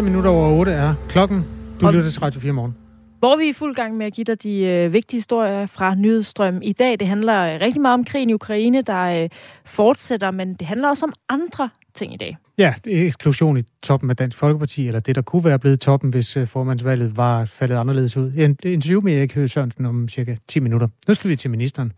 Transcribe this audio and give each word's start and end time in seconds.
5 0.00 0.04
minutter 0.04 0.30
over 0.30 0.48
8 0.48 0.72
er 0.72 0.94
klokken. 1.08 1.44
Du 1.80 1.86
og... 1.86 1.92
lytter 1.92 2.10
til 2.10 2.20
Radio 2.20 2.40
4 2.40 2.52
morgen. 2.52 2.76
Hvor 3.18 3.36
vi 3.36 3.44
er 3.44 3.48
i 3.48 3.52
fuld 3.52 3.74
gang 3.74 3.96
med 3.96 4.06
at 4.06 4.12
give 4.12 4.24
dig 4.24 4.42
de 4.42 4.60
øh, 4.60 4.92
vigtige 4.92 5.18
historier 5.18 5.66
fra 5.66 5.94
Nyhedsstrøm 5.94 6.60
i 6.62 6.72
dag. 6.72 7.00
Det 7.00 7.08
handler 7.08 7.54
øh, 7.54 7.60
rigtig 7.60 7.82
meget 7.82 7.94
om 7.94 8.04
krigen 8.04 8.30
i 8.30 8.34
Ukraine, 8.34 8.82
der 8.82 9.22
øh, 9.22 9.28
fortsætter, 9.64 10.30
men 10.30 10.54
det 10.54 10.66
handler 10.66 10.88
også 10.88 11.04
om 11.06 11.12
andre 11.28 11.68
ting 11.94 12.14
i 12.14 12.16
dag. 12.16 12.36
Ja, 12.58 12.74
det 12.84 12.98
er 13.02 13.06
eksklusion 13.06 13.56
i 13.58 13.62
toppen 13.82 14.10
af 14.10 14.16
Dansk 14.16 14.38
Folkeparti, 14.38 14.86
eller 14.86 15.00
det, 15.00 15.14
der 15.14 15.22
kunne 15.22 15.44
være 15.44 15.58
blevet 15.58 15.80
toppen, 15.80 16.10
hvis 16.10 16.36
øh, 16.36 16.46
formandsvalget 16.46 17.16
var 17.16 17.44
faldet 17.44 17.76
anderledes 17.76 18.16
ud. 18.16 18.32
En 18.36 18.56
interview 18.62 19.00
med 19.00 19.18
Erik 19.18 19.34
Høgh 19.34 19.48
Sørensen 19.48 19.86
om 19.86 20.08
cirka 20.08 20.36
10 20.48 20.60
minutter. 20.60 20.88
Nu 21.08 21.14
skal 21.14 21.30
vi 21.30 21.36
til 21.36 21.50
ministeren. 21.50 21.92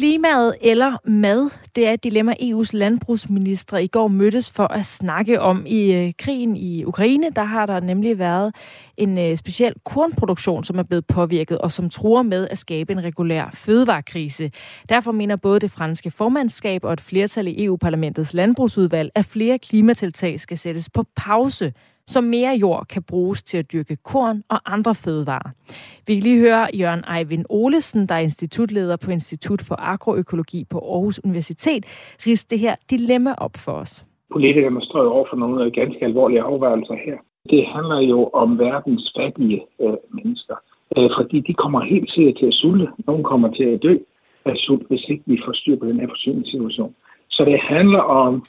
Klimaet 0.00 0.54
eller 0.60 0.96
mad, 1.04 1.50
det 1.76 1.88
er 1.88 1.92
et 1.92 2.04
dilemma, 2.04 2.34
EU's 2.40 2.70
landbrugsministre 2.72 3.84
i 3.84 3.86
går 3.86 4.08
mødtes 4.08 4.50
for 4.50 4.64
at 4.64 4.86
snakke 4.86 5.40
om. 5.40 5.66
I 5.66 5.92
øh, 5.92 6.12
krigen 6.18 6.56
i 6.56 6.84
Ukraine, 6.84 7.30
der 7.36 7.44
har 7.44 7.66
der 7.66 7.80
nemlig 7.80 8.18
været 8.18 8.54
en 8.96 9.18
øh, 9.18 9.36
speciel 9.36 9.74
kornproduktion, 9.84 10.64
som 10.64 10.78
er 10.78 10.82
blevet 10.82 11.06
påvirket, 11.06 11.58
og 11.58 11.72
som 11.72 11.90
truer 11.90 12.22
med 12.22 12.48
at 12.50 12.58
skabe 12.58 12.92
en 12.92 13.02
regulær 13.02 13.50
fødevarekrise. 13.54 14.50
Derfor 14.88 15.12
mener 15.12 15.36
både 15.36 15.60
det 15.60 15.70
franske 15.70 16.10
formandskab 16.10 16.84
og 16.84 16.92
et 16.92 17.00
flertal 17.00 17.46
i 17.46 17.64
EU-parlamentets 17.64 18.34
landbrugsudvalg, 18.34 19.10
at 19.14 19.24
flere 19.24 19.58
klimatiltag 19.58 20.40
skal 20.40 20.58
sættes 20.58 20.90
på 20.90 21.04
pause 21.16 21.72
så 22.14 22.20
mere 22.20 22.52
jord 22.64 22.86
kan 22.86 23.02
bruges 23.02 23.42
til 23.42 23.58
at 23.58 23.72
dyrke 23.72 23.96
korn 24.10 24.42
og 24.50 24.58
andre 24.74 24.94
fødevarer. 25.04 25.50
Vi 26.06 26.14
kan 26.14 26.22
lige 26.22 26.40
høre 26.46 26.66
Jørgen 26.80 27.04
Eivind 27.16 27.44
Olesen, 27.48 28.08
der 28.08 28.14
er 28.14 28.24
institutleder 28.30 28.96
på 29.04 29.10
Institut 29.10 29.60
for 29.68 29.76
Agroøkologi 29.92 30.60
på 30.72 30.78
Aarhus 30.78 31.20
Universitet, 31.24 31.82
riste 32.26 32.50
det 32.50 32.58
her 32.58 32.74
dilemma 32.90 33.32
op 33.38 33.56
for 33.64 33.72
os. 33.72 33.92
Politikerne 34.32 34.82
står 34.82 35.12
over 35.16 35.26
for 35.30 35.36
nogle 35.36 35.70
ganske 35.70 36.04
alvorlige 36.04 36.42
afværelser 36.42 36.96
her. 37.06 37.16
Det 37.50 37.66
handler 37.74 38.00
jo 38.00 38.30
om 38.42 38.58
verdens 38.58 39.12
fattige 39.18 39.60
øh, 39.80 39.96
mennesker, 40.16 40.56
øh, 40.96 41.10
fordi 41.18 41.40
de 41.40 41.54
kommer 41.54 41.80
helt 41.92 42.10
sikkert 42.10 42.36
til 42.40 42.46
at 42.46 42.54
sulte. 42.54 42.86
Nogle 43.06 43.24
kommer 43.24 43.48
til 43.58 43.64
at 43.64 43.82
dø 43.82 43.94
af 44.44 44.56
sult, 44.56 44.88
hvis 44.88 45.04
ikke 45.08 45.24
vi 45.26 45.40
får 45.44 45.52
styr 45.52 45.76
på 45.78 45.86
den 45.86 46.00
her 46.00 46.08
forsyningssituation. 46.08 46.94
Så 47.30 47.44
det 47.44 47.60
handler 47.60 47.98
om 47.98 48.44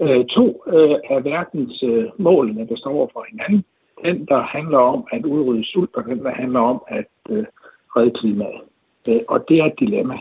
øh, 0.00 0.24
to 0.26 0.62
øh, 0.66 0.96
af 1.10 1.24
verdens 1.24 1.82
øh, 1.82 2.04
målene, 2.18 2.68
der 2.68 2.76
står 2.76 2.90
over 2.90 3.08
for 3.12 3.26
hinanden. 3.30 3.64
Den, 4.04 4.26
der 4.26 4.42
handler 4.42 4.78
om 4.78 5.06
at 5.12 5.24
udrydde 5.24 5.64
sult, 5.72 5.94
og 5.94 6.04
den, 6.04 6.18
der 6.18 6.34
handler 6.34 6.60
om 6.60 6.82
at 6.88 7.10
øh, 7.30 7.44
redde 7.96 8.10
klimaet. 8.10 8.60
Øh, 9.08 9.20
og 9.28 9.44
det 9.48 9.58
er 9.58 9.64
et 9.64 9.80
dilemma. 9.80 10.14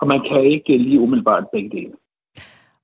Og 0.00 0.06
man 0.06 0.20
kan 0.28 0.44
ikke 0.44 0.78
lige 0.78 1.00
umiddelbart 1.00 1.44
begge 1.52 1.70
dele. 1.70 1.92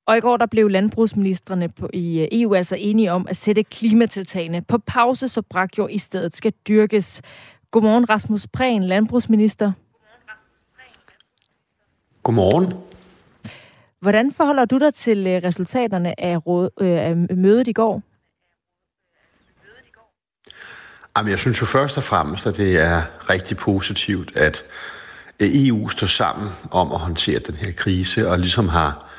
Og 0.06 0.17
i 0.17 0.20
går 0.20 0.37
der 0.37 0.47
blev 0.47 0.69
landbrugsministerne 0.69 1.69
på, 1.81 1.89
i 1.92 2.20
øh, 2.20 2.28
EU 2.33 2.55
altså 2.55 2.77
enige 2.77 3.12
om 3.12 3.27
at 3.28 3.37
sætte 3.37 3.62
klimatiltagene 3.62 4.62
på 4.69 4.78
pause, 4.78 5.28
så 5.28 5.42
brakjord 5.50 5.91
i 5.91 5.98
stedet 5.98 6.37
skal 6.37 6.53
dyrkes. 6.69 7.22
Godmorgen 7.70 8.11
Rasmus 8.11 8.47
Prehn, 8.47 8.83
landbrugsminister. 8.83 9.72
Godmorgen. 12.22 12.94
Hvordan 14.05 14.33
forholder 14.33 14.64
du 14.64 14.78
dig 14.78 14.94
til 14.94 15.27
øh, 15.27 15.42
resultaterne 15.42 16.20
af, 16.20 16.47
råd, 16.47 16.70
øh, 16.80 16.98
af 16.98 17.16
mødet 17.36 17.69
i 17.69 17.72
går? 17.72 18.02
Jamen, 21.16 21.31
jeg 21.31 21.38
synes 21.38 21.60
jo 21.60 21.66
først 21.66 21.97
og 21.97 22.03
fremmest, 22.03 22.47
at 22.47 22.56
det 22.56 22.76
er 22.76 23.03
rigtig 23.31 23.56
positivt, 23.56 24.37
at 24.37 24.64
øh, 25.41 25.48
EU 25.53 25.88
står 25.88 26.06
sammen 26.06 26.50
om 26.70 26.93
at 26.93 26.98
håndtere 26.98 27.38
den 27.38 27.54
her 27.54 27.72
krise, 27.72 28.28
og 28.28 28.38
ligesom 28.38 28.69
har 28.69 29.10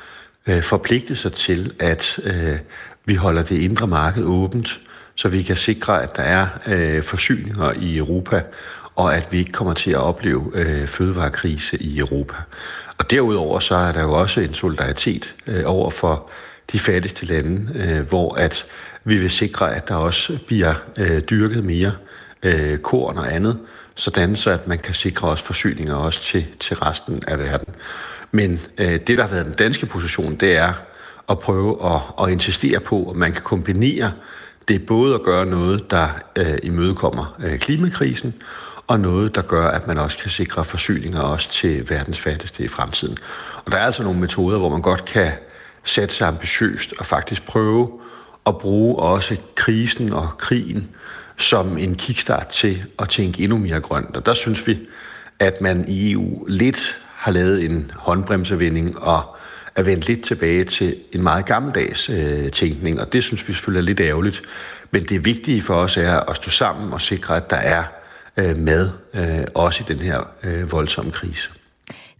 øh, 0.48 0.62
forpligtet 0.62 1.18
sig 1.18 1.32
til, 1.32 1.74
at 1.78 2.18
øh, 2.24 2.58
vi 3.04 3.14
holder 3.14 3.42
det 3.42 3.58
indre 3.58 3.86
marked 3.86 4.24
åbent, 4.24 4.80
så 5.14 5.28
vi 5.28 5.42
kan 5.42 5.56
sikre, 5.56 6.02
at 6.02 6.16
der 6.16 6.22
er 6.22 6.48
øh, 6.66 7.02
forsyninger 7.02 7.72
i 7.72 7.96
Europa, 7.96 8.42
og 8.96 9.16
at 9.16 9.32
vi 9.32 9.38
ikke 9.38 9.52
kommer 9.52 9.74
til 9.74 9.90
at 9.90 9.96
opleve 9.96 10.50
øh, 10.54 10.86
fødevarekrise 10.86 11.82
i 11.82 11.98
Europa. 11.98 12.36
Og 12.98 13.10
derudover 13.10 13.60
så 13.60 13.74
er 13.74 13.92
der 13.92 14.02
jo 14.02 14.12
også 14.12 14.40
en 14.40 14.54
solidaritet 14.54 15.34
øh, 15.46 15.62
over 15.66 15.90
for 15.90 16.30
de 16.72 16.78
fattigste 16.78 17.26
lande, 17.26 17.72
øh, 17.74 18.08
hvor 18.08 18.34
at 18.34 18.66
vi 19.04 19.18
vil 19.18 19.30
sikre, 19.30 19.74
at 19.74 19.88
der 19.88 19.94
også 19.94 20.38
bliver 20.46 20.74
øh, 20.98 21.20
dyrket 21.20 21.64
mere 21.64 21.92
øh, 22.42 22.78
korn 22.78 23.18
og 23.18 23.34
andet, 23.34 23.58
sådan 23.94 24.36
så 24.36 24.50
at 24.50 24.68
man 24.68 24.78
kan 24.78 24.94
sikre 24.94 25.28
os 25.28 25.42
forsyninger 25.42 25.94
også 25.94 26.22
til, 26.22 26.46
til 26.60 26.76
resten 26.76 27.22
af 27.26 27.38
verden. 27.38 27.74
Men 28.32 28.60
øh, 28.78 29.00
det, 29.06 29.18
der 29.18 29.22
har 29.22 29.30
været 29.30 29.46
den 29.46 29.54
danske 29.54 29.86
position, 29.86 30.36
det 30.36 30.56
er 30.56 30.72
at 31.28 31.38
prøve 31.38 31.94
at, 31.94 32.00
at 32.22 32.32
insistere 32.32 32.80
på, 32.80 33.10
at 33.10 33.16
man 33.16 33.32
kan 33.32 33.42
kombinere 33.42 34.12
det 34.68 34.86
både 34.86 35.14
at 35.14 35.22
gøre 35.22 35.46
noget, 35.46 35.90
der 35.90 36.08
øh, 36.36 36.58
imødekommer 36.62 37.36
øh, 37.44 37.58
klimakrisen, 37.58 38.34
og 38.86 39.00
noget, 39.00 39.34
der 39.34 39.42
gør, 39.42 39.68
at 39.68 39.86
man 39.86 39.98
også 39.98 40.18
kan 40.18 40.30
sikre 40.30 40.64
forsyninger 40.64 41.20
også 41.20 41.50
til 41.50 41.90
verdens 41.90 42.20
fattigste 42.20 42.64
i 42.64 42.68
fremtiden. 42.68 43.18
Og 43.64 43.72
der 43.72 43.78
er 43.78 43.86
altså 43.86 44.02
nogle 44.02 44.20
metoder, 44.20 44.58
hvor 44.58 44.68
man 44.68 44.82
godt 44.82 45.04
kan 45.04 45.32
sætte 45.84 46.14
sig 46.14 46.28
ambitiøst 46.28 46.94
og 46.98 47.06
faktisk 47.06 47.46
prøve 47.46 48.00
at 48.46 48.58
bruge 48.58 48.96
også 48.96 49.36
krisen 49.54 50.12
og 50.12 50.28
krigen 50.38 50.88
som 51.38 51.78
en 51.78 51.94
kickstart 51.94 52.46
til 52.46 52.84
at 52.98 53.08
tænke 53.08 53.42
endnu 53.42 53.58
mere 53.58 53.80
grønt. 53.80 54.16
Og 54.16 54.26
der 54.26 54.34
synes 54.34 54.66
vi, 54.66 54.78
at 55.38 55.60
man 55.60 55.84
i 55.88 56.12
EU 56.12 56.44
lidt 56.48 57.00
har 57.14 57.32
lavet 57.32 57.64
en 57.64 57.90
håndbremsevinding 57.94 58.98
og 58.98 59.36
er 59.74 59.82
vendt 59.82 60.08
lidt 60.08 60.24
tilbage 60.24 60.64
til 60.64 60.96
en 61.12 61.22
meget 61.22 61.46
gammeldags 61.46 62.08
øh, 62.08 62.50
tænkning, 62.50 63.00
og 63.00 63.12
det 63.12 63.24
synes 63.24 63.48
vi 63.48 63.52
selvfølgelig 63.52 63.80
er 63.80 63.86
lidt 63.86 64.00
ærgerligt. 64.00 64.42
Men 64.90 65.04
det 65.04 65.24
vigtige 65.24 65.62
for 65.62 65.74
os 65.74 65.96
er 65.96 66.20
at 66.20 66.36
stå 66.36 66.50
sammen 66.50 66.92
og 66.92 67.02
sikre, 67.02 67.36
at 67.36 67.50
der 67.50 67.56
er 67.56 67.84
øh, 68.36 68.56
mad, 68.56 68.90
øh, 69.14 69.46
også 69.54 69.84
i 69.84 69.92
den 69.92 70.02
her 70.02 70.20
øh, 70.44 70.72
voldsomme 70.72 71.10
krise. 71.10 71.50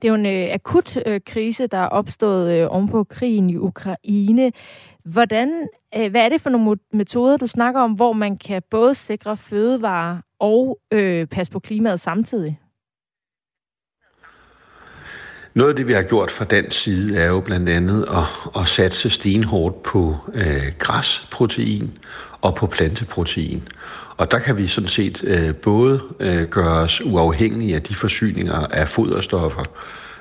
Det 0.02 0.08
er 0.08 0.08
jo 0.08 0.14
en 0.14 0.26
øh, 0.26 0.54
akut 0.54 0.98
øh, 1.06 1.20
krise, 1.26 1.66
der 1.66 1.78
er 1.78 1.88
opstået 1.88 2.52
øh, 2.52 2.66
ovenpå 2.70 3.04
krigen 3.04 3.50
i 3.50 3.56
Ukraine. 3.56 4.52
Hvordan, 5.04 5.68
øh, 5.96 6.10
hvad 6.10 6.24
er 6.24 6.28
det 6.28 6.40
for 6.40 6.50
nogle 6.50 6.78
metoder, 6.92 7.36
du 7.36 7.46
snakker 7.46 7.80
om, 7.80 7.92
hvor 7.92 8.12
man 8.12 8.38
kan 8.38 8.62
både 8.70 8.94
sikre 8.94 9.36
fødevarer 9.36 10.18
og 10.40 10.78
øh, 10.92 11.26
passe 11.26 11.52
på 11.52 11.60
klimaet 11.60 12.00
samtidig? 12.00 12.60
Noget 15.54 15.70
af 15.70 15.76
det, 15.76 15.88
vi 15.88 15.92
har 15.92 16.02
gjort 16.02 16.30
fra 16.30 16.44
den 16.44 16.70
side, 16.70 17.18
er 17.18 17.26
jo 17.26 17.40
blandt 17.40 17.68
andet 17.68 18.06
at, 18.08 18.60
at 18.62 18.68
satse 18.68 19.10
stenhårdt 19.10 19.82
på 19.82 20.16
øh, 20.34 20.72
græsprotein 20.78 21.98
og 22.40 22.54
på 22.54 22.66
planteprotein. 22.66 23.68
Og 24.16 24.30
der 24.30 24.38
kan 24.38 24.56
vi 24.56 24.66
sådan 24.66 24.88
set 24.88 25.20
øh, 25.24 25.54
både 25.54 26.02
øh, 26.20 26.42
gøre 26.42 26.72
os 26.72 27.00
uafhængige 27.04 27.74
af 27.74 27.82
de 27.82 27.94
forsyninger 27.94 28.66
af 28.66 28.88
foderstoffer 28.88 29.62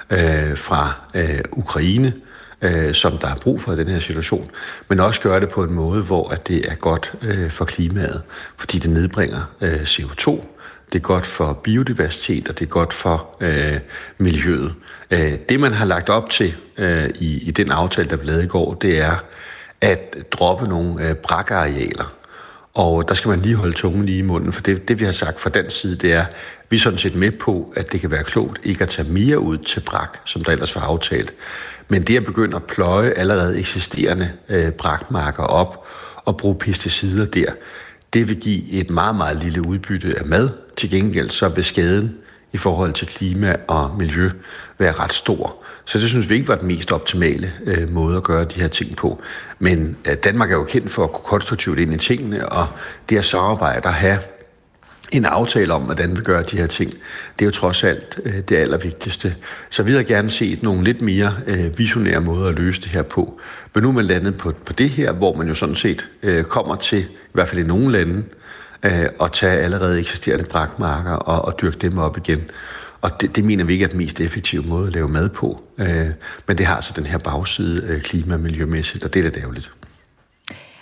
øh, 0.10 0.58
fra 0.58 0.94
øh, 1.16 1.40
Ukraine, 1.52 2.14
øh, 2.62 2.94
som 2.94 3.18
der 3.18 3.28
er 3.28 3.36
brug 3.36 3.62
for 3.62 3.74
i 3.74 3.76
den 3.76 3.88
her 3.88 4.00
situation, 4.00 4.52
men 4.90 5.00
også 5.00 5.22
gøre 5.22 5.40
det 5.40 5.50
på 5.50 5.64
en 5.64 5.74
måde, 5.74 6.04
hvor 6.04 6.30
at 6.30 6.48
det 6.48 6.72
er 6.72 6.76
godt 6.76 7.14
øh, 7.22 7.52
for 7.52 7.66
klimaet, 7.66 8.22
fordi 8.58 8.80
det 8.80 8.92
nedbringer 8.92 9.42
øh, 9.62 9.82
CO2, 9.84 10.46
det 10.94 11.00
er 11.00 11.04
godt 11.04 11.26
for 11.26 11.54
biodiversitet, 11.54 12.48
og 12.48 12.60
det 12.60 12.66
er 12.66 12.70
godt 12.70 12.94
for 12.94 13.38
øh, 13.42 13.80
miljøet. 14.18 14.74
Øh, 15.12 15.34
det, 15.50 15.60
man 15.60 15.74
har 15.74 15.86
lagt 15.86 16.10
op 16.10 16.30
til 16.30 16.56
øh, 16.78 17.10
i, 17.16 17.48
i 17.48 17.52
den 17.52 17.72
aftale, 17.72 18.10
der 18.10 18.16
blev 18.16 18.28
lavet 18.28 18.44
i 18.44 18.48
går, 18.48 18.74
det 18.74 19.00
er 19.00 19.16
at 19.82 20.16
droppe 20.32 20.68
nogle 20.68 21.10
øh, 21.10 21.16
brakarealer. 21.16 22.14
Og 22.76 23.08
der 23.10 23.16
skal 23.16 23.30
man 23.30 23.42
lige 23.42 23.56
holde 23.56 23.74
tungen 23.74 24.06
lige 24.06 24.18
i 24.18 24.22
munden, 24.22 24.54
for 24.54 24.62
det, 24.62 24.88
det 24.88 25.00
vi 25.00 25.06
har 25.06 25.12
sagt 25.12 25.42
fra 25.42 25.50
den 25.50 25.70
side, 25.70 25.96
det 25.96 26.14
er, 26.14 26.26
vi 26.70 26.76
er 26.76 26.82
sådan 26.82 27.00
set 27.00 27.16
med 27.16 27.32
på, 27.32 27.74
at 27.76 27.92
det 27.92 28.02
kan 28.02 28.12
være 28.12 28.24
klogt 28.24 28.60
ikke 28.64 28.84
at 28.84 28.90
tage 28.90 29.10
mere 29.10 29.40
ud 29.40 29.58
til 29.58 29.80
brak, 29.80 30.18
som 30.26 30.44
der 30.44 30.52
ellers 30.52 30.76
var 30.76 30.82
aftalt. 30.82 31.34
Men 31.88 32.02
det 32.02 32.18
at 32.18 32.26
begynde 32.26 32.56
at 32.56 32.64
pløje 32.64 33.10
allerede 33.10 33.60
eksisterende 33.60 34.32
øh, 34.50 34.72
brakmarker 34.72 35.44
op 35.44 35.88
og 36.16 36.38
bruge 36.38 36.56
pesticider 36.56 37.26
der, 37.26 37.52
det 38.14 38.28
vil 38.28 38.40
give 38.40 38.72
et 38.72 38.90
meget, 38.90 39.16
meget 39.16 39.38
lille 39.38 39.68
udbytte 39.68 40.20
af 40.20 40.26
mad. 40.26 40.50
Til 40.78 40.90
gengæld 40.90 41.30
så 41.30 41.50
vil 41.50 41.66
skaden 41.66 42.18
i 42.54 42.58
forhold 42.58 42.94
til 42.94 43.08
klima 43.08 43.56
og 43.68 43.96
miljø 43.98 44.30
være 44.78 44.94
ret 44.94 45.14
stor. 45.14 45.65
Så 45.86 46.00
det 46.00 46.10
synes 46.10 46.30
vi 46.30 46.36
ikke 46.36 46.48
var 46.48 46.56
den 46.56 46.68
mest 46.68 46.92
optimale 46.92 47.54
øh, 47.66 47.94
måde 47.94 48.18
at 48.18 48.24
gøre 48.24 48.46
de 48.46 48.62
her 48.62 48.68
ting 48.68 48.96
på. 48.96 49.22
Men 49.60 49.98
øh, 50.10 50.14
Danmark 50.14 50.52
er 50.52 50.56
jo 50.56 50.64
kendt 50.64 50.92
for 50.92 51.04
at 51.04 51.12
gå 51.12 51.20
konstruktivt 51.20 51.80
ind 51.80 51.94
i 51.94 51.98
tingene, 51.98 52.50
og 52.50 52.68
det 53.10 53.18
at 53.18 53.26
samarbejde 53.26 53.88
og 53.88 53.94
have 53.94 54.20
en 55.12 55.26
aftale 55.26 55.74
om, 55.74 55.82
hvordan 55.82 56.18
vi 56.18 56.22
gør 56.22 56.42
de 56.42 56.58
her 56.58 56.68
ting, 56.68 56.92
det 57.40 57.42
er 57.42 57.46
jo 57.46 57.52
trods 57.52 57.84
alt 57.84 58.20
øh, 58.26 58.34
det 58.50 58.56
allervigtigste. 58.56 59.36
Så 59.70 59.84
vi 59.84 59.92
havde 59.92 60.04
gerne 60.04 60.30
set 60.30 60.64
nogle 60.64 60.84
lidt 60.84 61.02
mere 61.02 61.36
øh, 61.48 61.78
visionære 61.78 62.22
måder 62.22 62.50
at 62.50 62.56
løse 62.56 62.82
det 62.82 62.90
her 62.90 63.04
på. 63.04 63.40
Men 63.74 63.84
nu 63.84 63.90
er 63.90 63.94
man 63.94 64.06
landet 64.06 64.38
på, 64.38 64.54
på 64.66 64.74
det 64.74 64.90
her, 64.90 65.12
hvor 65.12 65.36
man 65.36 65.48
jo 65.48 65.56
sådan 65.56 65.76
set 65.76 66.08
øh, 66.24 66.44
kommer 66.44 66.76
til, 66.76 67.00
i 67.02 67.34
hvert 67.34 67.48
fald 67.48 67.62
i 67.62 67.68
nogle 67.68 67.92
lande, 67.92 68.24
øh, 68.84 69.06
at 69.22 69.32
tage 69.32 69.60
allerede 69.60 70.00
eksisterende 70.00 70.46
brakmarker 70.46 71.14
og, 71.14 71.46
og 71.46 71.62
dyrke 71.62 71.78
dem 71.78 71.98
op 71.98 72.18
igen 72.18 72.42
og 73.06 73.22
det, 73.22 73.36
det 73.36 73.46
mener 73.46 73.64
vi 73.64 73.74
ikke 73.74 73.86
er 73.86 73.90
den 73.90 73.98
mest 73.98 74.20
effektive 74.20 74.64
måde 74.64 74.88
at 74.88 74.94
lave 74.94 75.08
mad 75.08 75.30
på. 75.30 75.62
Øh, 75.78 76.08
men 76.48 76.58
det 76.58 76.66
har 76.66 76.76
altså 76.76 76.94
den 76.96 77.06
her 77.06 77.18
bagside 77.18 77.84
øh, 77.88 78.02
klima- 78.02 78.34
og 78.34 78.40
miljømæssigt, 78.40 79.04
og 79.04 79.14
det 79.14 79.26
er 79.26 79.30
da 79.30 79.40
dævligt. 79.40 79.72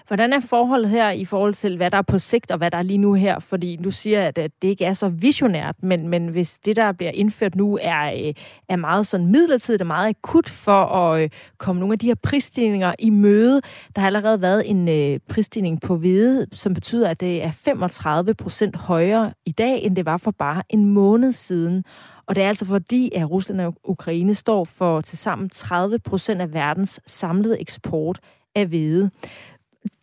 Hvordan 0.08 0.34
er 0.34 0.40
forholdet 0.40 0.90
her 0.90 1.10
i 1.10 1.26
forhold 1.26 1.54
til, 1.54 1.78
hvad 1.78 1.92
der 1.92 1.98
er 1.98 2.02
på 2.02 2.20
sigt, 2.20 2.52
og 2.52 2.58
hvad 2.58 2.72
der 2.72 2.78
er 2.78 2.82
lige 2.82 2.98
nu 2.98 3.14
her? 3.14 3.40
Fordi 3.40 3.80
du 3.84 3.92
siger, 3.92 4.28
at 4.28 4.36
det 4.36 4.52
ikke 4.64 4.86
er 4.86 4.94
så 4.94 5.10
visionært, 5.10 5.76
men, 5.84 6.10
men 6.10 6.28
hvis 6.28 6.60
det, 6.60 6.76
der 6.76 6.92
bliver 6.92 7.12
indført 7.12 7.56
nu, 7.56 7.80
er, 7.82 8.28
øh, 8.28 8.34
er 8.70 8.76
meget 8.76 9.08
sådan 9.08 9.26
midlertidigt 9.26 9.82
og 9.82 9.88
meget 9.88 10.10
akut 10.10 10.50
for 10.50 10.86
at 10.86 11.24
øh, 11.24 11.30
komme 11.58 11.80
nogle 11.80 11.94
af 11.94 12.00
de 12.00 12.08
her 12.08 12.16
prisstigninger 12.16 12.94
i 13.00 13.10
møde. 13.10 13.62
Der 13.96 14.00
har 14.02 14.08
allerede 14.08 14.42
været 14.42 14.70
en 14.70 14.90
øh, 14.90 15.20
prisstigning 15.30 15.82
på 15.82 15.98
hvede, 15.98 16.48
som 16.52 16.74
betyder, 16.74 17.10
at 17.10 17.20
det 17.20 17.44
er 17.44 17.52
35 17.52 18.34
procent 18.34 18.76
højere 18.76 19.34
i 19.46 19.52
dag, 19.52 19.82
end 19.84 19.96
det 19.96 20.06
var 20.06 20.18
for 20.18 20.32
bare 20.32 20.64
en 20.70 20.86
måned 20.86 21.32
siden. 21.32 21.84
Og 22.26 22.36
det 22.36 22.44
er 22.44 22.48
altså 22.48 22.66
fordi, 22.66 23.12
at 23.16 23.30
Rusland 23.30 23.62
og 23.62 23.76
Ukraine 23.84 24.36
står 24.36 24.64
for 24.64 25.02
tilsammen 25.02 25.50
30 25.50 26.00
procent 26.00 26.42
af 26.42 26.54
verdens 26.54 27.00
samlede 27.06 27.62
eksport 27.62 28.20
af 28.56 28.68
hvede 28.68 29.12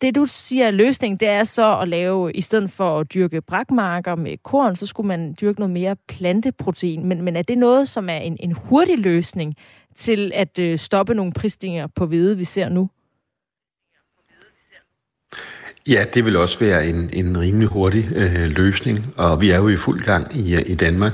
det 0.01 0.15
du 0.15 0.25
siger 0.25 0.67
er 0.67 0.71
løsning, 0.71 1.19
det 1.19 1.27
er 1.27 1.43
så 1.43 1.79
at 1.79 1.87
lave, 1.87 2.33
i 2.33 2.41
stedet 2.41 2.71
for 2.71 2.99
at 2.99 3.13
dyrke 3.13 3.41
brakmarker 3.41 4.15
med 4.15 4.37
korn, 4.43 4.75
så 4.75 4.85
skulle 4.85 5.07
man 5.07 5.35
dyrke 5.41 5.59
noget 5.59 5.71
mere 5.73 5.95
planteprotein. 6.07 7.05
Men, 7.05 7.21
men 7.21 7.35
er 7.35 7.41
det 7.41 7.57
noget, 7.57 7.89
som 7.89 8.09
er 8.09 8.17
en, 8.17 8.37
en 8.39 8.51
hurtig 8.51 8.99
løsning 8.99 9.55
til 9.95 10.31
at 10.35 10.59
øh, 10.59 10.77
stoppe 10.77 11.13
nogle 11.13 11.33
prisstigninger 11.33 11.87
på 11.87 12.05
hvede, 12.05 12.37
vi 12.37 12.43
ser 12.43 12.69
nu? 12.69 12.89
Ja, 15.87 16.05
det 16.13 16.25
vil 16.25 16.35
også 16.35 16.59
være 16.59 16.87
en, 16.87 17.09
en 17.13 17.39
rimelig 17.39 17.67
hurtig 17.67 18.09
øh, 18.15 18.49
løsning, 18.49 19.13
og 19.17 19.41
vi 19.41 19.51
er 19.51 19.57
jo 19.57 19.67
i 19.67 19.75
fuld 19.75 20.03
gang 20.03 20.35
i, 20.35 20.55
øh, 20.55 20.63
i 20.65 20.75
Danmark. 20.75 21.13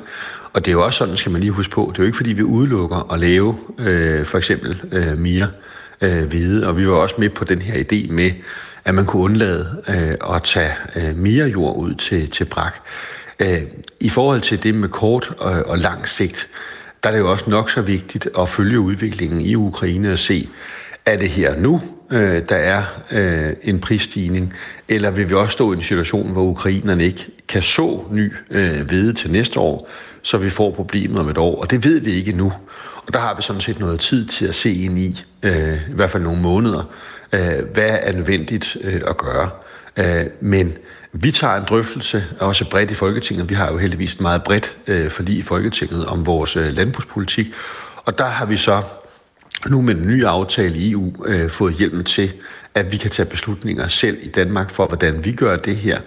Og 0.53 0.65
det 0.65 0.71
er 0.71 0.73
jo 0.73 0.85
også 0.85 0.97
sådan, 0.97 1.17
skal 1.17 1.31
man 1.31 1.41
lige 1.41 1.51
huske 1.51 1.71
på, 1.71 1.89
det 1.91 1.99
er 1.99 2.03
jo 2.03 2.07
ikke 2.07 2.17
fordi, 2.17 2.33
vi 2.33 2.43
udelukker 2.43 3.13
at 3.13 3.19
lave 3.19 3.57
øh, 3.79 4.25
for 4.25 4.37
eksempel 4.37 4.81
øh, 4.91 5.17
mere 5.17 5.47
øh, 6.01 6.23
hvide, 6.23 6.67
og 6.67 6.77
vi 6.77 6.87
var 6.87 6.95
også 6.95 7.15
med 7.17 7.29
på 7.29 7.43
den 7.43 7.61
her 7.61 7.83
idé 7.83 8.11
med, 8.13 8.31
at 8.85 8.95
man 8.95 9.05
kunne 9.05 9.23
undlade 9.23 9.83
øh, 9.87 10.35
at 10.35 10.43
tage 10.43 10.71
øh, 10.95 11.17
mere 11.17 11.47
jord 11.47 11.75
ud 11.77 11.95
til, 11.95 12.29
til 12.29 12.45
brak. 12.45 12.75
Øh, 13.39 13.61
I 13.99 14.09
forhold 14.09 14.41
til 14.41 14.63
det 14.63 14.75
med 14.75 14.89
kort 14.89 15.33
og, 15.37 15.51
og 15.51 15.77
lang 15.77 16.09
sigt, 16.09 16.47
der 17.03 17.09
er 17.09 17.13
det 17.13 17.19
jo 17.19 17.31
også 17.31 17.49
nok 17.49 17.69
så 17.69 17.81
vigtigt 17.81 18.29
at 18.39 18.49
følge 18.49 18.79
udviklingen 18.79 19.41
i 19.41 19.55
Ukraine 19.55 20.13
og 20.13 20.19
se, 20.19 20.49
er 21.05 21.17
det 21.17 21.29
her 21.29 21.55
nu, 21.55 21.81
øh, 22.11 22.41
der 22.49 22.55
er 22.55 22.83
øh, 23.11 23.53
en 23.63 23.79
prisstigning, 23.79 24.53
eller 24.87 25.11
vil 25.11 25.29
vi 25.29 25.33
også 25.33 25.51
stå 25.51 25.73
i 25.73 25.75
en 25.75 25.81
situation, 25.81 26.31
hvor 26.31 26.43
ukrainerne 26.43 27.05
ikke 27.05 27.27
kan 27.47 27.61
så 27.61 28.03
ny 28.11 28.33
øh, 28.51 28.81
hvede 28.81 29.13
til 29.13 29.31
næste 29.31 29.59
år, 29.59 29.89
så 30.21 30.37
vi 30.37 30.49
får 30.49 30.71
problemet 30.71 31.19
om 31.19 31.29
et 31.29 31.37
år, 31.37 31.61
og 31.61 31.71
det 31.71 31.85
ved 31.85 31.99
vi 31.99 32.11
ikke 32.11 32.31
nu. 32.31 32.53
Og 33.07 33.13
der 33.13 33.19
har 33.19 33.35
vi 33.35 33.41
sådan 33.41 33.61
set 33.61 33.79
noget 33.79 33.99
tid 33.99 34.25
til 34.25 34.47
at 34.47 34.55
se 34.55 34.73
ind 34.73 34.99
i, 34.99 35.23
øh, 35.43 35.73
i 35.89 35.93
hvert 35.93 36.09
fald 36.09 36.23
nogle 36.23 36.41
måneder, 36.41 36.83
øh, 37.31 37.65
hvad 37.73 37.97
er 38.01 38.11
nødvendigt 38.11 38.77
øh, 38.81 39.01
at 39.07 39.17
gøre. 39.17 39.49
Øh, 39.97 40.25
men 40.39 40.73
vi 41.13 41.31
tager 41.31 41.55
en 41.55 41.63
drøftelse, 41.69 42.25
også 42.39 42.69
bredt 42.69 42.91
i 42.91 42.93
Folketinget. 42.93 43.49
Vi 43.49 43.55
har 43.55 43.71
jo 43.71 43.77
heldigvis 43.77 44.13
et 44.13 44.21
meget 44.21 44.43
bredt 44.43 44.73
øh, 44.87 45.09
forlig 45.09 45.37
i 45.37 45.41
Folketinget 45.41 46.05
om 46.05 46.25
vores 46.25 46.55
øh, 46.55 46.75
landbrugspolitik. 46.75 47.53
Og 48.05 48.17
der 48.17 48.25
har 48.25 48.45
vi 48.45 48.57
så 48.57 48.81
nu 49.65 49.81
med 49.81 49.95
den 49.95 50.07
nye 50.07 50.27
aftale 50.27 50.77
i 50.77 50.91
EU 50.91 51.13
øh, 51.25 51.49
fået 51.49 51.73
hjælp 51.73 52.05
til, 52.05 52.31
at 52.75 52.91
vi 52.91 52.97
kan 52.97 53.11
tage 53.11 53.29
beslutninger 53.29 53.87
selv 53.87 54.17
i 54.21 54.27
Danmark 54.27 54.69
for, 54.69 54.87
hvordan 54.87 55.25
vi 55.25 55.31
gør 55.31 55.57
det 55.57 55.75
her. 55.75 55.99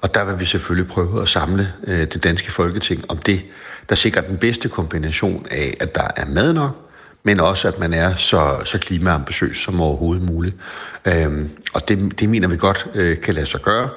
Og 0.00 0.14
der 0.14 0.24
vil 0.24 0.40
vi 0.40 0.44
selvfølgelig 0.44 0.90
prøve 0.90 1.22
at 1.22 1.28
samle 1.28 1.72
øh, 1.86 2.00
det 2.00 2.24
danske 2.24 2.52
folketing 2.52 3.04
om 3.08 3.18
det, 3.18 3.42
der 3.88 3.94
sikrer 3.94 4.22
den 4.22 4.36
bedste 4.36 4.68
kombination 4.68 5.46
af, 5.50 5.76
at 5.80 5.94
der 5.94 6.08
er 6.16 6.26
mad 6.26 6.52
nok, 6.52 6.90
men 7.22 7.40
også 7.40 7.68
at 7.68 7.78
man 7.78 7.92
er 7.92 8.16
så, 8.16 8.56
så 8.64 8.78
klimaambitiøs 8.78 9.56
som 9.58 9.80
overhovedet 9.80 10.22
muligt. 10.22 10.56
Øhm, 11.04 11.50
og 11.72 11.88
det, 11.88 12.20
det 12.20 12.28
mener 12.28 12.48
vi 12.48 12.56
godt 12.56 12.86
øh, 12.94 13.20
kan 13.20 13.34
lade 13.34 13.46
sig 13.46 13.60
gøre. 13.60 13.88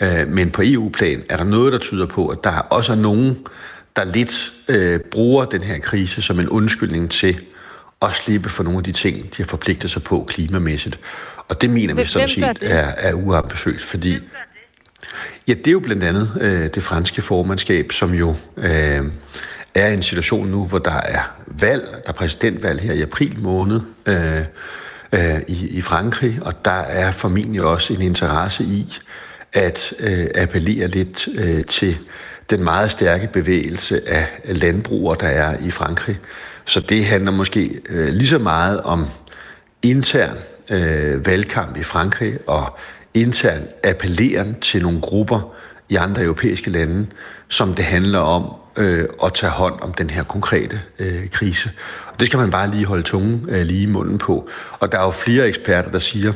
Øh, 0.00 0.28
men 0.28 0.50
på 0.50 0.62
EU-plan 0.64 1.22
er 1.30 1.36
der 1.36 1.44
noget, 1.44 1.72
der 1.72 1.78
tyder 1.78 2.06
på, 2.06 2.28
at 2.28 2.44
der 2.44 2.50
også 2.50 2.92
er 2.92 2.96
nogen, 2.96 3.46
der 3.96 4.04
lidt 4.04 4.52
øh, 4.68 5.00
bruger 5.00 5.44
den 5.44 5.62
her 5.62 5.78
krise 5.78 6.22
som 6.22 6.40
en 6.40 6.48
undskyldning 6.48 7.10
til 7.10 7.40
at 8.02 8.14
slippe 8.14 8.48
for 8.48 8.62
nogle 8.62 8.78
af 8.78 8.84
de 8.84 8.92
ting, 8.92 9.16
de 9.16 9.42
har 9.42 9.44
forpligtet 9.44 9.90
sig 9.90 10.02
på 10.02 10.24
klimamæssigt. 10.28 11.00
Og 11.48 11.60
det 11.60 11.70
mener 11.70 11.94
vi 11.94 12.04
sådan 12.04 12.28
set 12.28 12.58
er, 12.62 12.86
er 12.96 13.14
uambitiøst, 13.14 13.84
fordi 13.84 14.18
Ja, 15.48 15.54
det 15.54 15.66
er 15.66 15.72
jo 15.72 15.80
blandt 15.80 16.04
andet 16.04 16.30
øh, 16.40 16.74
det 16.74 16.82
franske 16.82 17.22
formandskab, 17.22 17.92
som 17.92 18.14
jo 18.14 18.34
øh, 18.56 19.04
er 19.74 19.86
i 19.86 19.94
en 19.94 20.02
situation 20.02 20.46
nu, 20.46 20.66
hvor 20.66 20.78
der 20.78 21.00
er 21.00 21.22
valg, 21.46 21.88
der 21.92 22.08
er 22.08 22.12
præsidentvalg 22.12 22.80
her 22.80 22.92
i 22.92 23.02
april 23.02 23.40
måned 23.40 23.80
øh, 24.06 24.40
øh, 25.12 25.40
i, 25.48 25.68
i 25.68 25.80
Frankrig, 25.80 26.38
og 26.42 26.64
der 26.64 26.70
er 26.70 27.12
formentlig 27.12 27.62
også 27.62 27.92
en 27.92 28.02
interesse 28.02 28.64
i 28.64 28.98
at 29.52 29.94
øh, 29.98 30.26
appellere 30.34 30.88
lidt 30.88 31.28
øh, 31.34 31.64
til 31.64 31.98
den 32.50 32.64
meget 32.64 32.90
stærke 32.90 33.28
bevægelse 33.32 34.08
af 34.08 34.26
landbrugere, 34.44 35.16
der 35.20 35.28
er 35.28 35.56
i 35.66 35.70
Frankrig. 35.70 36.18
Så 36.70 36.80
det 36.80 37.04
handler 37.04 37.30
måske 37.30 37.80
øh, 37.88 38.08
lige 38.08 38.28
så 38.28 38.38
meget 38.38 38.80
om 38.80 39.06
intern 39.82 40.36
øh, 40.70 41.26
valgkamp 41.26 41.76
i 41.76 41.82
Frankrig 41.82 42.38
og 42.46 42.78
intern 43.14 43.62
appelleren 43.84 44.56
til 44.60 44.82
nogle 44.82 45.00
grupper 45.00 45.54
i 45.88 45.96
andre 45.96 46.22
europæiske 46.22 46.70
lande, 46.70 47.06
som 47.48 47.74
det 47.74 47.84
handler 47.84 48.18
om 48.18 48.52
øh, 48.76 49.04
at 49.24 49.34
tage 49.34 49.50
hånd 49.50 49.80
om 49.80 49.94
den 49.94 50.10
her 50.10 50.22
konkrete 50.22 50.80
øh, 50.98 51.30
krise. 51.30 51.70
Og 52.12 52.20
det 52.20 52.26
skal 52.26 52.38
man 52.38 52.50
bare 52.50 52.70
lige 52.70 52.86
holde 52.86 53.02
tungen 53.02 53.46
øh, 53.48 53.66
lige 53.66 53.82
i 53.82 53.86
munden 53.86 54.18
på. 54.18 54.48
Og 54.78 54.92
der 54.92 54.98
er 54.98 55.04
jo 55.04 55.10
flere 55.10 55.48
eksperter, 55.48 55.90
der 55.90 55.98
siger, 55.98 56.32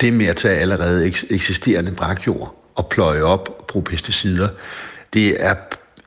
det 0.00 0.12
med 0.12 0.26
at 0.26 0.36
tage 0.36 0.58
allerede 0.58 1.12
eksisterende 1.30 1.92
brakjord 1.92 2.62
og 2.74 2.86
pløje 2.86 3.22
op 3.22 3.48
og 3.58 3.64
bruge 3.68 3.84
pesticider, 3.84 4.48
det 5.14 5.44
er 5.44 5.54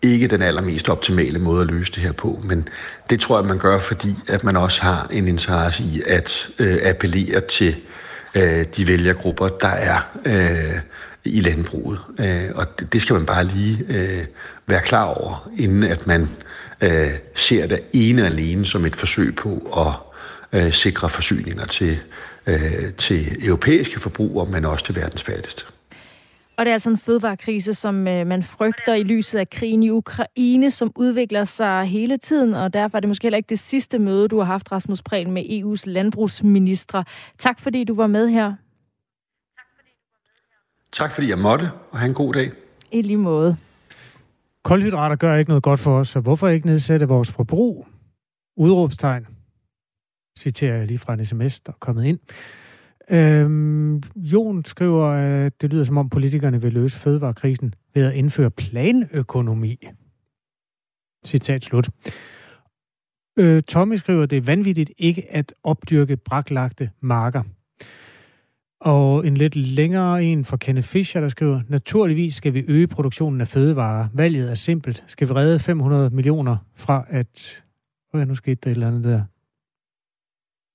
ikke 0.02 0.28
den 0.28 0.42
allermest 0.42 0.90
optimale 0.90 1.40
måde 1.40 1.62
at 1.62 1.68
løse 1.68 1.92
det 1.92 2.04
her 2.04 2.12
på, 2.12 2.40
men 2.44 2.68
det 3.10 3.20
tror 3.20 3.40
jeg, 3.40 3.46
man 3.46 3.60
gør, 3.60 3.80
fordi 3.80 4.16
at 4.28 4.44
man 4.44 4.58
også 4.58 4.82
har 4.82 5.08
en 5.12 5.28
interesse 5.28 5.84
i 5.84 6.02
at 6.08 6.50
øh, 6.60 6.78
appellere 6.84 7.42
til 7.42 7.76
øh, 8.36 8.66
de 8.78 8.88
vælgergrupper, 8.88 9.48
der 9.48 9.68
er 9.68 10.00
øh, 10.26 10.80
i 11.24 11.40
landbruget. 11.40 12.00
Øh, 12.20 12.50
og 12.56 12.80
det, 12.80 12.94
det 12.94 13.02
skal 13.02 13.14
man 13.14 13.26
bare 13.26 13.44
lige 13.44 13.86
øh, 13.90 14.26
være 14.68 14.82
klar 14.82 15.04
over, 15.04 15.52
inden 15.58 15.84
at 15.84 16.08
man 16.08 16.30
øh, 16.82 17.12
ser 17.36 17.68
det 17.68 17.80
ene 17.94 18.26
alene 18.26 18.66
som 18.66 18.86
et 18.86 18.96
forsøg 18.96 19.36
på 19.36 19.74
at 19.78 20.60
øh, 20.60 20.74
sikre 20.74 21.10
forsyninger 21.10 21.66
til, 21.66 22.00
øh, 22.48 22.94
til 22.98 23.46
europæiske 23.48 24.00
forbrugere, 24.00 24.50
men 24.50 24.66
også 24.66 24.86
til 24.86 24.96
verdens 24.96 25.24
fattigste. 25.24 25.64
Og 26.58 26.66
det 26.66 26.70
er 26.70 26.74
altså 26.74 26.90
en 26.90 26.98
fødevarekrise, 26.98 27.74
som 27.74 28.08
øh, 28.08 28.28
man 28.28 28.44
frygter 28.44 28.94
i 28.94 29.04
lyset 29.04 29.40
af 29.40 29.50
krigen 29.50 29.84
i 29.84 29.90
Ukraine, 29.90 30.72
som 30.72 30.92
udvikler 30.96 31.44
sig 31.44 31.86
hele 31.86 32.18
tiden, 32.18 32.54
og 32.54 32.74
derfor 32.74 32.98
er 32.98 33.00
det 33.00 33.08
måske 33.08 33.26
heller 33.26 33.38
ikke 33.38 33.50
det 33.50 33.60
sidste 33.60 34.00
møde, 34.00 34.28
du 34.28 34.38
har 34.38 34.46
haft, 34.46 34.72
Rasmus 34.72 35.02
Prehn, 35.02 35.32
med 35.32 35.44
EU's 35.44 35.84
landbrugsministre. 35.86 37.04
Tak 37.38 37.60
fordi 37.60 37.84
du 37.84 37.96
var 37.96 38.08
med 38.08 38.30
her. 38.30 38.54
Tak 40.92 41.12
fordi 41.12 41.30
jeg 41.30 41.40
måtte, 41.40 41.72
og 41.92 42.00
have 42.00 42.10
en 42.10 42.16
god 42.16 42.34
dag. 42.34 42.52
I 42.92 43.02
lige 43.02 43.18
måde. 43.18 43.58
Koldhydrater 44.64 45.16
gør 45.16 45.36
ikke 45.36 45.50
noget 45.50 45.64
godt 45.64 45.80
for 45.80 46.00
os, 46.00 46.08
så 46.08 46.20
hvorfor 46.20 46.48
ikke 46.48 46.68
nedsætte 46.68 47.08
vores 47.08 47.32
forbrug? 47.32 47.88
Udråbstegn. 48.58 49.28
Citerer 50.38 50.78
jeg 50.78 50.88
lige 50.88 51.00
fra 51.00 51.14
en 51.14 51.26
sms, 51.26 51.60
der 51.60 51.72
er 51.72 51.78
kommet 51.80 52.06
ind. 52.06 52.20
Øhm, 53.12 54.04
Jon 54.16 54.66
skriver, 54.66 55.06
at 55.08 55.62
det 55.62 55.70
lyder 55.70 55.84
som 55.84 55.98
om 55.98 56.10
politikerne 56.10 56.62
vil 56.62 56.74
løse 56.74 57.00
fødevarekrisen 57.00 57.74
ved 57.94 58.04
at 58.04 58.14
indføre 58.14 58.52
planøkonomi. 58.52 59.88
Citat 61.26 61.64
slut. 61.64 61.90
Øh, 63.40 63.64
Tommy 63.64 63.96
skriver, 63.96 64.24
at 64.24 64.30
det 64.30 64.38
er 64.38 64.42
vanvittigt 64.42 64.92
ikke 64.98 65.34
at 65.34 65.54
opdyrke 65.64 66.18
braklagte 66.18 66.90
marker. 67.02 67.44
Og 68.80 69.28
en 69.28 69.38
lidt 69.38 69.56
længere 69.56 70.24
en 70.24 70.46
fra 70.46 70.58
Kenneth 70.58 70.88
Fischer, 70.88 71.22
der 71.22 71.30
skriver, 71.30 71.62
naturligvis 71.68 72.36
skal 72.36 72.54
vi 72.54 72.66
øge 72.68 72.88
produktionen 72.88 73.42
af 73.42 73.48
fødevarer. 73.48 74.08
Valget 74.14 74.52
er 74.52 74.56
simpelt. 74.56 75.04
Skal 75.08 75.30
vi 75.30 75.34
redde 75.34 75.60
500 75.60 76.10
millioner 76.10 76.58
fra 76.76 77.06
at... 77.10 77.64
Hvad 78.12 78.26
nu 78.26 78.36
skete 78.36 78.56
der 78.64 78.70
et 78.70 78.76
eller 78.76 78.88
andet 78.88 79.04
der? 79.04 79.24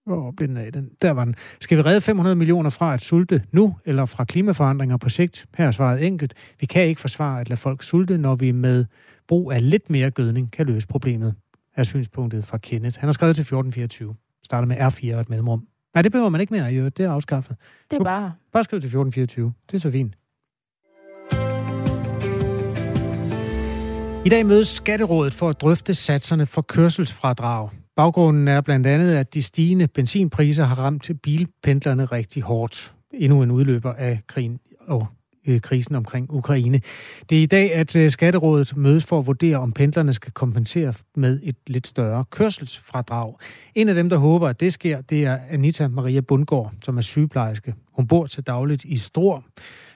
Hvor 0.07 0.31
blev 0.31 0.49
den 0.49 0.57
af? 0.57 0.73
Den, 0.73 0.91
der 1.03 1.11
var 1.11 1.25
den. 1.25 1.35
Skal 1.61 1.79
vi 1.79 1.83
redde 1.83 2.01
500 2.01 2.37
millioner 2.37 2.71
fra 2.71 2.95
at 2.95 3.01
sulte 3.01 3.43
nu, 3.53 3.77
eller 3.85 4.07
fra 4.07 4.25
klimaforandringer 4.25 4.97
på 4.97 5.09
sigt? 5.09 5.47
Her 5.57 5.67
er 5.67 5.73
svaret 5.73 6.07
enkelt. 6.07 6.35
Vi 6.61 6.67
kan 6.67 6.87
ikke 6.87 7.01
forsvare 7.01 7.41
at 7.41 7.49
lade 7.49 7.61
folk 7.61 7.83
sulte, 7.83 8.19
når 8.19 8.35
vi 8.35 8.53
med 8.53 8.85
brug 9.29 9.53
af 9.53 9.71
lidt 9.71 9.91
mere 9.91 10.11
gødning 10.11 10.53
kan 10.53 10.67
løse 10.67 10.87
problemet, 10.87 11.35
er 11.77 11.85
synspunktet 11.85 12.45
fra 12.45 12.59
Kenneth. 12.59 12.99
Han 12.99 13.07
har 13.07 13.13
skrevet 13.13 13.37
til 13.37 13.43
1424. 13.43 14.15
Starter 14.45 14.67
med 14.69 14.77
R4 14.77 15.15
og 15.15 15.21
et 15.21 15.31
mellemrum. 15.31 15.67
Nej, 15.95 16.03
det 16.03 16.13
behøver 16.13 16.31
man 16.31 16.41
ikke 16.41 16.55
mere, 16.55 16.65
jo. 16.65 16.85
Det 16.85 17.01
er 17.01 17.11
afskaffet. 17.11 17.57
Det 17.91 18.01
er 18.01 18.05
bare... 18.05 18.33
Bare 18.53 18.65
skriv 18.65 18.81
til 18.81 18.87
1424. 18.87 19.53
Det 19.71 19.77
er 19.77 19.81
så 19.81 19.91
fint. 19.91 20.15
I 24.27 24.29
dag 24.29 24.47
mødes 24.47 24.69
Skatterådet 24.69 25.35
for 25.35 25.49
at 25.49 25.61
drøfte 25.61 25.95
satserne 25.95 26.47
for 26.47 26.63
kørselsfradrag. 26.63 27.71
Baggrunden 27.97 28.49
er 28.49 28.61
blandt 28.61 28.87
andet, 28.87 29.15
at 29.15 29.35
de 29.35 29.43
stigende 29.43 29.89
benzinpriser 29.89 30.65
har 30.65 30.75
ramt 30.75 31.11
bilpendlerne 31.23 32.05
rigtig 32.05 32.43
hårdt. 32.43 32.95
Endnu 33.15 33.43
en 33.43 33.51
udløber 33.51 33.93
af 33.93 34.21
krigen 34.27 34.61
og 34.81 35.07
øh, 35.47 35.61
krisen 35.61 35.95
omkring 35.95 36.31
Ukraine. 36.31 36.81
Det 37.31 37.39
er 37.39 37.43
i 37.43 37.47
dag, 37.47 37.75
at 37.75 37.97
øh, 37.97 38.11
Skatterådet 38.11 38.77
mødes 38.77 39.05
for 39.05 39.19
at 39.19 39.27
vurdere, 39.27 39.57
om 39.57 39.73
pendlerne 39.73 40.13
skal 40.13 40.33
kompensere 40.33 40.95
med 41.17 41.41
et 41.43 41.57
lidt 41.67 41.87
større 41.87 42.25
kørselsfradrag. 42.31 43.35
En 43.75 43.89
af 43.89 43.95
dem, 43.95 44.09
der 44.09 44.17
håber, 44.17 44.49
at 44.49 44.61
det 44.61 44.73
sker, 44.73 45.01
det 45.01 45.25
er 45.25 45.39
Anita 45.51 45.89
Maria 45.89 46.21
Bundgaard, 46.21 46.73
som 46.85 46.97
er 46.97 47.03
sygeplejerske. 47.03 47.75
Hun 47.93 48.07
bor 48.07 48.27
til 48.27 48.43
dagligt 48.43 48.85
i 48.85 48.97
Stor, 48.97 49.45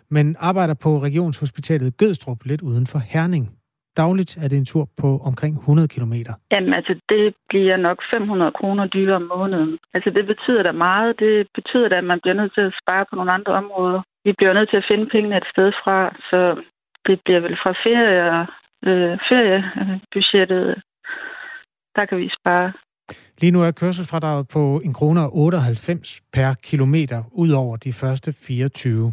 men 0.09 0.37
arbejder 0.38 0.75
på 0.75 1.03
Regionshospitalet 1.03 1.97
Gødstrup 1.97 2.45
lidt 2.45 2.62
uden 2.62 2.87
for 2.87 2.99
Herning. 2.99 3.56
Dagligt 3.97 4.37
er 4.37 4.49
det 4.49 4.59
en 4.59 4.65
tur 4.65 4.88
på 5.00 5.09
omkring 5.19 5.55
100 5.57 5.88
km. 5.88 6.15
Jamen 6.53 6.75
altså, 6.75 6.95
det 7.09 7.35
bliver 7.49 7.76
nok 7.76 7.99
500 8.11 8.53
kroner 8.59 8.87
dyrere 8.87 9.17
om 9.17 9.31
måneden. 9.37 9.79
Altså, 9.95 10.11
det 10.11 10.26
betyder 10.26 10.62
da 10.62 10.73
meget. 10.73 11.19
Det 11.19 11.47
betyder 11.55 11.88
da, 11.88 11.97
at 11.97 12.05
man 12.05 12.21
bliver 12.23 12.35
nødt 12.35 12.55
til 12.55 12.61
at 12.61 12.79
spare 12.83 13.05
på 13.11 13.17
nogle 13.17 13.33
andre 13.33 13.53
områder. 13.53 14.03
Vi 14.25 14.33
bliver 14.38 14.53
nødt 14.53 14.71
til 14.71 14.76
at 14.76 14.88
finde 14.91 15.07
pengene 15.07 15.37
et 15.37 15.49
sted 15.53 15.73
fra, 15.83 15.97
så 16.31 16.41
det 17.07 17.21
bliver 17.25 17.41
vel 17.41 17.57
fra 17.62 17.73
ferie, 17.85 18.47
øh, 18.88 19.19
feriebudgettet, 19.29 20.83
der 21.97 22.05
kan 22.05 22.19
vi 22.19 22.31
spare. 22.41 22.73
Lige 23.41 23.50
nu 23.50 23.62
er 23.62 23.71
kørselsfradraget 23.71 24.49
på 24.49 24.81
en 24.85 24.95
kroner 24.95 25.29
98 25.33 26.21
per 26.33 26.55
kilometer 26.55 27.23
ud 27.33 27.50
over 27.50 27.76
de 27.76 27.93
første 27.93 28.33
24. 28.33 29.12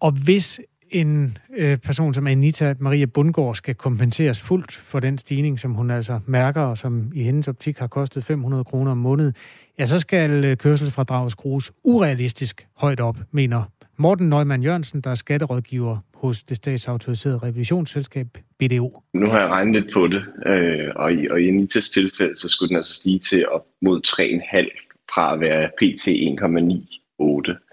Og 0.00 0.12
hvis 0.24 0.60
en 0.90 1.38
øh, 1.56 1.78
person 1.78 2.14
som 2.14 2.26
Anita 2.26 2.74
Maria 2.78 3.06
Bundgaard 3.06 3.54
skal 3.54 3.74
kompenseres 3.74 4.40
fuldt 4.40 4.72
for 4.72 5.00
den 5.00 5.18
stigning, 5.18 5.60
som 5.60 5.74
hun 5.74 5.90
altså 5.90 6.20
mærker, 6.26 6.60
og 6.60 6.78
som 6.78 7.10
i 7.14 7.22
hendes 7.22 7.48
optik 7.48 7.78
har 7.78 7.86
kostet 7.86 8.24
500 8.24 8.64
kroner 8.64 8.90
om 8.90 8.98
måneden, 8.98 9.34
ja, 9.78 9.86
så 9.86 9.98
skal 9.98 10.44
øh, 10.44 10.56
kørselsfradraget 10.56 11.32
skrues 11.32 11.72
urealistisk 11.84 12.66
højt 12.76 13.00
op, 13.00 13.16
mener 13.30 13.62
Morten 13.98 14.28
Neumann 14.28 14.62
Jørgensen, 14.62 15.00
der 15.00 15.10
er 15.10 15.14
skatterådgiver 15.14 15.98
hos 16.14 16.42
det 16.42 16.56
statsautoriserede 16.56 17.38
revisionsselskab 17.38 18.26
BDO. 18.58 19.02
Nu 19.14 19.26
har 19.26 19.38
jeg 19.40 19.48
regnet 19.48 19.82
lidt 19.82 19.94
på 19.94 20.06
det, 20.06 20.24
øh, 20.46 20.92
og, 20.96 21.12
i, 21.12 21.28
og 21.28 21.40
i 21.40 21.48
Anitas 21.48 21.88
tilfælde, 21.88 22.36
så 22.36 22.48
skulle 22.48 22.68
den 22.68 22.76
altså 22.76 22.94
stige 22.94 23.18
til 23.18 23.48
op 23.48 23.62
mod 23.82 24.00
3,5 24.06 24.86
fra 25.14 25.34
at 25.34 25.40
være 25.40 25.68
pt. 25.68 26.08
1,98. 26.08 27.65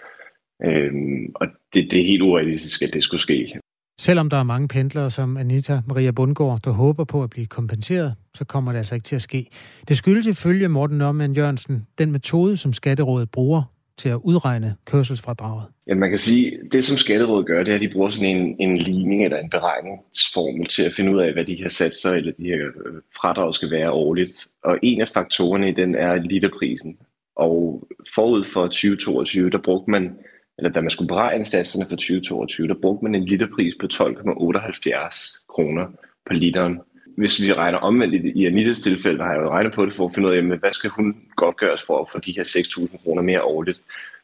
Øhm, 0.66 1.32
og 1.36 1.48
det, 1.74 1.92
det 1.92 2.02
er 2.02 2.06
helt 2.06 2.22
urealistisk, 2.22 2.82
at 2.82 2.90
det 2.94 3.04
skulle 3.04 3.22
ske. 3.22 3.60
Selvom 4.00 4.30
der 4.30 4.38
er 4.38 4.44
mange 4.44 4.68
pendlere 4.68 5.12
som 5.12 5.38
Anita 5.38 5.82
Maria 5.88 6.12
Bundgaard, 6.12 6.60
der 6.66 6.72
håber 6.72 7.04
på 7.04 7.24
at 7.24 7.30
blive 7.30 7.46
kompenseret, 7.46 8.16
så 8.36 8.46
kommer 8.46 8.72
det 8.72 8.78
altså 8.78 8.96
ikke 8.96 9.06
til 9.06 9.16
at 9.16 9.22
ske. 9.22 9.48
Det 9.88 9.98
skyldes 9.98 10.28
ifølge 10.28 10.68
Morten 10.68 10.98
Norman 10.98 11.34
Jørgensen 11.34 11.88
den 11.98 12.12
metode, 12.12 12.58
som 12.58 12.74
Skatterådet 12.74 13.32
bruger 13.32 13.64
til 13.98 14.10
at 14.10 14.20
udregne 14.24 14.76
kørselsfradraget. 14.86 15.64
Ja, 15.88 15.96
man 15.96 16.10
kan 16.10 16.18
sige, 16.18 16.52
det 16.72 16.86
som 16.86 16.98
Skatterådet 16.98 17.46
gør, 17.46 17.64
det 17.64 17.72
er, 17.72 17.76
at 17.76 17.82
de 17.82 17.90
bruger 17.90 18.12
sådan 18.12 18.38
en, 18.38 18.56
en 18.60 18.78
ligning 18.78 19.24
eller 19.24 19.38
en 19.38 19.50
beregningsformel 19.50 20.68
til 20.68 20.84
at 20.84 20.94
finde 20.94 21.12
ud 21.12 21.20
af, 21.20 21.34
hvad 21.34 21.46
de 21.46 21.56
her 21.56 21.70
satser 21.70 22.12
eller 22.12 22.32
de 22.32 22.44
her 22.44 22.58
øh, 22.58 23.02
fradrag 23.22 23.56
skal 23.56 23.72
være 23.72 23.92
årligt. 23.92 24.48
Og 24.64 24.80
en 24.84 25.02
af 25.02 25.10
faktorerne 25.14 25.70
i 25.70 25.74
den 25.74 25.96
er 25.96 26.16
literprisen. 26.16 26.98
Og 27.36 27.88
forud 28.16 28.44
for 28.44 28.64
2022, 28.66 29.50
der 29.50 29.58
brugte 29.58 29.92
man 29.92 30.18
eller 30.58 30.72
da 30.72 30.82
man 30.82 30.92
skulle 30.92 31.08
beregne 31.08 31.46
satserne 31.46 31.86
for 31.90 31.96
2022, 31.96 32.68
der 32.68 32.74
brugte 32.82 33.06
man 33.06 33.16
en 33.16 33.26
literpris 33.26 33.74
på 33.80 33.88
12,78 33.94 35.46
kroner 35.54 35.88
per 36.26 36.34
literen. 36.34 36.82
Hvis 37.18 37.42
vi 37.42 37.54
regner 37.54 37.78
omvendt 37.78 38.14
i 38.36 38.46
Anitas 38.46 38.80
tilfælde, 38.80 39.24
har 39.24 39.34
jeg 39.34 39.42
jo 39.42 39.50
regnet 39.50 39.74
på 39.74 39.86
det 39.86 39.94
for 39.94 40.06
at 40.08 40.14
finde 40.16 40.30
ud 40.30 40.34
af, 40.34 40.44
hvad 40.44 40.72
skal 40.72 40.90
hun 40.90 41.16
godt 41.36 41.58
gøres 41.58 41.84
for 41.88 42.02
at 42.02 42.08
få 42.12 42.20
de 42.20 42.32
her 42.32 42.44
6.000 42.44 43.04
kroner 43.04 43.22
mere 43.22 43.44
årligt, 43.44 43.82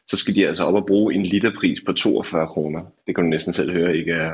så 0.08 0.16
skal 0.16 0.34
de 0.34 0.48
altså 0.48 0.64
op 0.64 0.74
og 0.74 0.86
bruge 0.86 1.14
en 1.14 1.26
literpris 1.26 1.78
på 1.86 1.92
42 1.92 2.46
kroner. 2.46 2.80
Det 3.06 3.14
kan 3.14 3.24
du 3.24 3.30
næsten 3.30 3.52
selv 3.52 3.72
høre 3.72 3.96
ikke 3.96 4.12
er, 4.12 4.32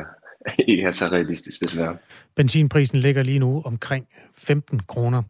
ikke 0.68 0.82
er 0.82 0.92
så 0.92 1.04
realistisk 1.04 1.60
desværre. 1.60 1.96
Benzinprisen 2.34 2.98
ligger 2.98 3.22
lige 3.22 3.38
nu 3.38 3.62
omkring 3.64 4.06
15 4.34 4.80
kroner. 4.88 5.22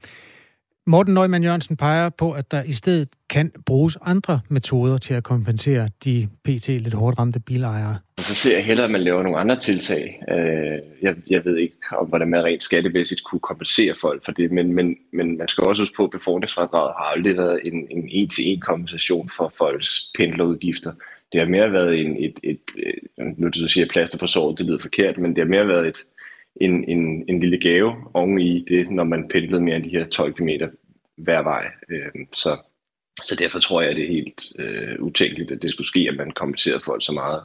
Morten 0.88 1.14
Neumann 1.14 1.44
Jørgensen 1.44 1.76
peger 1.76 2.08
på, 2.08 2.32
at 2.32 2.50
der 2.50 2.62
i 2.62 2.72
stedet 2.72 3.08
kan 3.30 3.52
bruges 3.66 3.98
andre 4.02 4.40
metoder 4.48 4.98
til 4.98 5.14
at 5.14 5.24
kompensere 5.24 5.88
de 6.04 6.28
pt. 6.44 6.68
lidt 6.68 6.94
hårdt 6.94 7.18
ramte 7.18 7.40
bilejere. 7.40 7.98
Så 8.18 8.34
ser 8.34 8.54
jeg 8.56 8.64
hellere, 8.64 8.84
at 8.84 8.90
man 8.90 9.00
laver 9.00 9.22
nogle 9.22 9.38
andre 9.38 9.56
tiltag. 9.56 10.22
Øh, 10.30 10.78
jeg, 11.02 11.16
jeg 11.30 11.44
ved 11.44 11.56
ikke, 11.56 11.74
om 11.98 12.06
hvordan 12.06 12.28
man 12.28 12.44
rent 12.44 12.62
skattemæssigt 12.62 13.24
kunne 13.24 13.40
kompensere 13.40 13.94
folk 14.00 14.24
for 14.24 14.32
det, 14.32 14.52
men, 14.52 14.72
men, 14.72 14.96
men 15.12 15.38
man 15.38 15.48
skal 15.48 15.64
også 15.64 15.82
huske 15.82 15.96
på, 15.96 16.04
at 16.04 16.10
befordringsfradraget 16.10 16.94
har 16.98 17.04
aldrig 17.04 17.36
været 17.36 17.60
en, 17.64 17.86
en 17.90 18.08
en-til-en 18.08 18.60
kompensation 18.60 19.30
for 19.36 19.52
folks 19.58 20.10
pendlerudgifter. 20.18 20.92
Det 21.32 21.40
har 21.40 21.48
mere 21.48 21.72
været 21.72 22.00
en, 22.00 22.24
et, 22.24 22.40
et, 22.42 22.60
et 22.78 23.38
nu 23.38 23.48
du 23.48 23.68
siger 23.68 23.86
plaster 23.86 24.18
på 24.18 24.26
såret, 24.26 24.58
det 24.58 24.66
lyder 24.66 24.78
forkert, 24.78 25.18
men 25.18 25.30
det 25.30 25.38
har 25.38 25.48
mere 25.48 25.68
været 25.68 25.86
et, 25.86 25.98
en, 26.60 26.84
en, 26.88 27.24
en 27.28 27.40
lille 27.40 27.60
gave 27.60 27.94
oven 28.14 28.40
i 28.40 28.64
det, 28.68 28.90
når 28.90 29.04
man 29.04 29.28
pendlede 29.28 29.60
mere 29.60 29.76
end 29.76 29.84
de 29.84 29.90
her 29.90 30.04
12 30.04 30.34
km 30.34 30.48
hver 31.16 31.42
vej. 31.42 31.70
Øh, 31.88 32.26
så, 32.32 32.56
så 33.22 33.36
derfor 33.38 33.58
tror 33.58 33.80
jeg, 33.80 33.90
at 33.90 33.96
det 33.96 34.04
er 34.04 34.08
helt 34.08 34.42
øh, 34.58 35.00
utænkeligt, 35.00 35.50
at 35.50 35.62
det 35.62 35.72
skulle 35.72 35.86
ske, 35.86 36.08
at 36.10 36.16
man 36.16 36.30
kompenserede 36.30 36.82
folk 36.84 37.04
så 37.04 37.12
meget. 37.12 37.42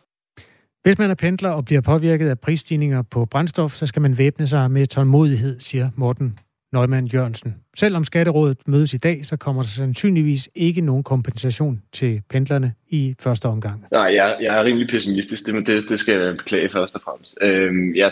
Hvis 0.83 0.97
man 0.99 1.09
er 1.09 1.15
pendler 1.15 1.49
og 1.49 1.65
bliver 1.65 1.81
påvirket 1.81 2.29
af 2.29 2.39
prisstigninger 2.39 3.01
på 3.01 3.25
brændstof, 3.25 3.71
så 3.71 3.87
skal 3.87 4.01
man 4.01 4.17
væbne 4.17 4.47
sig 4.47 4.71
med 4.71 4.85
tålmodighed, 4.85 5.59
siger 5.59 5.89
Morten 5.95 6.39
Nøgman 6.71 7.05
Jørgensen. 7.05 7.55
Selvom 7.75 8.03
Skatterådet 8.03 8.57
mødes 8.65 8.93
i 8.93 8.97
dag, 8.97 9.25
så 9.25 9.37
kommer 9.37 9.61
der 9.61 9.69
sandsynligvis 9.69 10.49
ikke 10.55 10.81
nogen 10.81 11.03
kompensation 11.03 11.81
til 11.91 12.21
pendlerne 12.29 12.73
i 12.89 13.15
første 13.19 13.45
omgang. 13.45 13.85
Nej, 13.91 14.01
jeg, 14.15 14.37
jeg 14.41 14.57
er 14.59 14.63
rimelig 14.63 14.87
pessimistisk, 14.89 15.45
det, 15.45 15.67
det, 15.67 15.89
det 15.89 15.99
skal 15.99 16.21
jeg 16.21 16.37
beklage 16.37 16.69
først 16.69 16.95
og 16.95 17.01
fremmest. 17.01 17.37
Øhm, 17.41 17.95
jeg 17.95 18.11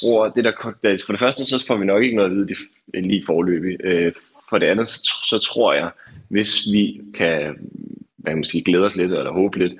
tror, 0.00 0.28
det 0.28 0.44
der, 0.44 0.52
for 1.06 1.12
det 1.12 1.20
første, 1.20 1.44
så 1.44 1.64
får 1.66 1.76
vi 1.76 1.84
nok 1.84 2.02
ikke 2.02 2.16
noget 2.16 2.30
at 2.30 2.36
vide 2.36 2.56
lige 3.08 3.22
forløbig. 3.26 3.76
Øh, 3.84 4.12
for 4.50 4.58
det 4.58 4.66
andet, 4.66 4.88
så, 4.88 5.14
så 5.24 5.38
tror 5.38 5.74
jeg, 5.74 5.90
hvis 6.28 6.66
vi 6.72 7.00
kan, 7.14 7.56
hvad 8.16 8.34
man 8.34 8.44
sige, 8.44 8.64
glæde 8.64 8.84
os 8.84 8.96
lidt 8.96 9.12
eller 9.12 9.32
håbe 9.32 9.58
lidt, 9.58 9.72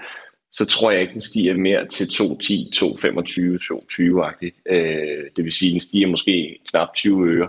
så 0.50 0.64
tror 0.64 0.90
jeg 0.90 1.00
ikke, 1.00 1.12
den 1.12 1.20
stiger 1.20 1.56
mere 1.56 1.86
til 1.86 2.04
2.10, 2.04 2.18
2.25, 2.24 2.28
2.20-agtigt. 3.72 4.72
Øh, 4.72 5.24
det 5.36 5.44
vil 5.44 5.52
sige, 5.52 5.72
den 5.72 5.80
stiger 5.80 6.08
måske 6.08 6.58
knap 6.70 6.88
20 6.94 7.28
øre 7.28 7.48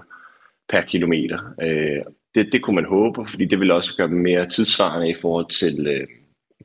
per 0.69 0.81
kilometer. 0.81 1.39
Øh, 1.61 2.03
det, 2.35 2.49
det 2.51 2.61
kunne 2.63 2.75
man 2.75 2.85
håbe, 2.85 3.27
fordi 3.29 3.45
det 3.45 3.59
vil 3.59 3.71
også 3.71 3.95
gøre 3.97 4.07
dem 4.07 4.17
mere 4.17 4.49
tidsvarende 4.49 5.09
i 5.09 5.15
forhold 5.21 5.49
til, 5.49 5.87
øh, 5.87 6.07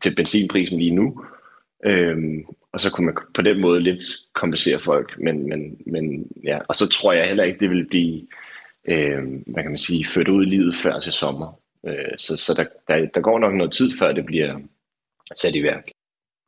til 0.02 0.14
benzinprisen 0.14 0.78
lige 0.78 0.94
nu. 0.94 1.24
Øh, 1.84 2.16
og 2.72 2.80
så 2.80 2.90
kunne 2.90 3.04
man 3.04 3.16
på 3.34 3.42
den 3.42 3.60
måde 3.60 3.80
lidt 3.80 4.02
kompensere 4.34 4.80
folk. 4.80 5.18
Men, 5.18 5.48
men, 5.48 5.78
men 5.86 6.26
ja, 6.44 6.58
og 6.68 6.74
så 6.74 6.88
tror 6.88 7.12
jeg 7.12 7.26
heller 7.26 7.44
ikke, 7.44 7.60
det 7.60 7.70
vil 7.70 7.86
blive 7.86 8.22
øh, 8.88 9.22
hvad 9.46 9.62
kan 9.62 9.70
man 9.70 9.78
sige, 9.78 10.06
ført 10.06 10.28
ud 10.28 10.46
i 10.46 10.48
livet 10.48 10.76
før 10.76 10.98
til 10.98 11.12
sommer. 11.12 11.58
Øh, 11.86 12.18
så 12.18 12.36
så 12.36 12.54
der, 12.54 12.64
der, 12.88 13.08
der 13.14 13.20
går 13.20 13.38
nok 13.38 13.54
noget 13.54 13.72
tid, 13.72 13.98
før 13.98 14.12
det 14.12 14.26
bliver 14.26 14.60
sat 15.36 15.54
i 15.54 15.62
værk. 15.62 15.84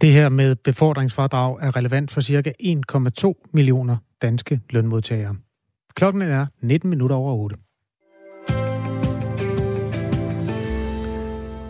Det 0.00 0.12
her 0.12 0.28
med 0.28 0.56
befordringsfradrag 0.56 1.58
er 1.62 1.76
relevant 1.76 2.10
for 2.10 2.20
cirka 2.20 2.52
1,2 2.62 3.50
millioner 3.52 3.96
danske 4.22 4.60
lønmodtagere. 4.70 5.36
Klokken 5.96 6.22
er 6.22 6.46
19 6.62 6.90
minutter 6.90 7.16
over 7.16 7.34
8. 7.34 7.56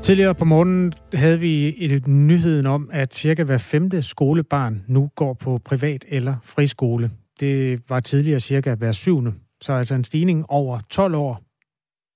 Tidligere 0.02 0.34
på 0.34 0.44
morgenen 0.44 0.92
havde 1.14 1.40
vi 1.40 1.74
et 1.84 2.06
nyheden 2.06 2.66
om, 2.66 2.90
at 2.92 3.14
cirka 3.14 3.44
hver 3.44 3.58
femte 3.58 4.02
skolebarn 4.02 4.84
nu 4.86 5.10
går 5.14 5.34
på 5.34 5.58
privat 5.64 6.04
eller 6.08 6.36
friskole. 6.44 7.10
Det 7.40 7.82
var 7.88 8.00
tidligere 8.00 8.40
cirka 8.40 8.74
hver 8.74 8.92
syvende. 8.92 9.34
Så 9.60 9.72
altså 9.72 9.94
en 9.94 10.04
stigning 10.04 10.50
over 10.50 10.80
12 10.90 11.14
år 11.14 11.40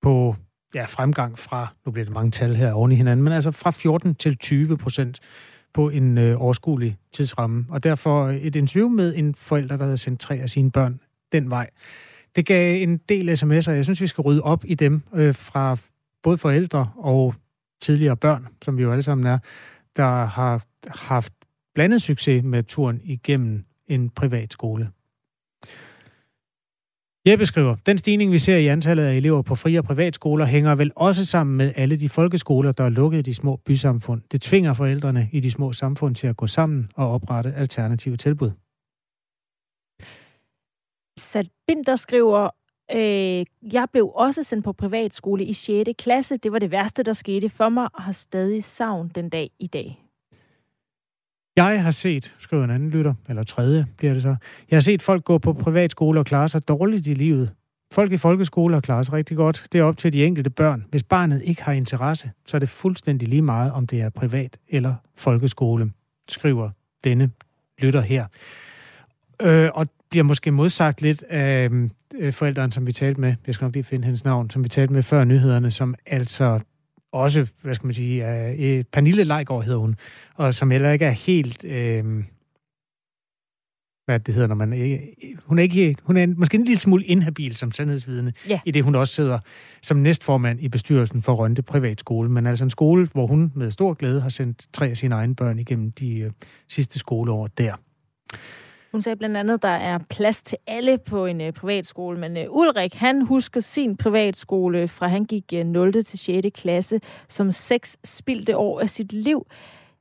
på 0.02 0.36
ja, 0.74 0.84
fremgang 0.84 1.38
fra, 1.38 1.74
nu 1.86 1.92
bliver 1.92 2.04
det 2.04 2.14
mange 2.14 2.30
tal 2.30 2.56
her 2.56 2.72
oven 2.72 2.92
i 2.92 2.94
hinanden, 2.94 3.24
men 3.24 3.32
altså 3.32 3.50
fra 3.50 3.70
14 3.70 4.14
til 4.14 4.36
20 4.36 4.78
procent 4.78 5.20
på 5.74 5.88
en 5.88 6.18
øh, 6.18 6.42
overskuelig 6.42 6.96
tidsramme. 7.12 7.66
Og 7.68 7.84
derfor 7.84 8.28
et 8.28 8.56
interview 8.56 8.88
med 8.88 9.14
en 9.16 9.34
forælder, 9.34 9.76
der 9.76 9.84
havde 9.84 9.96
sendt 9.96 10.20
tre 10.20 10.34
af 10.34 10.50
sine 10.50 10.70
børn 10.70 11.00
den 11.32 11.50
vej. 11.50 11.70
Det 12.36 12.46
gav 12.46 12.82
en 12.82 12.96
del 12.96 13.30
sms'er. 13.30 13.70
Jeg 13.70 13.84
synes, 13.84 14.00
vi 14.00 14.06
skal 14.06 14.22
rydde 14.22 14.42
op 14.42 14.64
i 14.66 14.74
dem 14.74 15.02
øh, 15.14 15.34
fra 15.34 15.76
både 16.22 16.38
forældre 16.38 16.92
og 16.96 17.34
tidligere 17.82 18.16
børn, 18.16 18.46
som 18.62 18.76
vi 18.76 18.82
jo 18.82 18.92
alle 18.92 19.02
sammen 19.02 19.26
er, 19.26 19.38
der 19.96 20.24
har 20.24 20.64
haft 20.88 21.32
blandet 21.74 22.02
succes 22.02 22.44
med 22.44 22.62
turen 22.62 23.00
igennem 23.04 23.64
en 23.88 24.10
privat 24.10 24.52
skole. 24.52 24.90
Jeg 27.24 27.38
beskriver, 27.38 27.76
den 27.86 27.98
stigning, 27.98 28.32
vi 28.32 28.38
ser 28.38 28.56
i 28.56 28.66
antallet 28.66 29.04
af 29.04 29.14
elever 29.16 29.42
på 29.42 29.54
fri- 29.54 29.76
og 29.76 29.84
privatskoler, 29.84 30.44
hænger 30.44 30.74
vel 30.74 30.92
også 30.96 31.24
sammen 31.24 31.56
med 31.56 31.72
alle 31.76 31.96
de 31.96 32.08
folkeskoler, 32.08 32.72
der 32.72 32.84
er 32.84 32.88
lukket 32.88 33.18
i 33.18 33.22
de 33.22 33.34
små 33.34 33.56
bysamfund. 33.56 34.22
Det 34.32 34.40
tvinger 34.40 34.74
forældrene 34.74 35.28
i 35.32 35.40
de 35.40 35.50
små 35.50 35.72
samfund 35.72 36.14
til 36.14 36.26
at 36.26 36.36
gå 36.36 36.46
sammen 36.46 36.90
og 36.94 37.10
oprette 37.10 37.54
alternative 37.54 38.16
tilbud. 38.16 38.50
Binder 41.66 41.96
skriver, 41.96 42.50
øh, 42.92 43.44
jeg 43.72 43.86
blev 43.92 44.10
også 44.14 44.42
sendt 44.42 44.64
på 44.64 44.72
privatskole 44.72 45.44
i 45.44 45.52
6. 45.52 45.90
klasse. 45.98 46.36
Det 46.36 46.52
var 46.52 46.58
det 46.58 46.70
værste, 46.70 47.02
der 47.02 47.12
skete 47.12 47.48
for 47.48 47.68
mig, 47.68 47.88
og 47.94 48.02
har 48.02 48.12
stadig 48.12 48.64
savn 48.64 49.08
den 49.14 49.28
dag 49.28 49.50
i 49.58 49.66
dag. 49.66 50.04
Jeg 51.56 51.82
har 51.82 51.90
set, 51.90 52.34
skriver 52.38 52.64
en 52.64 52.70
anden 52.70 52.90
lytter, 52.90 53.14
eller 53.28 53.42
tredje 53.42 53.86
bliver 53.96 54.12
det 54.12 54.22
så, 54.22 54.36
jeg 54.70 54.76
har 54.76 54.80
set 54.80 55.02
folk 55.02 55.24
gå 55.24 55.38
på 55.38 55.52
privatskole 55.52 56.20
og 56.20 56.26
klare 56.26 56.48
sig 56.48 56.68
dårligt 56.68 57.06
i 57.06 57.14
livet. 57.14 57.54
Folk 57.92 58.12
i 58.12 58.16
folkeskole 58.16 58.74
har 58.74 58.80
klaret 58.80 59.06
sig 59.06 59.14
rigtig 59.14 59.36
godt. 59.36 59.66
Det 59.72 59.80
er 59.80 59.84
op 59.84 59.96
til 59.96 60.12
de 60.12 60.24
enkelte 60.24 60.50
børn. 60.50 60.84
Hvis 60.90 61.02
barnet 61.02 61.42
ikke 61.42 61.62
har 61.62 61.72
interesse, 61.72 62.30
så 62.46 62.56
er 62.56 62.58
det 62.58 62.68
fuldstændig 62.68 63.28
lige 63.28 63.42
meget, 63.42 63.72
om 63.72 63.86
det 63.86 64.00
er 64.00 64.10
privat 64.10 64.58
eller 64.68 64.94
folkeskole, 65.16 65.92
skriver 66.28 66.70
denne 67.04 67.30
lytter 67.78 68.00
her. 68.00 68.26
Øh, 69.42 69.70
og 69.74 69.86
bliver 70.10 70.24
måske 70.24 70.50
modsagt 70.50 71.02
lidt 71.02 71.22
af 71.22 71.70
øh, 72.14 72.32
forældrene, 72.32 72.72
som 72.72 72.86
vi 72.86 72.92
talte 72.92 73.20
med. 73.20 73.34
Jeg 73.46 73.54
skal 73.54 73.64
nok 73.64 73.74
lige 73.74 73.84
finde 73.84 74.04
hendes 74.04 74.24
navn, 74.24 74.50
som 74.50 74.64
vi 74.64 74.68
talte 74.68 74.92
med 74.92 75.02
før 75.02 75.24
nyhederne, 75.24 75.70
som 75.70 75.94
altså 76.06 76.60
også, 77.12 77.46
hvad 77.62 77.74
skal 77.74 77.86
man 77.86 77.94
sige, 77.94 78.48
øh, 78.50 78.84
Pernille 78.92 79.24
Leigård 79.24 79.64
hedder 79.64 79.78
hun, 79.78 79.96
og 80.34 80.54
som 80.54 80.70
heller 80.70 80.92
ikke 80.92 81.04
er 81.04 81.10
helt... 81.10 81.64
Øh, 81.64 82.24
hvad 84.04 84.20
det 84.20 84.34
hedder, 84.34 84.48
når 84.48 84.54
man 84.54 84.72
ikke... 84.72 85.14
Hun 85.44 85.58
er, 85.58 85.62
ikke, 85.62 85.96
hun 86.02 86.16
er 86.16 86.26
måske 86.26 86.54
en 86.54 86.64
lille 86.64 86.80
smule 86.80 87.04
inhabil 87.04 87.56
som 87.56 87.72
sandhedsvidende, 87.72 88.32
ja. 88.48 88.60
i 88.64 88.70
det 88.70 88.84
hun 88.84 88.94
også 88.94 89.14
sidder 89.14 89.38
som 89.82 89.96
næstformand 89.96 90.60
i 90.60 90.68
bestyrelsen 90.68 91.22
for 91.22 91.34
Rønte 91.34 91.62
Privatskole, 91.62 92.28
men 92.28 92.46
altså 92.46 92.64
en 92.64 92.70
skole, 92.70 93.08
hvor 93.12 93.26
hun 93.26 93.52
med 93.54 93.70
stor 93.70 93.94
glæde 93.94 94.20
har 94.20 94.28
sendt 94.28 94.66
tre 94.72 94.88
af 94.88 94.96
sine 94.96 95.14
egne 95.14 95.34
børn 95.34 95.58
igennem 95.58 95.92
de 95.92 96.18
øh, 96.18 96.30
sidste 96.68 96.98
skoleår 96.98 97.46
der. 97.46 97.74
Hun 98.92 99.02
sagde 99.02 99.16
blandt 99.16 99.36
andet, 99.36 99.54
at 99.54 99.62
der 99.62 99.68
er 99.68 99.98
plads 100.10 100.42
til 100.42 100.58
alle 100.66 100.98
på 100.98 101.26
en 101.26 101.40
øh, 101.40 101.52
privatskole, 101.52 102.18
men 102.18 102.36
øh, 102.36 102.44
Ulrik, 102.50 102.94
han 102.94 103.22
husker 103.22 103.60
sin 103.60 103.96
privatskole 103.96 104.88
fra 104.88 105.08
han 105.08 105.24
gik 105.24 105.44
øh, 105.54 105.66
0. 105.66 106.04
til 106.04 106.18
6. 106.18 106.48
klasse 106.54 107.00
som 107.28 107.52
seks 107.52 107.98
spildte 108.04 108.56
år 108.56 108.80
af 108.80 108.90
sit 108.90 109.12
liv. 109.12 109.46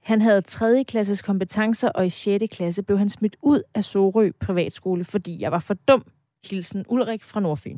Han 0.03 0.21
havde 0.21 0.41
3. 0.41 0.83
klasses 0.87 1.21
kompetencer, 1.21 1.89
og 1.89 2.05
i 2.05 2.09
6. 2.09 2.43
klasse 2.51 2.83
blev 2.83 2.97
han 2.97 3.09
smidt 3.09 3.35
ud 3.41 3.61
af 3.75 3.83
Sorø 3.83 4.31
Privatskole, 4.39 5.03
fordi 5.03 5.41
jeg 5.41 5.51
var 5.51 5.59
for 5.59 5.73
dum. 5.73 6.03
Hilsen 6.49 6.85
Ulrik 6.87 7.23
fra 7.23 7.39
Nordfyn. 7.39 7.77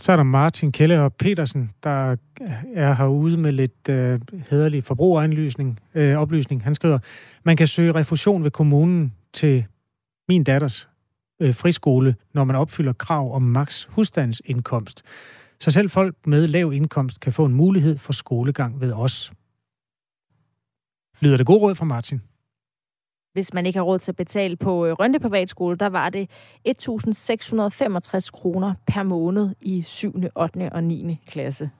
Så 0.00 0.12
er 0.12 0.16
der 0.16 0.22
Martin 0.22 0.72
Kelle 0.72 1.00
og 1.00 1.14
Petersen, 1.14 1.70
der 1.84 2.16
er 2.74 2.94
herude 2.94 3.36
med 3.36 3.52
lidt 3.52 3.88
øh, 3.88 4.18
hederlig 4.50 4.84
forbrugeranlysning, 4.84 5.80
øh, 5.94 6.16
oplysning. 6.16 6.64
Han 6.64 6.74
skriver, 6.74 6.98
man 7.44 7.56
kan 7.56 7.66
søge 7.66 7.92
refusion 7.92 8.44
ved 8.44 8.50
kommunen 8.50 9.14
til 9.32 9.66
min 10.28 10.44
datters 10.44 10.88
øh, 11.40 11.54
friskole, 11.54 12.16
når 12.32 12.44
man 12.44 12.56
opfylder 12.56 12.92
krav 12.92 13.34
om 13.34 13.42
maks 13.42 13.84
husstandsindkomst. 13.84 15.02
Så 15.60 15.70
selv 15.70 15.90
folk 15.90 16.14
med 16.26 16.46
lav 16.46 16.72
indkomst 16.72 17.20
kan 17.20 17.32
få 17.32 17.44
en 17.44 17.54
mulighed 17.54 17.98
for 17.98 18.12
skolegang 18.12 18.80
ved 18.80 18.92
os. 18.92 19.32
Lyder 21.20 21.36
det 21.36 21.46
god 21.46 21.60
råd 21.60 21.74
fra 21.74 21.84
Martin? 21.84 22.20
Hvis 23.32 23.54
man 23.54 23.66
ikke 23.66 23.78
har 23.78 23.84
råd 23.84 23.98
til 23.98 24.12
at 24.12 24.16
betale 24.16 24.56
på 24.56 24.86
øh, 24.86 24.92
Rønne 24.92 24.94
Rønte 24.94 25.20
Privatskole, 25.20 25.76
der 25.76 25.86
var 25.86 26.10
det 26.10 26.30
1.665 26.68 28.30
kroner 28.30 28.74
per 28.86 29.02
måned 29.02 29.54
i 29.60 29.82
7., 29.82 30.22
8. 30.34 30.72
og 30.72 30.84
9. 30.84 31.20
klasse. 31.26 31.70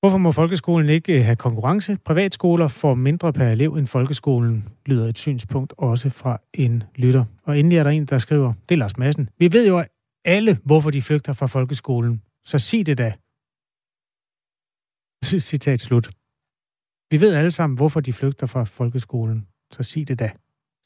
Hvorfor 0.00 0.18
må 0.18 0.32
folkeskolen 0.32 0.88
ikke 0.88 1.18
øh, 1.18 1.24
have 1.24 1.36
konkurrence? 1.36 1.96
Privatskoler 2.04 2.68
får 2.68 2.94
mindre 2.94 3.32
per 3.32 3.48
elev 3.48 3.74
end 3.74 3.86
folkeskolen, 3.86 4.68
lyder 4.86 5.08
et 5.08 5.18
synspunkt 5.18 5.74
også 5.78 6.10
fra 6.10 6.40
en 6.52 6.82
lytter. 6.96 7.24
Og 7.42 7.58
endelig 7.58 7.78
er 7.78 7.82
der 7.82 7.90
en, 7.90 8.06
der 8.06 8.18
skriver, 8.18 8.52
det 8.68 8.74
er 8.74 8.78
Lars 8.78 8.96
Madsen. 8.96 9.28
Vi 9.38 9.52
ved 9.52 9.68
jo 9.68 9.84
alle, 10.24 10.58
hvorfor 10.64 10.90
de 10.90 11.02
flygter 11.02 11.32
fra 11.32 11.46
folkeskolen. 11.46 12.22
Så 12.44 12.58
sig 12.58 12.86
det 12.86 12.98
da. 12.98 13.12
Citat 15.50 15.80
slut. 15.80 16.10
Vi 17.10 17.20
ved 17.20 17.34
alle 17.34 17.50
sammen, 17.50 17.76
hvorfor 17.76 18.00
de 18.00 18.12
flygter 18.12 18.46
fra 18.46 18.64
folkeskolen. 18.64 19.46
Så 19.72 19.82
sig 19.82 20.08
det 20.08 20.18
da, 20.18 20.30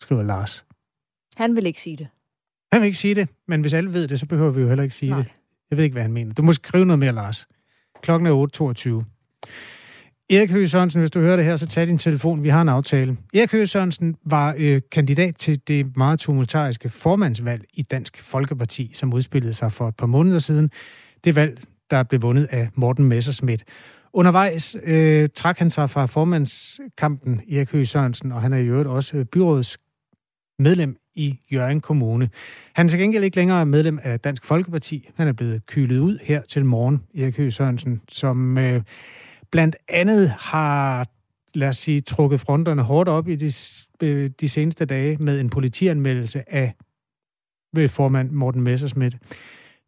skriver 0.03 0.23
Lars. 0.23 0.65
Han 1.37 1.57
vil 1.57 1.67
ikke 1.67 1.81
sige 1.81 1.97
det. 1.97 2.09
Han 2.73 2.83
vil 2.83 2.87
ikke 2.87 2.99
sige 2.99 3.15
det, 3.15 3.29
men 3.49 3.61
hvis 3.61 3.75
alle 3.75 3.93
ved 3.93 4.09
det, 4.09 4.19
så 4.19 4.27
behøver 4.27 4.51
vi 4.51 4.61
jo 4.61 4.69
heller 4.69 4.83
ikke 4.83 4.95
sige 4.95 5.11
Nej. 5.11 5.23
det. 5.23 5.31
Jeg 5.71 5.77
ved 5.77 5.85
ikke, 5.85 5.95
hvad 5.95 6.03
han 6.03 6.13
mener. 6.13 6.35
Du 6.35 6.43
må 6.43 6.53
skrive 6.53 6.87
noget 6.87 6.99
mere, 6.99 7.13
Lars. 7.13 7.49
Klokken 8.03 8.27
er 8.27 9.01
8.22. 9.03 9.21
Erik 10.31 10.51
Høgh 10.51 10.69
Sørensen, 10.69 11.01
hvis 11.01 11.11
du 11.11 11.21
hører 11.21 11.37
det 11.37 11.45
her, 11.45 11.57
så 11.57 11.67
tag 11.67 11.87
din 11.87 11.99
telefon. 11.99 12.43
Vi 12.43 12.49
har 12.49 12.63
en 12.63 12.69
aftale. 12.69 13.17
Erik 13.35 13.53
Høgh 13.53 13.67
Sørensen 13.67 14.17
var 14.25 14.55
øh, 14.59 14.81
kandidat 14.93 15.37
til 15.37 15.61
det 15.69 15.97
meget 15.97 16.19
tumultariske 16.19 16.89
formandsvalg 16.89 17.65
i 17.75 17.83
Dansk 17.83 18.23
Folkeparti, 18.23 18.91
som 18.95 19.13
udspillede 19.13 19.53
sig 19.53 19.73
for 19.73 19.89
et 19.89 19.97
par 19.97 20.07
måneder 20.07 20.39
siden. 20.39 20.71
Det 21.25 21.37
valg, 21.37 21.61
der 21.91 22.03
blev 22.03 22.23
vundet 22.23 22.49
af 22.51 22.69
Morten 22.75 23.05
Messerschmidt. 23.05 23.65
Undervejs 24.13 24.77
øh, 24.85 25.29
trak 25.35 25.59
han 25.59 25.71
sig 25.71 25.91
fra 25.91 26.07
formandskampen, 26.07 27.41
Erik 27.53 27.71
Høgh 27.71 27.87
Sørensen, 27.87 28.33
og 28.33 28.43
han 28.43 28.53
er 28.53 28.59
i 28.59 28.67
øvrigt 28.67 28.89
også 28.89 29.13
byrådsmedlem 29.13 29.29
byrådets 29.33 29.79
medlem 30.59 31.00
i 31.15 31.39
Jørgen 31.53 31.81
Kommune. 31.81 32.31
Han 32.75 32.87
er 32.87 32.91
til 32.91 32.99
gengæld 32.99 33.25
ikke 33.25 33.37
længere 33.37 33.67
medlem 33.67 33.99
af 34.03 34.21
Dansk 34.21 34.45
Folkeparti. 34.45 35.09
Han 35.15 35.29
er 35.29 35.33
blevet 35.33 35.67
kylet 35.67 35.99
ud 35.99 36.19
her 36.23 36.43
til 36.43 36.65
morgen, 36.65 37.03
Erik 37.19 37.37
Høgh 37.37 37.53
Sørensen, 37.53 38.01
som 38.09 38.59
øh, 38.59 38.83
blandt 39.51 39.77
andet 39.89 40.31
har, 40.39 41.07
lad 41.55 41.69
os 41.69 41.77
sige, 41.77 42.01
trukket 42.01 42.41
fronterne 42.41 42.83
hårdt 42.83 43.09
op 43.09 43.29
i 43.29 43.37
de, 43.37 43.53
øh, 44.03 44.31
de 44.41 44.49
seneste 44.49 44.85
dage 44.85 45.17
med 45.17 45.41
en 45.41 45.51
politianmeldelse 45.51 46.53
af 46.55 46.75
øh, 47.77 47.89
formand 47.89 48.31
Morten 48.31 48.63
Messerschmidt. 48.63 49.17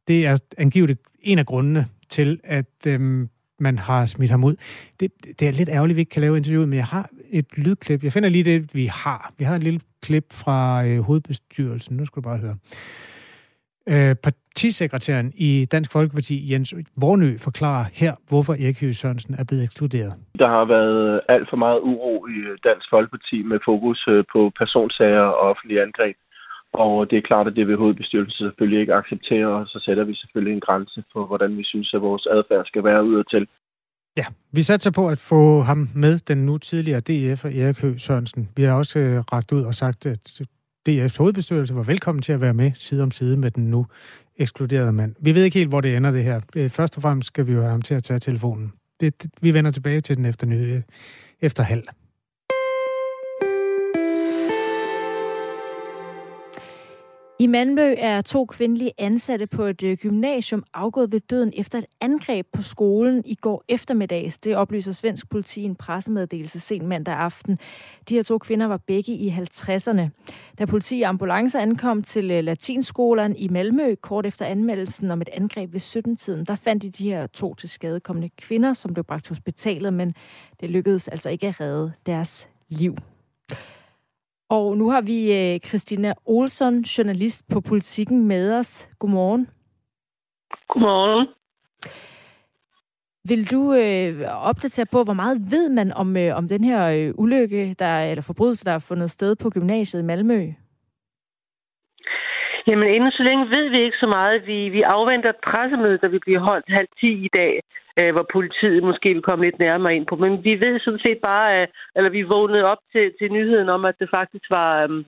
Det 0.09 0.27
er 0.27 0.39
angiveligt 0.59 1.01
en 1.21 1.39
af 1.39 1.47
grundene 1.47 1.87
til, 2.09 2.41
at 2.45 2.87
øh, 2.87 3.29
man 3.61 3.79
har 3.79 4.07
smidt 4.07 4.31
ham 4.31 4.45
ud. 4.45 4.57
Det, 5.01 5.13
det 5.41 5.49
er 5.49 5.53
lidt 5.53 5.69
ærgerligt, 5.69 5.95
at 5.95 5.97
vi 5.97 6.01
ikke 6.01 6.11
kan 6.11 6.23
lave 6.23 6.37
interviewet, 6.37 6.69
men 6.69 6.77
jeg 6.77 6.87
har 6.87 7.11
et 7.33 7.59
lydklip. 7.59 8.05
Jeg 8.05 8.13
finder 8.13 8.29
lige 8.29 8.45
det, 8.45 8.75
vi 8.75 8.87
har. 8.87 9.33
Vi 9.39 9.45
har 9.45 9.57
et 9.57 9.65
lille 9.65 9.81
klip 10.03 10.27
fra 10.33 10.85
øh, 10.87 11.01
hovedbestyrelsen. 11.01 11.97
Nu 11.97 12.05
skal 12.07 12.23
du 12.23 12.29
bare 12.29 12.39
høre. 12.39 12.57
Øh, 13.89 14.15
partisekretæren 14.17 15.33
i 15.37 15.65
Dansk 15.73 15.93
Folkeparti, 15.93 16.53
Jens 16.53 16.75
Vornø, 16.97 17.39
forklarer 17.39 17.85
her, 17.93 18.15
hvorfor 18.29 18.53
Erik 18.53 18.81
Høgh 18.81 18.95
Sørensen 18.95 19.35
er 19.39 19.45
blevet 19.45 19.65
ekskluderet. 19.65 20.13
Der 20.39 20.49
har 20.49 20.65
været 20.65 21.21
alt 21.29 21.51
for 21.51 21.57
meget 21.57 21.81
uro 21.81 22.27
i 22.27 22.39
Dansk 22.65 22.87
Folkeparti 22.91 23.43
med 23.43 23.59
fokus 23.65 24.05
øh, 24.09 24.25
på 24.33 24.53
personsager 24.59 25.21
og 25.21 25.39
offentlige 25.51 25.83
angreb. 25.83 26.17
Og 26.73 27.11
det 27.11 27.19
er 27.19 27.29
klart, 27.31 27.47
at 27.47 27.57
det 27.57 27.69
vil 27.69 27.77
hovedbestyrelsen 27.77 28.47
selvfølgelig 28.47 28.81
ikke 28.81 28.95
acceptere, 28.95 29.47
og 29.47 29.67
så 29.67 29.79
sætter 29.85 30.05
vi 30.05 30.15
selvfølgelig 30.15 30.55
en 30.55 30.67
grænse 30.69 31.05
for, 31.13 31.27
hvordan 31.27 31.59
vi 31.59 31.65
synes, 31.65 31.95
at 31.95 32.03
vores 32.03 32.27
adfærd 32.27 32.67
skal 32.67 32.85
være 32.85 33.05
udadtil. 33.05 33.41
til. 33.41 33.49
Ja, 34.17 34.25
vi 34.51 34.63
satser 34.63 34.91
på 34.91 35.09
at 35.09 35.19
få 35.19 35.63
ham 35.63 35.89
med, 35.95 36.19
den 36.19 36.39
nu 36.39 36.59
tidligere 36.59 37.01
DF 37.01 37.45
og 37.45 37.55
Erik 37.55 37.79
Høgh 37.79 38.01
Sørensen. 38.01 38.49
Vi 38.57 38.63
har 38.63 38.73
også 38.73 38.99
øh, 38.99 39.21
ragt 39.21 39.53
ud 39.53 39.63
og 39.63 39.75
sagt, 39.75 40.07
at 40.07 40.41
DF's 40.89 41.19
hovedbestyrelse 41.19 41.75
var 41.75 41.83
velkommen 41.83 42.23
til 42.23 42.33
at 42.33 42.41
være 42.41 42.55
med 42.55 42.73
side 42.75 43.03
om 43.03 43.11
side 43.11 43.37
med 43.37 43.51
den 43.51 43.71
nu 43.71 43.87
ekskluderede 44.37 44.93
mand. 44.93 45.15
Vi 45.21 45.35
ved 45.35 45.45
ikke 45.45 45.59
helt, 45.59 45.69
hvor 45.69 45.81
det 45.81 45.97
ender 45.97 46.11
det 46.11 46.25
her. 46.25 46.41
Øh, 46.57 46.71
først 46.71 46.97
og 46.97 47.03
fremmest 47.03 47.27
skal 47.27 47.47
vi 47.47 47.53
jo 47.53 47.61
have 47.61 47.71
ham 47.71 47.83
til 47.83 47.95
at 47.95 48.03
tage 48.03 48.19
telefonen. 48.21 48.73
Det, 49.01 49.23
det, 49.23 49.31
vi 49.41 49.55
vender 49.55 49.71
tilbage 49.71 50.01
til 50.01 50.17
den 50.17 50.25
efter, 50.25 50.47
nye, 50.47 50.73
øh, 50.73 50.83
efter 51.41 51.63
halv. 51.63 51.83
I 57.43 57.47
Malmø 57.47 57.95
er 57.99 58.21
to 58.21 58.45
kvindelige 58.45 58.93
ansatte 58.99 59.47
på 59.47 59.65
et 59.65 59.83
øh, 59.83 59.97
gymnasium 59.97 60.65
afgået 60.75 61.13
ved 61.13 61.21
døden 61.21 61.53
efter 61.57 61.79
et 61.79 61.87
angreb 62.01 62.47
på 62.53 62.63
skolen 62.63 63.23
i 63.27 63.35
går 63.35 63.65
eftermiddags. 63.69 64.39
Det 64.39 64.57
oplyser 64.57 64.93
svensk 64.93 65.31
politi 65.31 65.61
i 65.61 65.65
en 65.65 65.77
pressemeddelelse 65.77 66.61
sent 66.61 66.85
mandag 66.85 67.15
aften. 67.15 67.59
De 68.09 68.15
her 68.15 68.23
to 68.23 68.39
kvinder 68.39 68.67
var 68.67 68.77
begge 68.77 69.13
i 69.13 69.29
50'erne. 69.29 70.03
Da 70.59 70.65
politi 70.65 71.03
og 71.03 71.09
ambulancer 71.09 71.61
ankom 71.61 72.03
til 72.03 72.31
øh, 72.31 72.45
latinskolen 72.45 73.37
i 73.37 73.49
Malmø 73.49 73.95
kort 73.95 74.27
efter 74.27 74.47
anmeldelsen 74.47 75.11
om 75.11 75.21
et 75.21 75.29
angreb 75.33 75.73
ved 75.73 75.81
17-tiden, 75.81 76.45
der 76.45 76.55
fandt 76.55 76.83
de 76.83 76.91
de 76.91 77.05
her 77.05 77.27
to 77.27 77.55
til 77.55 77.69
skadekommende 77.69 78.31
kvinder, 78.39 78.73
som 78.73 78.95
blev 78.95 79.05
bragt 79.05 79.25
til 79.25 79.31
hospitalet, 79.31 79.95
men 79.95 80.15
det 80.61 80.71
lykkedes 80.71 81.09
altså 81.09 81.31
ikke 81.31 81.47
at 81.47 81.61
redde 81.61 81.93
deres 82.07 82.49
liv. 82.69 82.97
Og 84.57 84.77
nu 84.77 84.91
har 84.91 85.01
vi 85.01 85.19
øh, 85.39 85.61
Christina 85.69 86.13
Olsson, 86.27 86.75
journalist 86.95 87.45
på 87.53 87.61
Politikken, 87.61 88.29
med 88.29 88.59
os. 88.59 88.89
Godmorgen. 88.99 89.49
Godmorgen. 90.69 91.27
Vil 93.29 93.43
du 93.53 93.61
øh, 93.83 94.13
opdatere 94.51 94.87
på, 94.93 95.05
hvor 95.05 95.19
meget 95.23 95.39
ved 95.53 95.69
man 95.69 95.93
om, 95.93 96.17
øh, 96.17 96.37
om 96.37 96.49
den 96.49 96.65
her 96.65 96.81
øh, 96.97 97.15
ulykke, 97.15 97.75
der, 97.79 97.95
eller 98.11 98.23
forbrydelse, 98.23 98.65
der 98.65 98.73
er 98.73 98.87
fundet 98.89 99.11
sted 99.11 99.37
på 99.37 99.51
gymnasiet 99.51 100.03
i 100.03 100.05
Malmø? 100.05 100.41
Jamen, 102.67 102.89
inden 102.95 103.11
så 103.11 103.23
længe 103.23 103.45
ved 103.45 103.69
vi 103.69 103.81
ikke 103.85 103.97
så 104.01 104.07
meget. 104.07 104.47
Vi, 104.47 104.69
vi 104.69 104.83
afventer 104.83 105.31
et 105.31 105.45
pressemøde, 105.51 105.99
der 105.99 106.09
vil 106.09 106.21
blive 106.21 106.39
holdt 106.39 106.67
halv 106.69 106.89
ti 107.01 107.11
i 107.25 107.29
dag, 107.35 107.61
øh, 107.99 108.13
hvor 108.13 108.27
politiet 108.33 108.83
måske 108.83 109.09
vil 109.15 109.23
komme 109.23 109.45
lidt 109.45 109.59
nærmere 109.59 109.97
ind 109.97 110.07
på. 110.07 110.17
Men 110.17 110.45
vi 110.45 110.61
ved 110.61 110.81
sådan 110.81 111.05
set 111.07 111.19
bare, 111.23 111.49
at, 111.61 111.69
eller 111.97 112.11
vi 112.11 112.23
vågnede 112.23 112.65
op 112.65 112.83
til, 112.93 113.13
til 113.19 113.33
nyheden 113.33 113.69
om, 113.69 113.85
at 113.85 113.95
det 114.01 114.09
faktisk 114.11 114.47
var, 114.51 114.83
øh, 114.83 115.05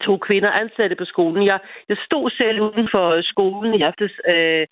to 0.00 0.16
kvinder 0.16 0.50
ansatte 0.50 0.96
på 0.96 1.04
skolen. 1.04 1.46
Jeg, 1.46 1.58
jeg 1.88 1.96
stod 2.06 2.30
selv 2.30 2.60
uden 2.60 2.88
for 2.94 3.22
skolen 3.22 3.74
i 3.74 3.82
aftes 3.82 4.12
øh, 4.28 4.66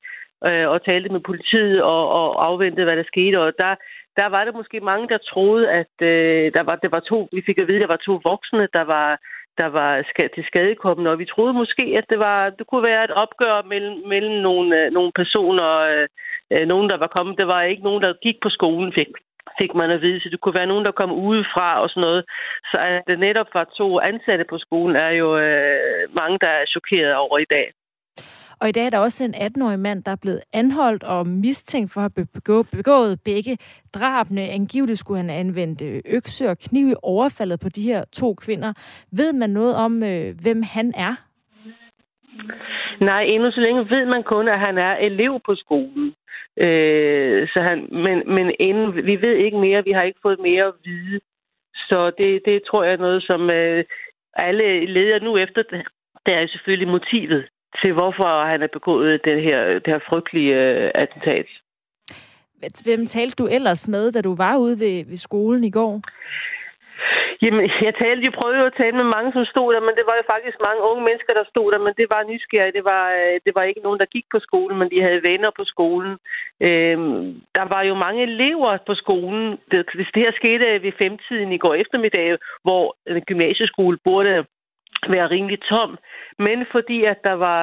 øh, 0.49 0.69
og 0.69 0.85
talte 0.85 1.09
med 1.09 1.21
politiet 1.21 1.83
og, 1.83 2.03
og 2.19 2.47
afventede, 2.47 2.85
hvad 2.85 2.97
der 2.97 3.13
skete. 3.13 3.41
Og 3.41 3.53
der, 3.59 3.75
der 4.17 4.27
var 4.27 4.45
der 4.45 4.53
måske 4.53 4.81
mange, 4.81 5.09
der 5.09 5.19
troede, 5.33 5.71
at 5.71 5.95
øh, 6.03 6.53
der 6.55 6.63
var, 6.63 6.77
det 6.77 6.93
var 6.93 7.01
to, 7.01 7.29
vi 7.33 7.43
fik 7.47 7.59
at 7.59 7.69
vide, 7.69 7.79
at 7.79 7.83
der 7.83 7.95
var 7.95 8.07
to 8.07 8.21
voksne, 8.25 8.69
der 8.73 8.85
var, 8.95 9.19
der 9.59 9.67
var 9.67 9.91
til 10.35 10.45
skadekommende, 10.45 11.11
og 11.11 11.19
vi 11.19 11.25
troede 11.25 11.53
måske, 11.53 11.85
at 11.99 12.05
det, 12.11 12.19
var, 12.19 12.51
det 12.51 12.67
kunne 12.67 12.83
være 12.83 13.05
et 13.05 13.11
opgør 13.11 13.69
mellem, 13.73 13.97
mellem 14.13 14.37
nogle, 14.49 14.69
øh, 14.81 14.93
nogle 14.93 15.13
personer, 15.15 15.71
øh, 15.93 16.09
øh, 16.53 16.67
nogen, 16.73 16.91
der 16.91 16.99
var 17.05 17.11
kommet. 17.17 17.39
Det 17.39 17.47
var 17.47 17.63
ikke 17.63 17.83
nogen, 17.89 18.03
der 18.03 18.23
gik 18.27 18.39
på 18.43 18.51
skolen, 18.57 18.93
fik, 18.99 19.11
fik 19.61 19.73
man 19.75 19.91
at 19.91 20.01
vide, 20.01 20.21
så 20.21 20.29
det 20.33 20.41
kunne 20.41 20.59
være 20.61 20.73
nogen, 20.73 20.85
der 20.85 20.99
kom 21.01 21.13
udefra 21.13 21.83
og 21.83 21.89
sådan 21.91 22.07
noget. 22.09 22.25
Så 22.71 22.77
at 22.89 23.03
det 23.07 23.19
netop 23.19 23.51
var 23.55 23.65
to 23.79 24.01
ansatte 24.01 24.45
på 24.51 24.59
skolen, 24.59 24.97
er 24.97 25.13
jo 25.23 25.29
øh, 25.39 26.03
mange, 26.21 26.39
der 26.45 26.53
er 26.61 26.67
chokeret 26.75 27.15
over 27.15 27.39
i 27.39 27.51
dag. 27.57 27.67
Og 28.63 28.69
i 28.69 28.73
dag 28.73 28.87
er 28.87 28.91
der 28.91 28.99
også 28.99 29.25
en 29.25 29.35
18-årig 29.35 29.79
mand, 29.79 30.05
der 30.05 30.11
er 30.11 30.17
blevet 30.17 30.43
anholdt 30.53 31.05
og 31.05 31.27
mistænkt 31.27 31.93
for 31.93 32.01
at 32.01 32.13
have 32.17 32.67
begået 32.73 33.21
begge 33.21 33.59
drabene. 33.95 34.43
Angiveligt 34.43 34.99
skulle 34.99 35.21
han 35.21 35.31
anvende 35.31 36.03
økse 36.05 36.51
og 36.51 36.59
kniv 36.59 36.89
i 36.89 36.95
overfaldet 37.03 37.61
på 37.61 37.69
de 37.69 37.83
her 37.83 38.05
to 38.13 38.35
kvinder. 38.35 38.73
Ved 39.11 39.33
man 39.33 39.51
noget 39.51 39.75
om, 39.75 40.03
øh, 40.03 40.41
hvem 40.41 40.63
han 40.63 40.93
er? 40.97 41.15
Nej, 43.01 43.23
endnu 43.23 43.51
så 43.51 43.61
længe 43.61 43.91
ved 43.91 44.07
man 44.07 44.23
kun, 44.23 44.49
at 44.49 44.61
han 44.61 44.79
er 44.79 44.97
elev 44.97 45.41
på 45.47 45.55
skolen. 45.55 46.15
Øh, 46.57 47.49
så 47.49 47.61
han, 47.61 47.89
men 48.05 48.35
men 48.35 48.55
inden, 48.59 48.95
vi 48.95 49.17
ved 49.23 49.35
ikke 49.37 49.59
mere, 49.59 49.85
vi 49.85 49.93
har 49.93 50.03
ikke 50.03 50.19
fået 50.23 50.41
mere 50.41 50.65
at 50.65 50.75
vide. 50.85 51.21
Så 51.75 52.13
det, 52.19 52.43
det 52.45 52.63
tror 52.69 52.85
jeg 52.85 52.93
er 52.93 52.97
noget, 53.07 53.23
som 53.23 53.51
øh, 53.51 53.85
alle 54.35 54.87
leder 54.87 55.21
nu 55.21 55.37
efter. 55.37 55.63
Det 56.27 56.35
er 56.35 56.47
selvfølgelig 56.47 56.89
motivet 56.89 57.49
til, 57.83 57.93
hvorfor 57.93 58.45
han 58.45 58.63
er 58.63 58.69
begået 58.73 59.25
det 59.25 59.43
her, 59.43 59.65
det 59.65 59.87
her 59.87 60.01
frygtelige 60.09 60.55
øh, 60.55 60.91
attentat. 60.95 61.47
Hvem 62.85 63.07
talte 63.07 63.43
du 63.43 63.49
ellers 63.49 63.89
med, 63.89 64.13
da 64.13 64.21
du 64.21 64.35
var 64.35 64.57
ude 64.57 64.79
ved, 64.79 65.05
ved 65.09 65.17
skolen 65.17 65.65
i 65.65 65.71
går? 65.71 66.01
Jamen, 67.43 67.71
jeg 67.87 67.95
talte, 67.95 68.25
jeg 68.29 68.39
prøvede 68.41 68.67
at 68.67 68.79
tale 68.81 68.97
med 69.01 69.09
mange, 69.17 69.31
som 69.33 69.45
stod 69.45 69.69
der, 69.75 69.81
men 69.81 69.95
det 69.99 70.05
var 70.09 70.17
jo 70.21 70.25
faktisk 70.35 70.57
mange 70.69 70.83
unge 70.91 71.03
mennesker, 71.09 71.33
der 71.35 71.45
stod 71.53 71.73
der, 71.73 71.81
men 71.87 71.95
det 72.01 72.07
var 72.15 72.23
nysgerrigt. 72.23 72.77
Det 72.79 72.85
var, 72.93 73.05
øh, 73.21 73.37
det 73.47 73.53
var 73.57 73.63
ikke 73.63 73.85
nogen, 73.87 74.01
der 74.03 74.15
gik 74.17 74.27
på 74.31 74.39
skolen, 74.47 74.79
men 74.79 74.91
de 74.93 75.03
havde 75.07 75.27
venner 75.31 75.51
på 75.59 75.65
skolen. 75.73 76.13
Øhm, 76.69 77.25
der 77.59 77.65
var 77.75 77.83
jo 77.91 77.95
mange 77.95 78.23
elever 78.23 78.71
på 78.89 78.95
skolen. 78.95 79.45
Det, 79.71 79.79
det 80.15 80.23
her 80.25 80.33
skete 80.41 80.67
øh, 80.73 80.83
ved 80.83 80.93
femtiden 81.03 81.53
i 81.53 81.59
går 81.59 81.75
eftermiddag, 81.75 82.39
hvor 82.67 82.97
en 83.07 83.25
gymnasieskole 83.31 83.99
burde 84.05 84.45
være 85.09 85.31
rimelig 85.31 85.61
tom, 85.63 85.99
men 86.39 86.67
fordi 86.73 87.05
at 87.05 87.19
der 87.25 87.33
var, 87.33 87.63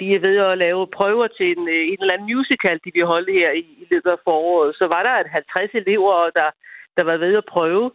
de 0.00 0.06
er 0.14 0.20
ved 0.26 0.36
at 0.36 0.58
lave 0.58 0.86
prøver 0.86 1.26
til 1.26 1.46
en, 1.56 1.68
en 1.68 1.98
eller 2.00 2.14
anden 2.14 2.36
musical, 2.36 2.80
de 2.84 2.90
vil 2.94 3.04
holde 3.04 3.32
her 3.32 3.50
i, 3.50 3.58
i 3.82 3.86
løbet 3.90 4.10
af 4.10 4.18
foråret, 4.24 4.76
så 4.76 4.86
var 4.86 5.02
der 5.02 5.14
et 5.20 5.26
50 5.26 5.70
elever, 5.74 6.30
der, 6.38 6.48
der 6.96 7.02
var 7.02 7.16
ved 7.16 7.36
at 7.36 7.44
prøve, 7.44 7.90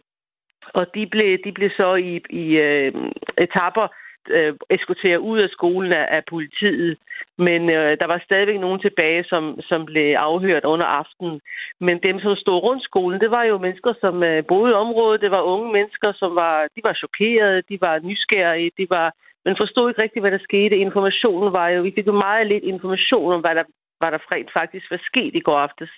og 0.74 0.94
de 0.94 1.06
blev, 1.06 1.38
de 1.44 1.52
blev 1.52 1.70
så 1.76 1.94
i, 1.94 2.20
i 2.30 2.46
øh, 2.56 2.92
etapper 3.38 3.88
øh, 4.30 4.54
eskorteret 4.70 5.16
ud 5.18 5.38
af 5.38 5.48
skolen 5.48 5.92
af, 5.92 6.06
af 6.10 6.22
politiet. 6.30 6.98
Men 7.38 7.70
øh, 7.70 7.96
der 8.00 8.06
var 8.06 8.20
stadigvæk 8.24 8.60
nogen 8.60 8.80
tilbage, 8.80 9.24
som, 9.24 9.60
som 9.60 9.84
blev 9.84 10.14
afhørt 10.18 10.64
under 10.64 10.86
aftenen. 10.86 11.40
Men 11.80 11.98
dem, 12.06 12.20
som 12.20 12.36
stod 12.36 12.62
rundt 12.62 12.84
skolen, 12.84 13.20
det 13.20 13.30
var 13.30 13.44
jo 13.44 13.58
mennesker, 13.58 13.92
som 14.00 14.22
øh, 14.22 14.44
boede 14.48 14.70
i 14.70 14.80
området. 14.84 15.20
Det 15.20 15.30
var 15.30 15.42
unge 15.42 15.72
mennesker, 15.72 16.12
som 16.16 16.34
var, 16.34 16.68
de 16.76 16.80
var 16.84 16.94
chokerede, 16.94 17.62
de 17.68 17.80
var 17.80 17.98
nysgerrige, 17.98 18.70
de 18.78 18.86
var, 18.90 19.12
men 19.44 19.56
forstod 19.60 19.88
ikke 19.88 20.02
rigtigt, 20.02 20.22
hvad 20.22 20.30
der 20.30 20.48
skete. 20.48 20.76
Informationen 20.76 21.52
var 21.52 21.68
jo, 21.68 21.82
vi 21.82 21.92
fik 21.94 22.06
jo 22.06 22.12
meget 22.12 22.46
lidt 22.46 22.64
information 22.64 23.32
om, 23.32 23.40
hvad 23.40 23.54
der, 23.54 23.64
hvad 23.98 24.10
der 24.12 24.18
faktisk 24.58 24.90
var 24.90 25.00
sket 25.10 25.34
i 25.34 25.40
går 25.40 25.58
aftes. 25.58 25.90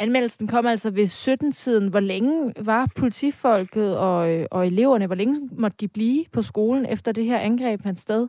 Anmeldelsen 0.00 0.48
kom 0.48 0.66
altså 0.66 0.90
ved 0.90 1.04
17-tiden. 1.04 1.88
Hvor 1.90 2.00
længe 2.00 2.54
var 2.56 2.86
politifolket 2.96 3.98
og, 3.98 4.30
øh, 4.30 4.46
og 4.50 4.66
eleverne, 4.66 5.06
hvor 5.06 5.14
længe 5.14 5.48
måtte 5.52 5.76
de 5.80 5.88
blive 5.88 6.24
på 6.32 6.42
skolen 6.42 6.86
efter 6.86 7.12
det 7.12 7.24
her 7.24 7.38
angreb 7.38 7.82
fandt 7.82 8.00
sted? 8.00 8.28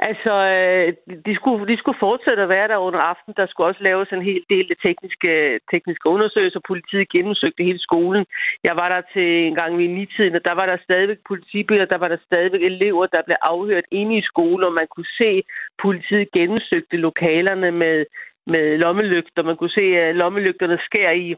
Altså, 0.00 0.34
øh, 0.56 0.88
de 1.26 1.34
skulle, 1.34 1.66
de 1.72 1.76
skulle 1.78 1.98
fortsætte 2.06 2.42
at 2.42 2.48
være 2.48 2.68
der 2.68 2.76
under 2.76 3.00
aften. 3.12 3.34
Der 3.36 3.46
skulle 3.46 3.66
også 3.70 3.82
laves 3.82 4.08
en 4.12 4.22
hel 4.22 4.42
del 4.50 4.66
tekniske, 4.86 5.60
tekniske 5.72 6.08
undersøgelser. 6.08 6.60
Politiet 6.68 7.08
gennemsøgte 7.14 7.62
hele 7.68 7.78
skolen. 7.78 8.24
Jeg 8.64 8.74
var 8.76 8.88
der 8.88 9.02
til 9.14 9.28
en 9.48 9.54
gang 9.54 9.78
ved 9.78 9.88
nitiden, 9.88 10.34
og 10.34 10.44
der 10.44 10.54
var 10.54 10.66
der 10.66 10.76
stadigvæk 10.84 11.18
politibiler, 11.28 11.84
der 11.84 11.98
var 11.98 12.08
der 12.08 12.18
stadigvæk 12.26 12.62
elever, 12.62 13.06
der 13.06 13.22
blev 13.26 13.36
afhørt 13.42 13.84
inde 13.90 14.18
i 14.18 14.22
skolen, 14.30 14.64
og 14.64 14.72
man 14.72 14.88
kunne 14.94 15.12
se, 15.20 15.42
politiet 15.82 16.32
gennemsøgte 16.32 16.96
lokalerne 16.96 17.70
med, 17.70 18.04
med 18.52 18.78
lommelygter. 18.78 19.42
Man 19.42 19.56
kunne 19.56 19.76
se, 19.80 19.86
at 19.96 20.16
lommelygterne 20.16 20.78
skær 20.86 21.10
i, 21.10 21.36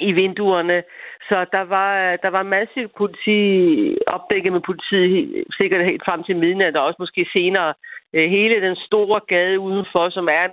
i 0.00 0.12
vinduerne. 0.12 0.82
Så 1.28 1.46
der 1.52 1.64
var, 1.74 2.16
der 2.16 2.30
var 2.36 2.42
massivt 2.42 2.92
politi 2.98 3.38
opdækket 4.06 4.52
med 4.52 4.60
politiet 4.60 5.44
sikkert 5.58 5.84
helt 5.84 6.04
frem 6.04 6.22
til 6.24 6.36
midnat, 6.36 6.76
og 6.76 6.86
også 6.86 6.96
måske 6.98 7.26
senere. 7.32 7.74
Øh, 8.14 8.30
hele 8.30 8.60
den 8.66 8.76
store 8.76 9.20
gade 9.28 9.60
udenfor, 9.60 10.10
som 10.10 10.28
er 10.28 10.46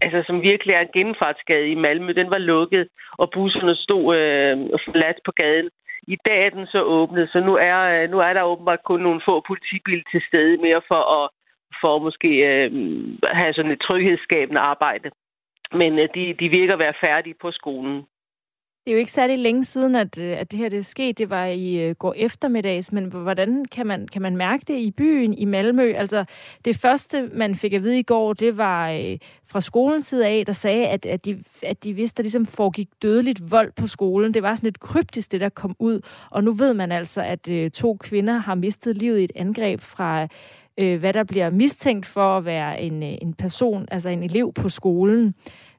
altså, 0.00 0.22
som 0.26 0.42
virkelig 0.42 0.74
er 0.74 0.80
en 0.80 0.94
gennemfartsgade 0.96 1.68
i 1.68 1.74
Malmø, 1.74 2.12
den 2.12 2.30
var 2.30 2.38
lukket, 2.38 2.88
og 3.18 3.30
busserne 3.34 3.76
stod 3.76 4.16
øh, 4.16 4.56
forladt 4.84 5.18
på 5.24 5.32
gaden. 5.36 5.70
I 6.08 6.16
dag 6.26 6.46
er 6.46 6.50
den 6.50 6.66
så 6.66 6.82
åbnet, 6.82 7.28
så 7.32 7.40
nu 7.40 7.54
er, 7.56 7.78
øh, 7.94 8.10
nu 8.10 8.18
er 8.18 8.32
der 8.32 8.42
åbenbart 8.42 8.82
kun 8.84 9.00
nogle 9.00 9.20
få 9.28 9.44
politibiler 9.46 10.04
til 10.12 10.22
stede 10.28 10.56
mere 10.56 10.82
for 10.88 11.02
at 11.18 11.28
for 11.80 11.96
at 11.96 12.02
måske 12.02 12.30
øh, 12.50 12.70
have 13.40 13.54
sådan 13.54 13.70
et 13.70 13.84
tryghedsskabende 13.88 14.60
arbejde 14.60 15.10
men 15.74 15.98
øh, 15.98 16.08
de, 16.14 16.34
de 16.40 16.48
virker 16.48 16.72
at 16.72 16.78
være 16.78 16.94
færdige 17.00 17.34
på 17.42 17.50
skolen. 17.50 18.02
Det 18.84 18.90
er 18.90 18.94
jo 18.94 18.98
ikke 18.98 19.12
særlig 19.12 19.38
længe 19.38 19.64
siden, 19.64 19.94
at, 19.94 20.18
øh, 20.18 20.40
at 20.40 20.50
det 20.50 20.58
her 20.58 20.68
det 20.68 20.86
skete. 20.86 21.12
Det 21.12 21.30
var 21.30 21.46
i 21.46 21.90
uh, 21.90 21.96
går 21.96 22.14
eftermiddags, 22.16 22.92
men 22.92 23.04
hvordan 23.04 23.64
kan 23.64 23.86
man, 23.86 24.08
kan 24.08 24.22
man 24.22 24.36
mærke 24.36 24.64
det 24.68 24.78
i 24.78 24.90
byen, 24.90 25.34
i 25.34 25.44
Malmø? 25.44 25.92
Altså, 25.96 26.24
det 26.64 26.76
første, 26.76 27.30
man 27.32 27.54
fik 27.54 27.72
at 27.72 27.82
vide 27.82 27.98
i 27.98 28.02
går, 28.02 28.32
det 28.32 28.58
var 28.58 28.92
uh, 28.92 29.16
fra 29.46 29.60
skolens 29.60 30.06
side 30.06 30.26
af, 30.26 30.46
der 30.46 30.52
sagde, 30.52 30.86
at, 30.86 31.06
at, 31.06 31.24
de, 31.24 31.44
at 31.62 31.84
de 31.84 31.92
vidste, 31.92 32.14
at 32.14 32.16
der 32.16 32.22
ligesom 32.22 32.46
foregik 32.46 32.88
dødeligt 33.02 33.50
vold 33.50 33.72
på 33.72 33.86
skolen. 33.86 34.34
Det 34.34 34.42
var 34.42 34.54
sådan 34.54 34.66
lidt 34.66 34.80
kryptisk, 34.80 35.32
det 35.32 35.40
der 35.40 35.48
kom 35.48 35.76
ud. 35.78 36.00
Og 36.30 36.44
nu 36.44 36.52
ved 36.52 36.74
man 36.74 36.92
altså, 36.92 37.22
at 37.22 37.48
uh, 37.48 37.70
to 37.70 37.96
kvinder 37.96 38.38
har 38.38 38.54
mistet 38.54 38.96
livet 38.96 39.20
i 39.20 39.24
et 39.24 39.32
angreb 39.34 39.80
fra 39.80 40.22
uh, 40.80 40.94
hvad 40.94 41.12
der 41.12 41.24
bliver 41.24 41.50
mistænkt 41.50 42.06
for 42.06 42.36
at 42.36 42.44
være 42.44 42.82
en, 42.82 43.02
en 43.02 43.34
person, 43.34 43.88
altså 43.90 44.08
en 44.08 44.22
elev 44.22 44.52
på 44.52 44.68
skolen. 44.68 45.34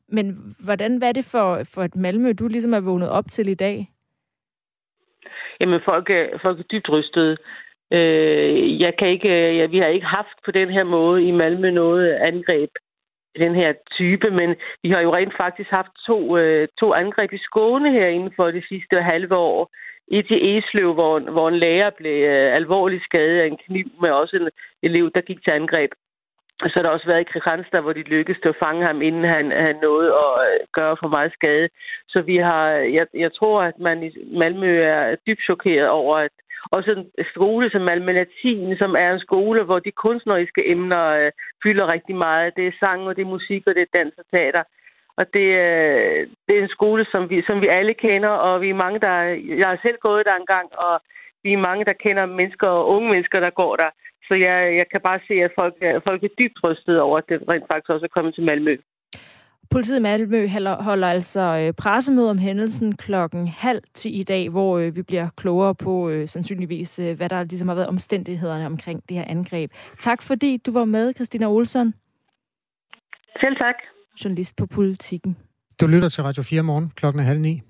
Men 0.07 0.55
hvordan 0.65 1.01
var 1.01 1.11
det 1.11 1.25
for, 1.31 1.61
for 1.73 1.81
et 1.83 1.95
Malmø, 1.95 2.31
du 2.31 2.47
ligesom 2.47 2.73
er 2.73 2.79
vågnet 2.79 3.09
op 3.09 3.25
til 3.27 3.47
i 3.47 3.53
dag? 3.53 3.89
Jamen, 5.59 5.81
folk 5.85 6.09
er, 6.09 6.37
folk 6.41 6.59
er 6.59 6.63
dybt 6.63 6.89
rystede. 6.89 7.37
Øh, 7.93 8.81
jeg 8.81 8.93
kan 8.99 9.07
ikke, 9.07 9.29
øh, 9.29 9.57
ja, 9.57 9.65
vi 9.65 9.77
har 9.77 9.87
ikke 9.87 10.05
haft 10.05 10.37
på 10.45 10.51
den 10.51 10.69
her 10.69 10.83
måde 10.83 11.23
i 11.27 11.31
Malmø 11.31 11.71
noget 11.71 12.13
angreb 12.13 12.69
den 13.39 13.55
her 13.55 13.73
type, 13.97 14.29
men 14.31 14.55
vi 14.83 14.89
har 14.89 14.99
jo 14.99 15.15
rent 15.15 15.33
faktisk 15.37 15.69
haft 15.69 15.91
to, 16.07 16.37
øh, 16.37 16.67
to 16.79 16.93
angreb 16.93 17.33
i 17.33 17.37
Skåne 17.37 17.91
her 17.91 18.07
inden 18.07 18.33
for 18.35 18.51
det 18.51 18.63
sidste 18.69 19.01
halve 19.01 19.35
år. 19.35 19.71
Et 20.07 20.25
i 20.29 20.57
Esløv, 20.57 20.93
hvor, 20.93 21.19
hvor 21.19 21.47
en 21.49 21.57
lærer 21.57 21.89
blev 21.97 22.23
øh, 22.23 22.55
alvorligt 22.55 23.03
skadet 23.03 23.39
af 23.39 23.47
en 23.47 23.57
kniv, 23.57 23.85
med 24.01 24.09
også 24.09 24.35
en 24.35 24.49
elev, 24.83 25.11
der 25.15 25.21
gik 25.21 25.43
til 25.43 25.51
angreb. 25.51 25.91
Og 26.61 26.69
så 26.69 26.73
har 26.75 26.83
der 26.83 26.89
også 26.89 27.07
været 27.07 27.21
i 27.21 27.31
Kristianstad, 27.31 27.81
hvor 27.81 27.93
de 27.93 28.01
lykkedes 28.01 28.41
til 28.41 28.49
at 28.49 28.61
fange 28.63 28.85
ham, 28.85 29.01
inden 29.01 29.23
han, 29.23 29.51
han 29.51 29.75
nåede 29.81 30.11
at 30.25 30.33
øh, 30.47 30.59
gøre 30.73 30.97
for 31.01 31.07
meget 31.07 31.33
skade. 31.33 31.69
Så 32.07 32.21
vi 32.21 32.37
har, 32.37 32.67
jeg, 32.97 33.05
jeg 33.13 33.33
tror, 33.33 33.61
at 33.61 33.79
man 33.79 34.03
i 34.03 34.09
Malmø 34.39 34.81
er 34.81 35.15
dybt 35.27 35.43
chokeret 35.43 35.89
over, 35.89 36.15
at 36.17 36.31
også 36.71 36.91
en 36.91 37.25
skole 37.33 37.69
som 37.69 37.81
Malmø 37.81 38.11
Latin, 38.11 38.77
som 38.77 38.95
er 38.95 39.13
en 39.13 39.19
skole, 39.19 39.63
hvor 39.63 39.79
de 39.79 39.91
kunstneriske 39.91 40.69
emner 40.71 41.05
øh, 41.05 41.31
fylder 41.63 41.87
rigtig 41.87 42.15
meget. 42.15 42.55
Det 42.55 42.67
er 42.67 42.79
sang, 42.79 43.07
og 43.07 43.15
det 43.15 43.21
er 43.21 43.35
musik, 43.37 43.63
og 43.67 43.75
det 43.75 43.81
er 43.81 43.97
dans 43.97 44.13
og 44.17 44.25
teater. 44.33 44.63
Og 45.17 45.25
det, 45.33 45.47
øh, 45.65 46.27
det 46.47 46.57
er 46.57 46.63
en 46.63 46.75
skole, 46.77 47.05
som 47.11 47.29
vi, 47.29 47.43
som 47.47 47.61
vi 47.61 47.67
alle 47.67 47.93
kender, 47.93 48.29
og 48.29 48.61
vi 48.61 48.69
er 48.69 48.81
mange, 48.83 48.99
der... 48.99 49.15
Jeg 49.61 49.67
har 49.67 49.79
selv 49.81 49.97
gået 50.01 50.25
der 50.25 50.35
engang, 50.35 50.67
og 50.77 51.01
vi 51.43 51.53
er 51.53 51.57
mange, 51.57 51.85
der 51.85 51.93
kender 51.93 52.25
mennesker 52.25 52.67
og 52.67 52.87
unge 52.89 53.09
mennesker, 53.09 53.39
der 53.39 53.49
går 53.49 53.75
der. 53.75 53.89
Så 54.27 54.33
jeg, 54.33 54.77
jeg 54.79 54.85
kan 54.91 55.01
bare 55.01 55.19
se, 55.27 55.33
at 55.33 55.51
folk, 55.59 55.75
folk 56.07 56.23
er 56.23 56.33
dybt 56.39 56.59
rystet 56.63 57.01
over, 57.01 57.17
at 57.17 57.23
det 57.29 57.37
rent 57.49 57.65
faktisk 57.71 57.89
også 57.89 58.05
er 58.05 58.15
kommet 58.15 58.35
til 58.35 58.43
Malmø. 58.43 58.75
Politiet 59.71 59.99
i 59.99 60.01
Malmø 60.01 60.47
holder 60.79 61.07
altså 61.07 61.41
øh, 61.41 61.73
pressemøde 61.73 62.29
om 62.29 62.37
hændelsen 62.37 62.95
klokken 62.95 63.47
halv 63.47 63.81
til 63.93 64.19
i 64.19 64.23
dag, 64.23 64.49
hvor 64.49 64.77
øh, 64.77 64.95
vi 64.95 65.01
bliver 65.01 65.29
klogere 65.37 65.75
på 65.75 66.09
øh, 66.09 66.27
sandsynligvis, 66.27 66.97
hvad 67.17 67.29
der 67.29 67.43
ligesom 67.43 67.67
har 67.67 67.75
været 67.75 67.87
omstændighederne 67.87 68.65
omkring 68.65 69.09
det 69.09 69.17
her 69.17 69.25
angreb. 69.27 69.71
Tak 69.99 70.21
fordi 70.21 70.57
du 70.57 70.71
var 70.71 70.85
med, 70.85 71.13
Christina 71.13 71.45
Olsson. 71.47 71.93
Selv 73.39 73.55
tak. 73.55 73.75
Journalist 74.23 74.55
på 74.57 74.65
Politikken. 74.65 75.37
Du 75.81 75.87
lytter 75.87 76.09
til 76.09 76.23
Radio 76.23 76.43
4 76.43 76.63
morgen 76.63 76.91
klokken 76.95 77.23
halv 77.23 77.39
ni. 77.39 77.61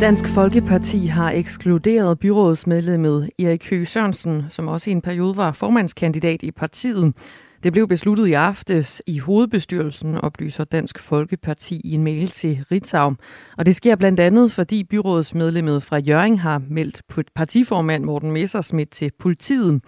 Dansk 0.00 0.28
Folkeparti 0.28 1.06
har 1.06 1.30
ekskluderet 1.30 2.18
byrådsmedlemmet 2.18 3.30
Erik 3.38 3.70
Høgh 3.70 3.86
Sørensen, 3.86 4.44
som 4.50 4.68
også 4.68 4.90
i 4.90 4.92
en 4.92 5.02
periode 5.02 5.36
var 5.36 5.52
formandskandidat 5.52 6.42
i 6.42 6.50
partiet. 6.50 7.14
Det 7.62 7.72
blev 7.72 7.88
besluttet 7.88 8.26
i 8.26 8.32
aftes 8.32 9.02
i 9.06 9.18
hovedbestyrelsen, 9.18 10.14
oplyser 10.16 10.64
Dansk 10.64 10.98
Folkeparti 10.98 11.80
i 11.84 11.94
en 11.94 12.04
mail 12.04 12.28
til 12.28 12.64
Ritzau. 12.72 13.14
Og 13.56 13.66
det 13.66 13.76
sker 13.76 13.96
blandt 13.96 14.20
andet, 14.20 14.52
fordi 14.52 14.84
byrådsmedlemmet 14.84 15.82
fra 15.82 15.98
Jørgen 15.98 16.38
har 16.38 16.62
meldt 16.70 17.02
partiformand 17.34 18.04
Morten 18.04 18.30
Messersmith 18.30 18.90
til 18.90 19.12
politiet. 19.18 19.82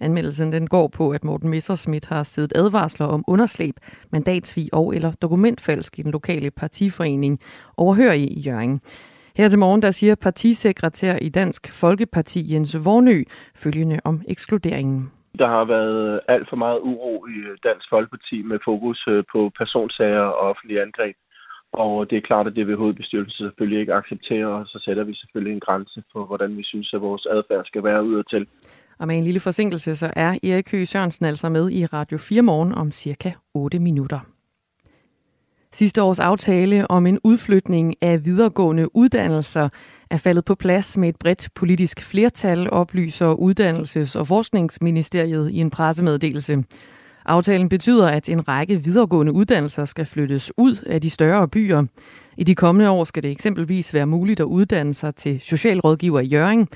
Anmeldelsen 0.00 0.52
den 0.52 0.66
går 0.66 0.88
på, 0.88 1.10
at 1.10 1.24
Morten 1.24 1.50
Messersmith 1.50 2.08
har 2.08 2.24
siddet 2.24 2.52
advarsler 2.56 3.06
om 3.06 3.24
underslæb, 3.26 3.74
mandatsvig 4.12 4.68
og 4.72 4.96
eller 4.96 5.12
dokumentfalsk 5.12 5.98
i 5.98 6.02
den 6.02 6.10
lokale 6.10 6.50
partiforening 6.50 7.40
overhør 7.76 8.12
i 8.12 8.42
Jørgen. 8.46 8.80
Her 9.36 9.48
til 9.48 9.58
morgen 9.58 9.82
der 9.82 9.90
siger 9.90 10.14
partisekretær 10.14 11.16
i 11.22 11.28
Dansk 11.28 11.80
Folkeparti 11.80 12.52
Jens 12.52 12.84
Vornø 12.84 13.22
følgende 13.54 14.00
om 14.04 14.22
ekskluderingen. 14.28 15.10
Der 15.38 15.46
har 15.46 15.64
været 15.64 16.20
alt 16.28 16.48
for 16.48 16.56
meget 16.56 16.78
uro 16.80 17.26
i 17.26 17.38
Dansk 17.64 17.86
Folkeparti 17.90 18.42
med 18.42 18.58
fokus 18.64 19.04
øh, 19.08 19.24
på 19.32 19.50
personsager 19.58 20.20
og 20.20 20.48
offentlige 20.50 20.82
angreb. 20.82 21.16
Og 21.72 22.10
det 22.10 22.16
er 22.18 22.20
klart, 22.20 22.46
at 22.46 22.56
det 22.56 22.66
vil 22.66 22.76
hovedbestyrelsen 22.76 23.46
selvfølgelig 23.46 23.80
ikke 23.80 23.94
acceptere, 23.94 24.46
og 24.46 24.66
så 24.66 24.78
sætter 24.84 25.04
vi 25.04 25.14
selvfølgelig 25.14 25.54
en 25.54 25.60
grænse 25.60 26.02
for, 26.12 26.24
hvordan 26.24 26.56
vi 26.56 26.62
synes, 26.64 26.94
at 26.94 27.00
vores 27.00 27.26
adfærd 27.26 27.64
skal 27.64 27.84
være 27.84 28.04
ud 28.04 28.22
til. 28.22 28.46
Og 28.98 29.06
med 29.06 29.18
en 29.18 29.24
lille 29.24 29.40
forsinkelse, 29.40 29.96
så 29.96 30.10
er 30.16 30.30
Erik 30.30 30.70
Høgh 30.70 30.86
Sørensen 30.86 31.26
altså 31.26 31.48
med 31.48 31.70
i 31.70 31.86
Radio 31.86 32.18
4 32.18 32.42
morgen 32.42 32.72
om 32.74 32.92
cirka 32.92 33.30
8 33.54 33.78
minutter. 33.78 34.33
Sidste 35.74 36.02
års 36.02 36.18
aftale 36.18 36.90
om 36.90 37.06
en 37.06 37.18
udflytning 37.24 37.94
af 38.00 38.24
videregående 38.24 38.96
uddannelser 38.96 39.68
er 40.10 40.16
faldet 40.16 40.44
på 40.44 40.54
plads 40.54 40.96
med 40.96 41.08
et 41.08 41.16
bredt 41.16 41.48
politisk 41.54 42.00
flertal, 42.00 42.70
oplyser 42.70 43.34
Uddannelses- 43.34 44.18
og 44.18 44.26
Forskningsministeriet 44.26 45.50
i 45.50 45.56
en 45.56 45.70
pressemeddelelse. 45.70 46.64
Aftalen 47.26 47.68
betyder, 47.68 48.08
at 48.08 48.28
en 48.28 48.48
række 48.48 48.84
videregående 48.84 49.32
uddannelser 49.32 49.84
skal 49.84 50.06
flyttes 50.06 50.52
ud 50.56 50.76
af 50.86 51.00
de 51.00 51.10
større 51.10 51.48
byer. 51.48 51.84
I 52.36 52.44
de 52.44 52.54
kommende 52.54 52.90
år 52.90 53.04
skal 53.04 53.22
det 53.22 53.30
eksempelvis 53.30 53.94
være 53.94 54.06
muligt 54.06 54.40
at 54.40 54.44
uddanne 54.44 54.94
sig 54.94 55.14
til 55.14 55.40
socialrådgiver 55.40 56.20
i 56.20 56.26
Jøring, 56.26 56.68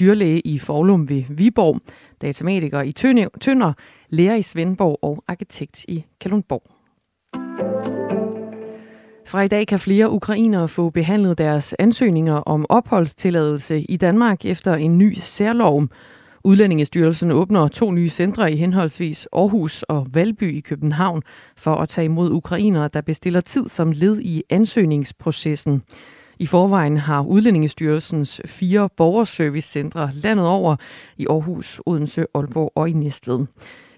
dyrlæge 0.00 0.40
i 0.40 0.58
Forlum 0.58 1.08
ved 1.08 1.22
Viborg, 1.28 1.80
datamatiker 2.22 2.82
i 2.82 2.92
Tønder, 3.40 3.72
lærer 4.08 4.34
i 4.34 4.42
Svendborg 4.42 4.98
og 5.02 5.24
arkitekt 5.28 5.84
i 5.88 6.04
Kalundborg. 6.20 6.73
Fra 9.26 9.42
i 9.42 9.48
dag 9.48 9.66
kan 9.66 9.80
flere 9.80 10.10
ukrainere 10.10 10.68
få 10.68 10.90
behandlet 10.90 11.38
deres 11.38 11.74
ansøgninger 11.78 12.34
om 12.34 12.66
opholdstilladelse 12.68 13.80
i 13.80 13.96
Danmark 13.96 14.44
efter 14.44 14.74
en 14.74 14.98
ny 14.98 15.18
særlov. 15.20 15.88
Udlændingestyrelsen 16.44 17.30
åbner 17.30 17.68
to 17.68 17.90
nye 17.90 18.08
centre 18.08 18.52
i 18.52 18.56
henholdsvis 18.56 19.28
Aarhus 19.32 19.82
og 19.82 20.06
Valby 20.12 20.56
i 20.56 20.60
København 20.60 21.22
for 21.56 21.74
at 21.74 21.88
tage 21.88 22.04
imod 22.04 22.30
ukrainere, 22.30 22.88
der 22.92 23.00
bestiller 23.00 23.40
tid 23.40 23.68
som 23.68 23.92
led 23.92 24.20
i 24.20 24.42
ansøgningsprocessen. 24.50 25.82
I 26.38 26.46
forvejen 26.46 26.96
har 26.96 27.22
Udlændingestyrelsens 27.22 28.40
fire 28.44 28.88
borgerservicecentre 28.96 30.10
landet 30.14 30.46
over 30.46 30.76
i 31.16 31.26
Aarhus, 31.30 31.80
Odense, 31.86 32.26
Aalborg 32.34 32.72
og 32.74 32.88
i 32.88 32.92
Næstved. 32.92 33.46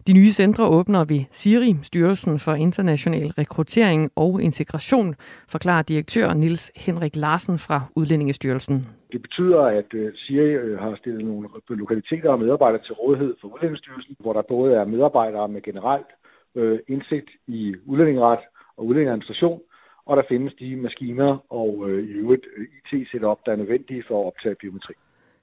De 0.06 0.12
nye 0.12 0.32
centre 0.42 0.64
åbner 0.78 1.04
ved 1.04 1.20
SIRI, 1.30 1.76
Styrelsen 1.82 2.38
for 2.38 2.54
International 2.54 3.28
Rekruttering 3.38 4.10
og 4.16 4.42
Integration, 4.42 5.14
forklarer 5.48 5.82
direktør 5.82 6.34
Nils 6.34 6.72
Henrik 6.76 7.16
Larsen 7.16 7.58
fra 7.58 7.78
Udlændingestyrelsen. 7.96 8.86
Det 9.12 9.22
betyder, 9.22 9.60
at 9.60 9.94
øh, 9.94 10.12
SIRI 10.14 10.52
øh, 10.64 10.78
har 10.78 10.96
stillet 10.96 11.24
nogle 11.24 11.48
lokaliteter 11.68 12.30
og 12.30 12.38
medarbejdere 12.38 12.82
til 12.82 12.92
rådighed 12.94 13.34
for 13.40 13.48
Udlændingestyrelsen, 13.48 14.16
hvor 14.18 14.32
der 14.32 14.42
både 14.42 14.74
er 14.74 14.84
medarbejdere 14.84 15.48
med 15.48 15.62
generelt 15.62 16.10
øh, 16.54 16.78
indsigt 16.88 17.30
i 17.46 17.74
udlændingeret 17.86 18.40
og 18.76 18.86
udlændingeadministration, 18.86 19.60
og 20.06 20.16
der 20.16 20.22
findes 20.28 20.54
de 20.54 20.76
maskiner 20.76 21.38
og 21.50 21.90
i 21.90 22.12
øvrigt 22.22 22.46
IT-setup, 22.76 23.38
der 23.46 23.52
er 23.52 23.56
nødvendige 23.56 24.04
for 24.08 24.20
at 24.20 24.26
optage 24.26 24.54
biometri. 24.54 24.94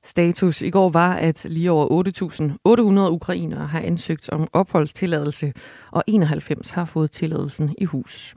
Status 0.05 0.61
i 0.61 0.69
går 0.69 0.89
var, 0.89 1.13
at 1.13 1.45
lige 1.49 1.71
over 1.71 3.07
8.800 3.07 3.11
ukrainere 3.11 3.67
har 3.67 3.79
ansøgt 3.79 4.29
om 4.29 4.47
opholdstilladelse, 4.53 5.53
og 5.91 6.03
91 6.07 6.69
har 6.69 6.85
fået 6.85 7.11
tilladelsen 7.11 7.75
i 7.77 7.85
hus. 7.85 8.35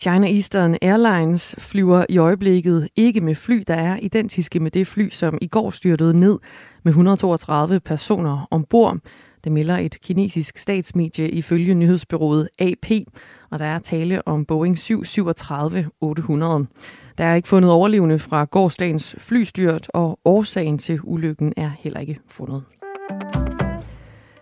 China 0.00 0.26
Eastern 0.26 0.76
Airlines 0.82 1.54
flyver 1.58 2.04
i 2.08 2.18
øjeblikket 2.18 2.88
ikke 2.96 3.20
med 3.20 3.34
fly, 3.34 3.64
der 3.66 3.74
er 3.74 3.98
identiske 4.02 4.60
med 4.60 4.70
det 4.70 4.86
fly, 4.86 5.08
som 5.10 5.38
i 5.40 5.46
går 5.46 5.70
styrtede 5.70 6.20
ned 6.20 6.38
med 6.82 6.92
132 6.92 7.80
personer 7.80 8.48
ombord. 8.50 8.98
Det 9.44 9.52
melder 9.52 9.78
et 9.78 10.00
kinesisk 10.00 10.58
statsmedie 10.58 11.30
ifølge 11.30 11.74
nyhedsbyrået 11.74 12.48
AP, 12.58 12.90
og 13.50 13.58
der 13.58 13.64
er 13.64 13.78
tale 13.78 14.28
om 14.28 14.44
Boeing 14.44 14.78
737-800. 14.78 14.86
Der 17.20 17.26
er 17.26 17.34
ikke 17.34 17.48
fundet 17.48 17.70
overlevende 17.70 18.18
fra 18.18 18.44
gårdsdagens 18.44 19.14
flystyrt, 19.18 19.88
og 19.94 20.18
årsagen 20.24 20.78
til 20.78 21.00
ulykken 21.02 21.52
er 21.56 21.70
heller 21.78 22.00
ikke 22.00 22.18
fundet. 22.28 22.62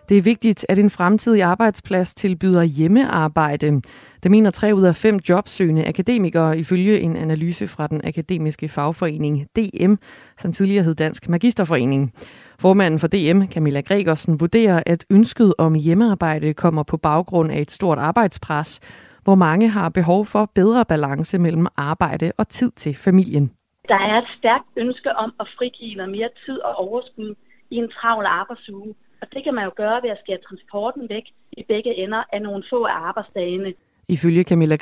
Det 0.09 0.17
er 0.17 0.21
vigtigt, 0.21 0.65
at 0.69 0.79
en 0.79 0.89
fremtidig 0.89 1.43
arbejdsplads 1.43 2.13
tilbyder 2.13 2.63
hjemmearbejde. 2.63 3.81
Det 4.23 4.31
mener 4.31 4.51
tre 4.51 4.75
ud 4.75 4.83
af 4.83 4.95
fem 4.95 5.19
jobsøgende 5.29 5.87
akademikere 5.87 6.59
ifølge 6.59 6.99
en 6.99 7.15
analyse 7.15 7.67
fra 7.67 7.87
den 7.87 8.01
akademiske 8.03 8.67
fagforening 8.67 9.47
DM, 9.55 9.93
som 10.41 10.53
tidligere 10.53 10.83
hed 10.83 10.95
Dansk 10.95 11.29
Magisterforening. 11.29 12.13
Formanden 12.59 12.99
for 12.99 13.07
DM, 13.07 13.41
Camilla 13.51 13.81
Gregersen, 13.81 14.39
vurderer, 14.39 14.83
at 14.85 15.05
ønsket 15.09 15.53
om 15.57 15.73
hjemmearbejde 15.73 16.53
kommer 16.53 16.83
på 16.83 16.97
baggrund 16.97 17.51
af 17.51 17.61
et 17.61 17.71
stort 17.71 17.97
arbejdspres, 17.97 18.79
hvor 19.23 19.35
mange 19.35 19.69
har 19.69 19.89
behov 19.89 20.25
for 20.25 20.51
bedre 20.55 20.85
balance 20.85 21.39
mellem 21.39 21.67
arbejde 21.77 22.31
og 22.37 22.47
tid 22.47 22.71
til 22.71 22.95
familien. 22.95 23.51
Der 23.87 23.99
er 24.09 24.17
et 24.21 24.27
stærkt 24.37 24.67
ønske 24.77 25.15
om 25.15 25.33
at 25.39 25.47
frigive 25.57 25.95
noget 25.95 26.11
mere 26.11 26.29
tid 26.45 26.59
og 26.59 26.75
overskud 26.75 27.35
i 27.69 27.75
en 27.75 27.89
travl 27.89 28.25
arbejdsuge. 28.25 28.95
Og 29.21 29.27
det 29.33 29.43
kan 29.43 29.53
man 29.53 29.63
jo 29.63 29.71
gøre 29.77 29.99
ved 30.03 30.09
at 30.09 30.19
skære 30.23 30.37
transporten 30.47 31.09
væk 31.09 31.23
i 31.51 31.63
begge 31.67 31.95
ender 31.95 32.23
af 32.33 32.41
nogle 32.41 32.63
få 32.69 32.83
af 32.83 32.93
arbejdsdagene. 32.93 33.73
Ifølge 34.07 34.43
Camilla 34.43 34.77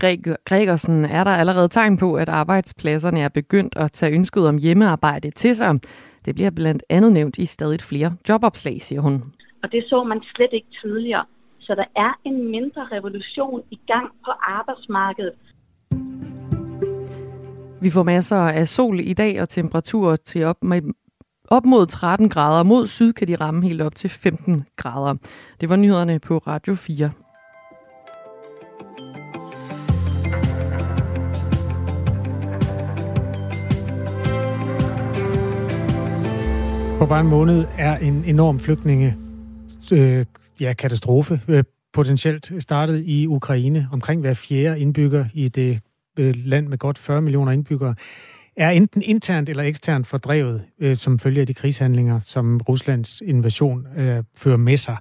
Gregersen 0.46 1.06
er 1.06 1.24
der 1.24 1.32
allerede 1.32 1.68
tegn 1.68 1.98
på, 1.98 2.14
at 2.16 2.30
arbejdspladserne 2.30 3.20
er 3.20 3.30
begyndt 3.30 3.78
at 3.78 3.92
tage 3.92 4.16
ønsket 4.16 4.48
om 4.48 4.58
hjemmearbejde 4.58 5.32
til 5.32 5.56
sig. 5.56 5.80
Det 6.26 6.36
bliver 6.36 6.52
blandt 6.52 6.84
andet 6.90 7.12
nævnt 7.12 7.38
i 7.38 7.46
stadig 7.46 7.82
flere 7.82 8.16
jobopslag, 8.30 8.82
siger 8.82 9.02
hun. 9.02 9.24
Og 9.64 9.72
det 9.72 9.84
så 9.90 10.04
man 10.04 10.22
slet 10.36 10.54
ikke 10.54 10.68
tidligere. 10.82 11.26
Så 11.68 11.76
der 11.76 11.86
er 11.96 12.20
en 12.26 12.52
mindre 12.52 12.88
revolution 12.92 13.62
i 13.72 13.80
gang 13.88 14.10
på 14.26 14.32
arbejdsmarkedet. 14.32 15.34
Vi 17.82 17.90
får 17.90 18.04
masser 18.04 18.38
af 18.38 18.68
sol 18.68 19.00
i 19.00 19.14
dag 19.14 19.42
og 19.42 19.50
temperaturer 19.50 20.16
til 20.16 20.46
op, 20.46 20.64
med, 20.64 20.82
op 21.48 21.66
mod 21.66 21.86
13 21.86 22.30
grader. 22.30 22.64
Mod 22.64 22.88
syd 22.88 23.14
kan 23.14 23.28
de 23.28 23.36
ramme 23.36 23.64
helt 23.64 23.82
op 23.82 23.96
til 23.96 24.10
15 24.10 24.66
grader. 24.76 25.16
Det 25.62 25.70
var 25.70 25.76
nyhederne 25.76 26.20
på 26.20 26.38
Radio 26.38 26.76
4. 26.76 27.12
På 37.00 37.06
bare 37.06 37.22
en 37.22 37.28
måned 37.28 37.66
er 37.78 37.98
en 37.98 38.24
enorm 38.26 38.60
flygtninge 38.60 39.18
øh, 39.94 40.26
ja, 40.62 40.74
katastrofe 40.74 41.42
øh, 41.48 41.64
potentielt 41.94 42.52
startet 42.60 43.04
i 43.06 43.28
Ukraine. 43.28 43.88
Omkring 43.92 44.22
hver 44.22 44.34
fjerde 44.34 44.80
indbygger 44.80 45.26
i 45.34 45.48
det 45.48 45.80
øh, 46.20 46.36
land 46.46 46.68
med 46.68 46.78
godt 46.78 46.98
40 46.98 47.22
millioner 47.22 47.52
indbyggere 47.52 47.96
er 48.58 48.70
enten 48.70 49.02
internt 49.02 49.50
eller 49.50 49.64
eksternt 49.64 50.08
fordrevet, 50.08 50.64
øh, 50.80 50.96
som 50.96 51.20
følge 51.20 51.42
af 51.42 51.48
de 51.48 51.54
krigshandlinger, 51.54 52.20
som 52.20 52.62
Ruslands 52.70 53.22
invasion 53.22 53.88
øh, 53.98 54.24
fører 54.36 54.58
med 54.58 54.78
sig. 54.78 54.98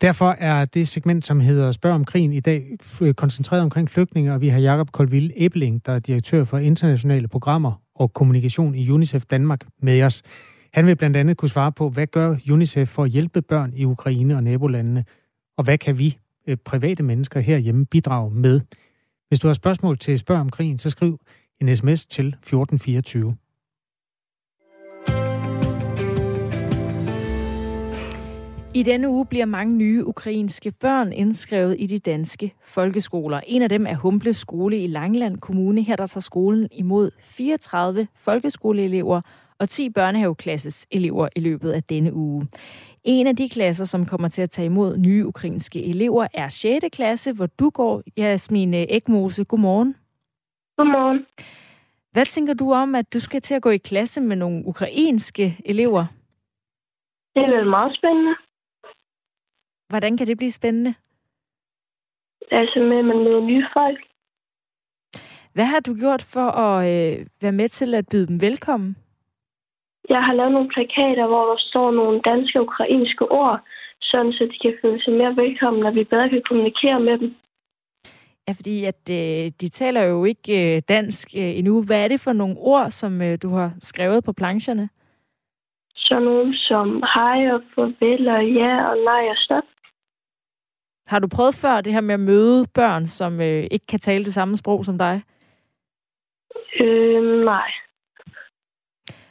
Derfor 0.00 0.30
er 0.38 0.64
det 0.64 0.88
segment, 0.88 1.26
som 1.26 1.40
hedder 1.40 1.72
Spørg 1.72 1.92
om 1.92 2.04
krigen 2.04 2.32
i 2.32 2.40
dag, 2.40 2.64
øh, 3.00 3.14
koncentreret 3.14 3.62
omkring 3.62 3.90
flygtninge, 3.90 4.32
og 4.32 4.40
vi 4.40 4.48
har 4.48 4.58
Jakob 4.58 4.92
Kolville 4.92 5.44
Ebling, 5.44 5.86
der 5.86 5.92
er 5.92 5.98
direktør 5.98 6.44
for 6.44 6.58
internationale 6.58 7.28
programmer 7.28 7.82
og 7.94 8.12
kommunikation 8.12 8.74
i 8.74 8.90
UNICEF 8.90 9.24
Danmark 9.24 9.60
med 9.82 10.02
os. 10.02 10.22
Han 10.76 10.86
vil 10.86 10.96
blandt 10.96 11.16
andet 11.16 11.36
kunne 11.36 11.48
svare 11.48 11.72
på, 11.72 11.88
hvad 11.88 12.06
gør 12.06 12.36
UNICEF 12.50 12.88
for 12.88 13.04
at 13.04 13.10
hjælpe 13.10 13.42
børn 13.42 13.72
i 13.76 13.84
Ukraine 13.84 14.36
og 14.36 14.42
nabolandene, 14.42 15.04
og 15.56 15.64
hvad 15.64 15.78
kan 15.78 15.98
vi 15.98 16.18
øh, 16.46 16.56
private 16.56 17.02
mennesker 17.02 17.40
herhjemme 17.40 17.86
bidrage 17.86 18.30
med? 18.30 18.60
Hvis 19.28 19.38
du 19.38 19.46
har 19.46 19.54
spørgsmål 19.54 19.98
til 19.98 20.18
Spørg 20.18 20.38
om 20.38 20.50
krigen, 20.50 20.78
så 20.78 20.90
skriv 20.90 21.20
en 21.60 21.76
sms 21.76 22.06
til 22.06 22.26
1424. 22.26 23.36
I 28.74 28.82
denne 28.82 29.08
uge 29.08 29.26
bliver 29.26 29.46
mange 29.46 29.76
nye 29.76 30.06
ukrainske 30.06 30.70
børn 30.70 31.12
indskrevet 31.12 31.76
i 31.78 31.86
de 31.86 31.98
danske 31.98 32.52
folkeskoler. 32.64 33.40
En 33.46 33.62
af 33.62 33.68
dem 33.68 33.86
er 33.86 33.94
Humble 33.94 34.34
Skole 34.34 34.78
i 34.82 34.86
Langland 34.86 35.38
Kommune. 35.38 35.82
Her 35.82 35.96
der 35.96 36.06
tager 36.06 36.20
skolen 36.20 36.68
imod 36.72 37.10
34 37.20 38.08
folkeskoleelever 38.14 39.20
og 39.58 39.68
10 39.68 39.90
børnehaveklasses 39.90 40.86
elever 40.90 41.28
i 41.36 41.40
løbet 41.40 41.72
af 41.72 41.82
denne 41.82 42.14
uge. 42.14 42.48
En 43.04 43.26
af 43.26 43.36
de 43.36 43.48
klasser, 43.48 43.84
som 43.84 44.06
kommer 44.06 44.28
til 44.28 44.42
at 44.42 44.50
tage 44.50 44.66
imod 44.66 44.96
nye 44.96 45.26
ukrainske 45.26 45.84
elever, 45.84 46.26
er 46.34 46.48
6. 46.48 46.84
klasse, 46.92 47.32
hvor 47.32 47.46
du 47.46 47.70
går, 47.70 48.02
Jasmin 48.16 48.74
Ekmose. 48.74 49.44
Godmorgen. 49.44 49.96
Godmorgen. 50.76 51.26
Hvad 52.12 52.24
tænker 52.24 52.54
du 52.54 52.72
om, 52.72 52.94
at 52.94 53.14
du 53.14 53.20
skal 53.20 53.40
til 53.40 53.54
at 53.54 53.62
gå 53.62 53.70
i 53.70 53.76
klasse 53.76 54.20
med 54.20 54.36
nogle 54.36 54.66
ukrainske 54.66 55.56
elever? 55.64 56.06
Det 57.34 57.42
er 57.42 57.56
vel 57.56 57.70
meget 57.70 57.96
spændende. 57.96 58.34
Hvordan 59.88 60.16
kan 60.16 60.26
det 60.26 60.36
blive 60.36 60.52
spændende? 60.52 60.94
Altså 62.50 62.78
med, 62.80 62.98
at 62.98 63.04
man 63.04 63.16
møder 63.16 63.40
nye 63.40 63.66
folk. 63.72 63.98
Hvad 65.52 65.64
har 65.64 65.80
du 65.80 65.94
gjort 65.94 66.22
for 66.22 66.50
at 66.50 66.78
øh, 66.86 67.26
være 67.42 67.52
med 67.52 67.68
til 67.68 67.94
at 67.94 68.08
byde 68.10 68.26
dem 68.26 68.40
velkommen? 68.40 68.96
Jeg 70.08 70.22
har 70.24 70.34
lavet 70.34 70.52
nogle 70.52 70.68
plakater, 70.68 71.26
hvor 71.26 71.44
der 71.50 71.56
står 71.58 71.90
nogle 71.90 72.20
danske 72.20 72.58
og 72.60 72.66
ukrainske 72.66 73.24
ord, 73.30 73.60
sådan 74.00 74.32
så 74.32 74.44
de 74.44 74.58
kan 74.62 74.78
føle 74.82 75.02
sig 75.02 75.12
mere 75.12 75.36
velkommen, 75.36 75.82
når 75.82 75.90
vi 75.90 76.04
bedre 76.04 76.28
kan 76.28 76.42
kommunikere 76.48 77.00
med 77.00 77.18
dem. 77.18 77.34
Ja, 78.48 78.52
fordi 78.52 78.84
at 78.84 79.02
øh, 79.10 79.52
de 79.60 79.68
taler 79.68 80.02
jo 80.02 80.24
ikke 80.24 80.76
øh, 80.76 80.82
dansk 80.88 81.28
øh, 81.36 81.58
endnu. 81.58 81.82
Hvad 81.82 82.04
er 82.04 82.08
det 82.08 82.20
for 82.20 82.32
nogle 82.32 82.56
ord, 82.58 82.90
som 82.90 83.22
øh, 83.22 83.38
du 83.42 83.48
har 83.48 83.72
skrevet 83.80 84.24
på 84.24 84.32
plancherne? 84.32 84.88
Så 85.96 86.18
nogle 86.20 86.58
som 86.58 87.02
hej 87.14 87.52
og 87.52 87.62
farvel 87.74 88.28
og 88.28 88.44
ja 88.46 88.90
og 88.90 88.96
nej 88.96 89.28
og 89.30 89.36
stop. 89.36 89.64
Har 91.06 91.18
du 91.18 91.28
prøvet 91.36 91.54
før 91.54 91.80
det 91.80 91.92
her 91.92 92.00
med 92.00 92.14
at 92.14 92.20
møde 92.20 92.66
børn, 92.74 93.06
som 93.06 93.40
øh, 93.40 93.66
ikke 93.70 93.86
kan 93.86 93.98
tale 93.98 94.24
det 94.24 94.34
samme 94.34 94.56
sprog 94.56 94.84
som 94.84 94.98
dig? 94.98 95.22
Øh, 96.80 97.44
nej. 97.44 97.70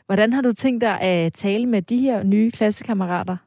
Hvordan 0.05 0.33
har 0.33 0.41
du 0.41 0.53
tænkt 0.53 0.81
dig 0.81 1.01
at 1.01 1.33
tale 1.33 1.65
med 1.65 1.81
de 1.81 1.97
her 1.97 2.23
nye 2.23 2.51
klassekammerater? 2.51 3.37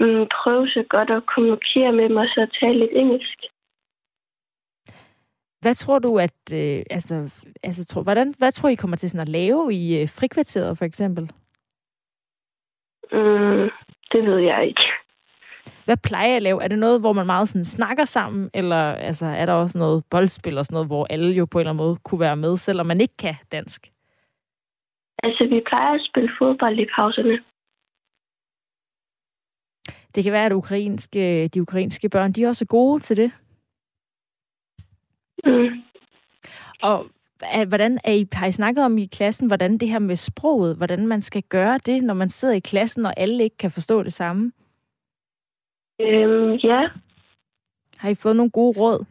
Mm, 0.00 0.26
prøve 0.42 0.68
så 0.68 0.84
godt 0.88 1.10
at 1.10 1.26
kommunikere 1.34 1.92
med 1.92 2.08
dem, 2.08 2.16
og 2.16 2.26
så 2.26 2.58
tale 2.60 2.78
lidt 2.78 2.90
engelsk. 2.94 3.38
Hvad 5.60 5.74
tror 5.74 5.98
du, 5.98 6.18
at... 6.18 6.40
Øh, 6.52 6.82
altså, 6.90 7.30
altså, 7.62 7.86
tro, 7.86 8.02
hvordan, 8.02 8.34
hvad 8.38 8.52
tror 8.52 8.68
I 8.68 8.74
kommer 8.74 8.96
til 8.96 9.10
sådan 9.10 9.22
at 9.22 9.28
lave 9.28 9.74
i 9.74 10.00
øh, 10.00 10.08
frikvarteret, 10.08 10.78
for 10.78 10.84
eksempel? 10.84 11.22
Mm, 13.12 13.70
det 14.12 14.24
ved 14.26 14.38
jeg 14.38 14.66
ikke. 14.66 14.82
Hvad 15.84 15.96
plejer 15.96 16.26
jeg 16.26 16.36
at 16.36 16.42
lave? 16.42 16.62
Er 16.62 16.68
det 16.68 16.78
noget, 16.78 17.00
hvor 17.00 17.12
man 17.12 17.26
meget 17.26 17.48
sådan 17.48 17.64
snakker 17.64 18.04
sammen, 18.04 18.50
eller 18.54 18.92
altså, 18.92 19.26
er 19.26 19.46
der 19.46 19.52
også 19.52 19.78
noget 19.78 20.04
boldspil 20.10 20.58
og 20.58 20.64
sådan 20.64 20.74
noget, 20.74 20.88
hvor 20.88 21.06
alle 21.10 21.32
jo 21.32 21.46
på 21.46 21.58
en 21.58 21.60
eller 21.60 21.70
anden 21.70 21.84
måde 21.84 21.96
kunne 22.04 22.20
være 22.20 22.36
med, 22.36 22.56
selvom 22.56 22.86
man 22.86 23.00
ikke 23.00 23.16
kan 23.16 23.34
dansk? 23.52 23.90
Altså, 25.22 25.46
vi 25.50 25.62
plejer 25.66 25.94
at 25.94 26.06
spille 26.08 26.30
fodbold 26.38 26.78
i 26.78 26.86
pauserne. 26.96 27.44
Det 30.14 30.24
kan 30.24 30.32
være, 30.32 30.46
at 30.46 30.52
ukrainske, 30.52 31.48
de 31.48 31.62
ukrainske 31.62 32.08
børn, 32.08 32.32
de 32.32 32.44
er 32.44 32.48
også 32.48 32.66
gode 32.66 33.00
til 33.00 33.16
det. 33.16 33.32
Mm. 35.44 35.82
Og 36.82 37.06
er, 37.42 37.64
hvordan 37.68 37.98
er 38.04 38.12
I, 38.12 38.26
har 38.32 38.46
I 38.46 38.52
snakket 38.52 38.84
om 38.84 38.98
i 38.98 39.06
klassen, 39.06 39.46
hvordan 39.46 39.78
det 39.78 39.88
her 39.88 39.98
med 39.98 40.16
sproget, 40.16 40.76
hvordan 40.76 41.06
man 41.06 41.22
skal 41.22 41.42
gøre 41.42 41.78
det, 41.78 42.02
når 42.02 42.14
man 42.14 42.28
sidder 42.28 42.54
i 42.54 42.60
klassen, 42.60 43.06
og 43.06 43.14
alle 43.16 43.44
ikke 43.44 43.56
kan 43.56 43.70
forstå 43.70 44.02
det 44.02 44.12
samme? 44.12 44.52
Øhm, 46.00 46.52
ja. 46.54 46.88
Har 47.96 48.08
I 48.08 48.14
fået 48.14 48.36
nogle 48.36 48.50
gode 48.50 48.80
råd? 48.80 49.04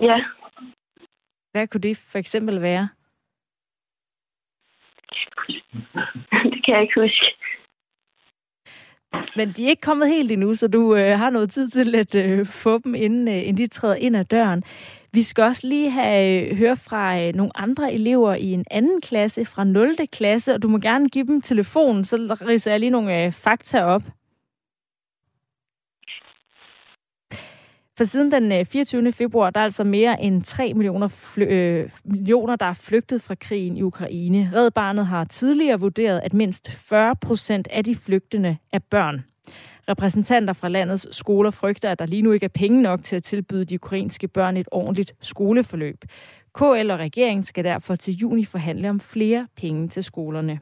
Ja. 0.00 0.24
Hvad 1.52 1.68
kunne 1.68 1.80
det 1.80 1.96
for 1.96 2.18
eksempel 2.18 2.62
være? 2.62 2.88
det 6.52 6.64
kan 6.64 6.74
jeg 6.74 6.82
ikke 6.82 7.00
huske. 7.00 7.26
Men 9.36 9.52
de 9.52 9.64
er 9.64 9.68
ikke 9.68 9.82
kommet 9.82 10.08
helt 10.08 10.32
endnu, 10.32 10.54
så 10.54 10.68
du 10.68 10.96
øh, 10.96 11.18
har 11.18 11.30
noget 11.30 11.50
tid 11.50 11.68
til 11.68 11.94
at 11.94 12.14
øh, 12.14 12.46
få 12.46 12.78
dem, 12.78 12.94
inden, 12.94 13.28
øh, 13.28 13.38
inden 13.38 13.56
de 13.56 13.66
træder 13.66 13.94
ind 13.94 14.16
ad 14.16 14.24
døren. 14.24 14.64
Vi 15.12 15.22
skal 15.22 15.44
også 15.44 15.66
lige 15.66 15.90
have 15.90 16.50
øh, 16.50 16.56
høre 16.56 16.76
fra 16.76 17.20
øh, 17.20 17.34
nogle 17.34 17.52
andre 17.54 17.92
elever 17.92 18.34
i 18.34 18.52
en 18.52 18.64
anden 18.70 19.00
klasse, 19.00 19.44
fra 19.44 19.64
0. 19.64 19.96
klasse, 20.12 20.54
og 20.54 20.62
du 20.62 20.68
må 20.68 20.78
gerne 20.78 21.08
give 21.08 21.26
dem 21.26 21.42
telefonen, 21.42 22.04
så 22.04 22.36
riser 22.48 22.70
jeg 22.70 22.80
lige 22.80 22.90
nogle 22.90 23.24
øh, 23.24 23.32
fakta 23.32 23.84
op. 23.84 24.02
For 27.98 28.04
siden 28.04 28.32
den 28.32 28.52
øh, 28.52 28.64
24. 28.64 29.12
februar, 29.12 29.50
der 29.50 29.60
er 29.60 29.64
altså 29.64 29.84
mere 29.84 30.22
end 30.22 30.42
3 30.42 30.74
millioner, 30.74 31.08
fly- 31.08 31.48
øh, 31.48 31.90
millioner, 32.04 32.56
der 32.56 32.66
er 32.66 32.72
flygtet 32.72 33.22
fra 33.22 33.34
krigen 33.34 33.76
i 33.76 33.82
Ukraine. 33.82 34.50
Red 34.54 34.70
Barnet 34.70 35.06
har 35.06 35.24
tidligere 35.24 35.80
vurderet, 35.80 36.20
at 36.24 36.34
mindst 36.34 36.70
40 36.70 37.16
procent 37.16 37.68
af 37.70 37.84
de 37.84 37.94
flygtende 37.94 38.56
er 38.72 38.78
børn. 38.90 39.24
Repræsentanter 39.88 40.52
fra 40.52 40.68
landets 40.68 41.16
skoler 41.16 41.50
frygter, 41.50 41.90
at 41.90 41.98
der 41.98 42.06
lige 42.06 42.22
nu 42.22 42.32
ikke 42.32 42.44
er 42.44 42.48
penge 42.54 42.82
nok 42.82 43.04
til 43.04 43.16
at 43.16 43.22
tilbyde 43.22 43.64
de 43.64 43.74
ukrainske 43.74 44.28
børn 44.28 44.56
et 44.56 44.68
ordentligt 44.72 45.14
skoleforløb. 45.20 46.04
KL 46.54 46.90
og 46.90 46.98
regeringen 46.98 47.42
skal 47.42 47.64
derfor 47.64 47.96
til 47.96 48.14
juni 48.14 48.44
forhandle 48.44 48.90
om 48.90 49.00
flere 49.00 49.46
penge 49.56 49.88
til 49.88 50.04
skolerne. 50.04 50.60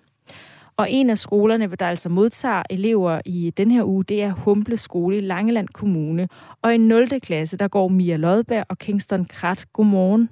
Og 0.79 0.91
en 0.91 1.11
af 1.11 1.19
skolerne, 1.19 1.67
der 1.77 1.87
altså 1.89 2.09
modtager 2.09 2.63
elever 2.71 3.21
i 3.25 3.51
den 3.51 3.71
her 3.71 3.85
uge, 3.85 4.05
det 4.05 4.23
er 4.23 4.33
Humble 4.33 4.77
Skole 4.77 5.17
i 5.17 5.21
Langeland 5.21 5.69
Kommune. 5.69 6.29
Og 6.63 6.75
i 6.75 6.79
0. 6.79 7.21
klasse, 7.21 7.57
der 7.57 7.69
går 7.69 7.89
Mia 7.89 8.17
Lodberg 8.17 8.65
og 8.69 8.79
Kingston 8.79 9.25
Krat. 9.25 9.67
Godmorgen. 9.73 10.31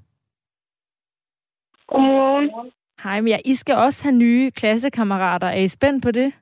Godmorgen. 1.86 2.72
Hej 3.02 3.20
Mia. 3.20 3.38
I 3.44 3.54
skal 3.54 3.74
også 3.74 4.04
have 4.04 4.16
nye 4.16 4.50
klassekammerater. 4.50 5.46
Er 5.46 5.58
I 5.58 5.68
spændt 5.68 6.02
på 6.04 6.10
det? 6.10 6.32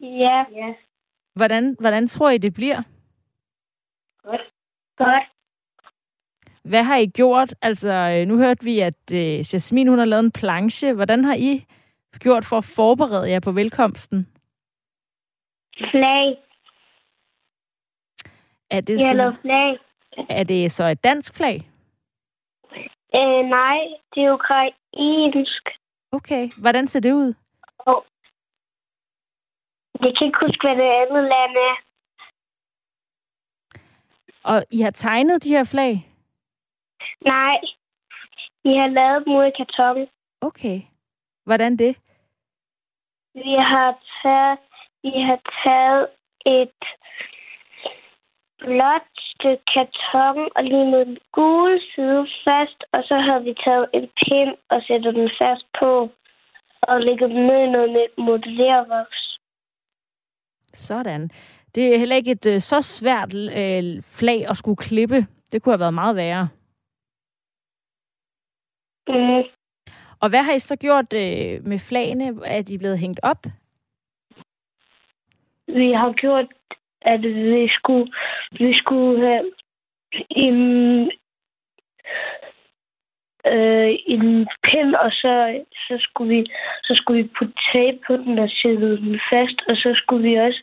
Ja. 0.00 0.44
ja. 0.54 0.74
Hvordan, 1.34 1.76
hvordan 1.80 2.06
tror 2.06 2.30
I, 2.30 2.38
det 2.38 2.54
bliver? 2.54 2.82
Godt. 4.22 4.40
Godt. 4.96 5.24
Hvad 6.64 6.82
har 6.82 6.96
I 6.96 7.06
gjort? 7.06 7.54
Altså, 7.62 8.24
nu 8.28 8.36
hørte 8.36 8.64
vi, 8.64 8.80
at 8.80 9.12
øh, 9.12 9.54
Jasmin 9.54 9.88
hun 9.88 9.98
har 9.98 10.04
lavet 10.04 10.24
en 10.24 10.32
planche. 10.32 10.92
Hvordan 10.92 11.24
har 11.24 11.34
I 11.34 11.64
gjort 12.20 12.44
for 12.44 12.58
at 12.58 12.64
forberede 12.76 13.30
jer 13.30 13.40
på 13.40 13.52
velkomsten? 13.52 14.28
Flag. 15.90 16.36
Er 18.70 18.80
det, 18.80 19.00
Yellow 19.10 19.30
så, 19.32 19.36
flag. 19.42 19.78
er 20.28 20.44
det 20.44 20.72
så 20.72 20.84
et 20.84 21.04
dansk 21.04 21.34
flag? 21.34 21.56
Øh, 23.14 23.42
nej, 23.58 23.78
det 24.14 24.24
er 24.24 24.32
ukrainsk. 24.32 25.62
Okay, 26.12 26.50
hvordan 26.60 26.86
ser 26.86 27.00
det 27.00 27.12
ud? 27.12 27.34
Og 27.78 28.06
jeg 30.00 30.12
kan 30.18 30.26
ikke 30.26 30.38
huske, 30.46 30.62
hvad 30.66 30.76
det 30.76 30.90
andet 31.02 31.22
land 31.22 31.54
er. 31.70 31.76
Og 34.44 34.64
I 34.70 34.80
har 34.80 34.90
tegnet 34.90 35.44
de 35.44 35.48
her 35.48 35.64
flag? 35.64 35.92
Nej, 37.24 37.58
vi 38.64 38.70
har 38.80 38.88
lavet 38.88 39.24
dem 39.26 39.32
ud 39.36 39.42
af 39.44 39.52
karton. 39.56 40.08
Okay. 40.40 40.80
Hvordan 41.44 41.76
det? 41.76 41.96
Vi 43.34 43.54
har 43.72 43.90
taget, 44.22 44.58
vi 45.02 45.12
har 45.28 45.40
taget 45.64 46.08
et 46.46 46.80
blåt 48.58 49.08
stykke 49.32 49.64
karton 49.74 50.48
og 50.56 50.64
limet 50.64 51.06
den 51.06 51.18
gule 51.32 51.80
side 51.94 52.26
fast, 52.44 52.78
og 52.92 53.02
så 53.08 53.14
har 53.14 53.38
vi 53.38 53.54
taget 53.64 53.86
en 53.94 54.08
pind 54.22 54.54
og 54.70 54.82
sætter 54.86 55.10
den 55.10 55.30
fast 55.40 55.66
på 55.80 56.10
og 56.82 57.00
lægger 57.00 57.26
den 57.26 57.46
ned 57.46 57.60
i 57.66 57.70
noget 57.70 58.06
modellervoks. 58.18 59.38
Sådan. 60.72 61.30
Det 61.74 61.94
er 61.94 61.98
heller 61.98 62.16
ikke 62.16 62.30
et 62.30 62.46
øh, 62.46 62.60
så 62.60 62.80
svært 62.80 63.34
øh, 63.34 64.02
flag 64.18 64.48
at 64.50 64.56
skulle 64.56 64.76
klippe. 64.76 65.26
Det 65.52 65.62
kunne 65.62 65.72
have 65.72 65.80
været 65.80 65.94
meget 65.94 66.16
værre. 66.16 66.48
Mm. 69.08 69.61
Og 70.22 70.28
hvad 70.28 70.42
har 70.42 70.52
I 70.52 70.58
så 70.58 70.76
gjort 70.76 71.12
øh, 71.12 71.66
med 71.66 71.78
flagene? 71.78 72.26
Er 72.44 72.62
de 72.62 72.78
blevet 72.78 72.98
hængt 72.98 73.20
op? 73.22 73.42
Vi 75.66 75.92
har 75.92 76.12
gjort, 76.12 76.46
at 77.00 77.22
vi 77.22 77.68
skulle, 77.68 78.12
vi 78.52 78.78
skulle 78.78 79.26
have 79.26 79.52
en, 80.30 80.58
øh, 83.46 83.92
en 84.06 84.48
pind, 84.64 84.94
og 84.94 85.10
så, 85.10 85.64
så, 85.74 85.96
skulle 85.98 86.36
vi, 86.36 86.50
så 86.82 86.94
skulle 86.94 87.22
vi 87.22 87.28
putte 87.38 87.54
tape 87.72 87.98
på 88.06 88.16
den 88.16 88.38
og 88.38 88.50
sætte 88.50 88.96
den 88.96 89.20
fast, 89.30 89.58
og 89.68 89.76
så 89.76 89.92
skulle 89.94 90.30
vi 90.30 90.34
også 90.36 90.62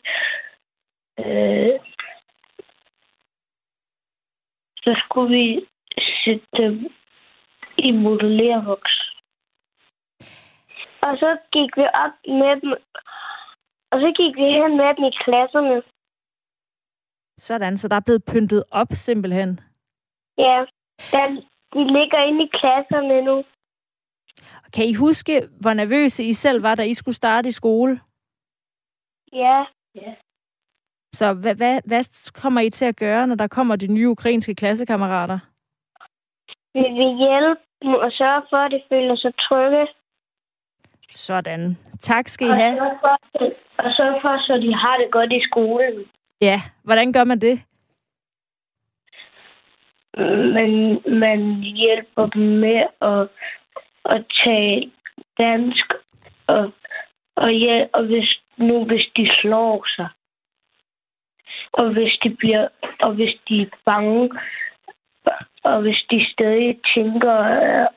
øh, 1.18 1.80
så 4.84 5.02
skulle 5.04 5.36
vi 5.36 5.66
sætte 6.24 6.46
dem 6.56 6.92
i 7.78 7.90
modellervoks. 7.90 9.19
Og 11.06 11.12
så 11.22 11.38
gik 11.52 11.70
vi 11.76 11.84
op 12.04 12.14
med 12.40 12.60
dem 12.60 12.70
Og 13.92 14.00
så 14.00 14.12
gik 14.16 14.34
vi 14.36 14.46
hen 14.58 14.76
med 14.76 14.90
dem 14.96 15.04
i 15.04 15.12
klasserne. 15.24 15.82
Sådan, 17.38 17.76
så 17.76 17.88
der 17.88 17.96
er 17.96 18.06
blevet 18.06 18.24
pyntet 18.32 18.64
op 18.70 18.88
simpelthen. 18.92 19.60
Ja, 20.38 20.64
der, 21.12 21.26
de 21.74 21.82
ligger 21.96 22.18
inde 22.28 22.44
i 22.44 22.50
klasserne 22.60 23.22
nu. 23.22 23.44
Kan 24.74 24.84
I 24.84 24.94
huske, 24.94 25.48
hvor 25.60 25.72
nervøse 25.72 26.24
I 26.24 26.32
selv 26.32 26.62
var, 26.62 26.74
da 26.74 26.82
I 26.82 26.94
skulle 26.94 27.14
starte 27.14 27.48
i 27.48 27.52
skole? 27.52 28.00
Ja. 29.32 29.64
ja. 29.94 30.14
Så 31.14 31.32
hvad, 31.32 31.54
hvad, 31.54 31.80
hvad 31.86 32.32
kommer 32.42 32.60
I 32.60 32.70
til 32.70 32.84
at 32.84 32.96
gøre, 32.96 33.26
når 33.26 33.34
der 33.34 33.48
kommer 33.48 33.76
de 33.76 33.86
nye 33.86 34.08
ukrainske 34.08 34.54
klassekammerater? 34.54 35.38
Vi 36.74 36.80
vil 36.98 37.16
hjælpe 37.24 37.60
dem 37.82 37.94
og 37.94 38.12
sørge 38.12 38.42
for, 38.50 38.56
at 38.56 38.70
de 38.70 38.82
føler 38.88 39.16
sig 39.16 39.32
trygge. 39.34 39.86
Sådan. 41.10 41.76
Tak 42.00 42.28
skal 42.28 42.48
I 42.48 42.50
have. 42.50 42.80
Og 42.80 42.86
sørge 42.86 42.98
for, 43.00 43.18
og 43.78 43.90
sørge 43.96 44.20
for, 44.20 44.46
så 44.46 44.56
de 44.56 44.74
har 44.74 44.96
det 44.96 45.10
godt 45.10 45.32
i 45.32 45.40
skolen. 45.50 46.04
Ja, 46.40 46.60
hvordan 46.82 47.12
gør 47.12 47.24
man 47.24 47.40
det? 47.40 47.62
Man, 50.56 51.00
man 51.06 51.54
hjælper 51.60 52.26
dem 52.26 52.42
med 52.42 52.86
at, 53.02 53.28
at 54.04 54.24
tage 54.44 54.92
dansk, 55.38 55.92
og, 56.46 56.72
og, 57.36 57.54
ja, 57.54 57.86
og 57.92 58.04
hvis, 58.04 58.40
nu 58.56 58.84
hvis 58.84 59.06
de 59.16 59.30
slår 59.40 59.86
sig, 59.96 60.08
og 61.72 61.92
hvis 61.92 62.18
de 62.22 62.30
bliver, 62.36 62.68
og 63.00 63.14
hvis 63.14 63.34
de 63.48 63.62
er 63.62 63.66
bange, 63.84 64.30
og 65.64 65.82
hvis 65.82 66.04
de 66.10 66.26
stadig 66.32 66.80
tænker 66.94 67.32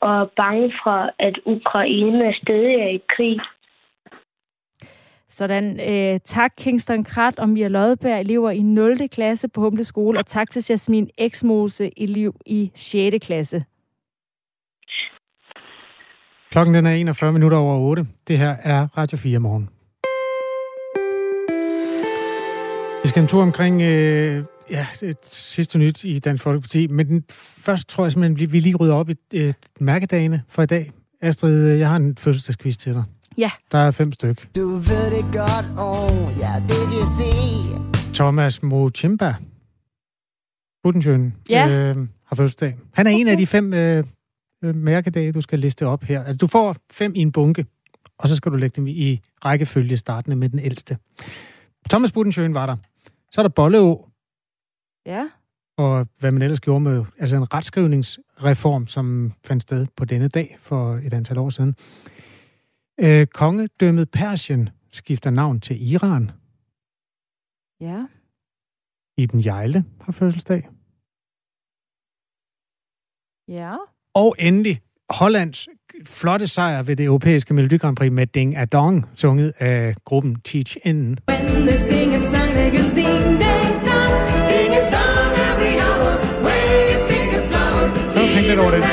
og 0.01 0.21
er 0.21 0.25
bange 0.37 0.73
for, 0.83 1.11
at 1.19 1.39
Ukraine 1.45 2.33
stadig 2.33 2.75
er 2.75 2.89
i 2.89 3.01
krig. 3.15 3.39
Sådan. 5.29 5.79
Øh, 5.89 6.19
tak, 6.25 6.51
Kingston 6.57 7.03
Krat 7.03 7.39
og 7.39 7.49
Mia 7.49 7.67
Lodberg, 7.67 8.19
elever 8.19 8.51
i 8.51 8.61
0. 8.61 9.09
klasse 9.09 9.47
på 9.47 9.61
Humle 9.61 9.83
Skole, 9.83 10.19
og 10.19 10.25
tak 10.25 10.49
til 10.49 10.65
Jasmin 10.69 11.09
Eksmose, 11.17 11.91
elev 11.97 12.35
i 12.45 12.71
6. 12.75 13.25
klasse. 13.25 13.65
Klokken 16.51 16.75
den 16.75 16.85
er 16.85 16.91
41 16.91 17.33
minutter 17.33 17.57
over 17.57 17.77
8. 17.77 18.05
Det 18.27 18.37
her 18.37 18.55
er 18.63 18.87
Radio 18.97 19.17
4 19.17 19.39
morgen. 19.39 19.69
Vi 23.03 23.07
skal 23.07 23.21
en 23.21 23.27
tur 23.27 23.41
omkring 23.41 23.81
øh, 23.81 24.43
ja, 24.69 24.87
et 25.01 25.17
sidste 25.23 25.79
nyt 25.79 26.03
i 26.03 26.19
Dansk 26.19 26.43
Folkeparti, 26.43 26.87
men 26.87 27.23
først 27.29 27.89
tror 27.89 28.03
jeg 28.05 28.11
simpelthen, 28.11 28.51
vi 28.51 28.59
lige 28.59 28.75
rydder 28.75 28.95
op 28.95 29.09
i 29.09 29.15
øh, 29.33 29.53
mærkedagene 29.79 30.43
for 30.49 30.63
i 30.63 30.65
dag. 30.65 30.91
Astrid, 31.21 31.67
jeg 31.67 31.89
har 31.89 31.95
en 31.95 32.17
fødselsdagsquiz 32.17 32.77
til 32.77 32.93
dig. 32.93 33.03
Ja. 33.37 33.51
Der 33.71 33.77
er 33.77 33.91
fem 33.91 34.11
styk. 34.11 34.55
Du 34.55 34.75
ved 34.75 35.11
det 35.11 35.33
godt, 35.33 35.65
oh, 35.79 36.39
ja, 36.39 36.53
det 36.67 36.83
kan 36.91 37.07
se. 37.17 38.13
Thomas 38.13 38.63
Mochimba, 38.63 39.35
Budensjøen, 40.83 41.35
ja. 41.49 41.69
øh, 41.69 42.07
har 42.25 42.35
fødselsdag. 42.35 42.77
Han 42.93 43.07
er 43.07 43.11
okay. 43.11 43.19
en 43.19 43.27
af 43.27 43.37
de 43.37 43.47
fem 43.47 43.73
øh, 43.73 44.03
øh, 44.63 44.75
mærkedage, 44.75 45.31
du 45.31 45.41
skal 45.41 45.59
liste 45.59 45.85
op 45.87 46.03
her. 46.03 46.23
Altså, 46.23 46.37
du 46.37 46.47
får 46.47 46.75
fem 46.91 47.11
i 47.15 47.19
en 47.19 47.31
bunke, 47.31 47.65
og 48.17 48.29
så 48.29 48.35
skal 48.35 48.51
du 48.51 48.57
lægge 48.57 48.75
dem 48.75 48.87
i 48.87 49.21
rækkefølge 49.45 49.97
startende 49.97 50.35
med 50.35 50.49
den 50.49 50.59
ældste. 50.59 50.97
Thomas 51.89 52.11
Budensjøen 52.11 52.53
var 52.53 52.65
der. 52.65 52.75
Så 53.31 53.41
er 53.41 53.43
der 53.43 53.49
Bolleå. 53.49 54.09
Ja. 55.05 55.29
Og 55.77 56.07
hvad 56.19 56.31
man 56.31 56.41
ellers 56.41 56.59
gjorde 56.59 56.79
med 56.79 57.05
altså 57.19 57.35
en 57.35 57.53
retskrivningsreform, 57.53 58.87
som 58.87 59.33
fandt 59.43 59.63
sted 59.63 59.87
på 59.95 60.05
denne 60.05 60.27
dag 60.27 60.57
for 60.59 60.95
et 60.95 61.13
antal 61.13 61.37
år 61.37 61.49
siden. 61.49 61.75
Øh, 62.99 63.27
kongedømmet 63.27 64.11
Persien 64.11 64.69
skifter 64.91 65.29
navn 65.29 65.59
til 65.59 65.91
Iran. 65.91 66.31
Ja. 67.81 68.01
Iben 69.17 69.45
Jejle 69.45 69.85
har 70.01 70.11
fødselsdag. 70.11 70.69
Ja. 73.47 73.75
Og 74.13 74.35
endelig 74.39 74.81
Hollands 75.09 75.67
flotte 76.05 76.47
sejr 76.47 76.83
ved 76.83 76.95
det 76.95 77.05
europæiske 77.05 77.53
Melodi 77.53 77.77
Grand 77.77 77.95
Prix 77.95 78.11
med 78.11 78.27
Ding 78.27 78.57
Adong, 78.57 79.05
sunget 79.15 79.53
af 79.59 79.95
gruppen 80.05 80.41
Teach 80.41 80.77
In. 80.83 81.17
When 81.29 81.67
they 81.67 81.77
sing 81.77 82.13
a 82.13 82.17
song, 82.17 82.49
they 82.53 82.71
ding, 82.71 82.95
ding, 82.95 83.87
dong, 83.87 84.32
Så 88.13 88.19
tænkt 88.33 88.47
lidt 88.49 88.59
over 88.59 88.71
det. 88.71 88.83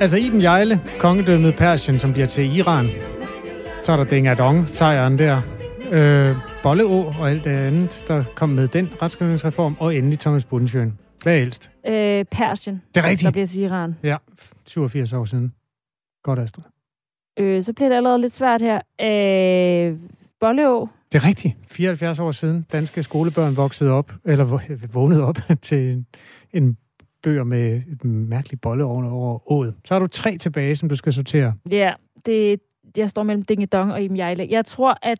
Altså 0.00 0.16
Iben 0.16 0.42
Jejle, 0.42 0.80
kongedømmet 0.98 1.54
Persien, 1.58 1.98
som 1.98 2.12
bliver 2.12 2.26
til 2.26 2.56
Iran. 2.56 2.84
Så 3.84 3.92
er 3.92 3.96
der 3.96 4.04
Ding 4.04 4.28
Adong, 4.28 4.68
sejren 4.68 5.18
der. 5.18 5.40
Øh, 5.92 6.36
Bolleå 6.62 7.12
og 7.20 7.30
alt 7.30 7.44
det 7.44 7.50
andet, 7.50 8.04
der 8.08 8.24
kom 8.34 8.48
med 8.48 8.68
den 8.68 8.90
retskrivningsreform, 9.02 9.76
og 9.80 9.94
endelig 9.96 10.18
Thomas 10.18 10.44
Budensjøen. 10.44 10.98
Hvad 11.22 11.38
ældst? 11.40 11.70
Øh, 11.86 12.24
Persien. 12.24 12.82
Det 12.94 13.04
er 13.04 13.08
rigtigt. 13.08 13.24
Der 13.24 13.30
bliver 13.30 13.46
til 13.46 13.62
Iran. 13.62 13.96
Ja, 14.02 14.16
87 14.66 15.12
år 15.12 15.24
siden. 15.24 15.52
Godt, 16.22 16.38
Astrid. 16.38 16.64
Øh, 17.38 17.62
så 17.62 17.72
bliver 17.72 17.88
det 17.88 17.96
allerede 17.96 18.20
lidt 18.20 18.32
svært 18.34 18.60
her. 18.60 18.80
Øh, 19.00 19.98
Bolleå. 20.40 20.88
Det 21.12 21.22
er 21.22 21.26
rigtigt. 21.28 21.54
74 21.68 22.18
år 22.18 22.32
siden. 22.32 22.66
Danske 22.72 23.02
skolebørn 23.02 23.56
voksede 23.56 23.90
op, 23.90 24.12
eller 24.24 24.44
vågnede 24.92 25.24
op 25.24 25.38
til 25.62 25.78
en, 25.92 26.06
en 26.52 26.76
bøger 27.22 27.44
med 27.44 27.82
et 27.92 28.04
mærkeligt 28.04 28.62
bolle 28.62 28.84
over 28.84 29.52
ået. 29.52 29.74
Så 29.84 29.94
har 29.94 29.98
du 29.98 30.06
tre 30.06 30.38
tilbage, 30.38 30.76
som 30.76 30.88
du 30.88 30.94
skal 30.96 31.12
sortere. 31.12 31.54
Ja, 31.70 31.92
det, 32.26 32.60
jeg 32.96 33.10
står 33.10 33.22
mellem 33.22 33.44
Dingedong 33.44 33.92
og 33.92 34.02
Iben 34.02 34.16
Jejle. 34.16 34.46
Jeg 34.50 34.66
tror, 34.66 34.98
at 35.02 35.18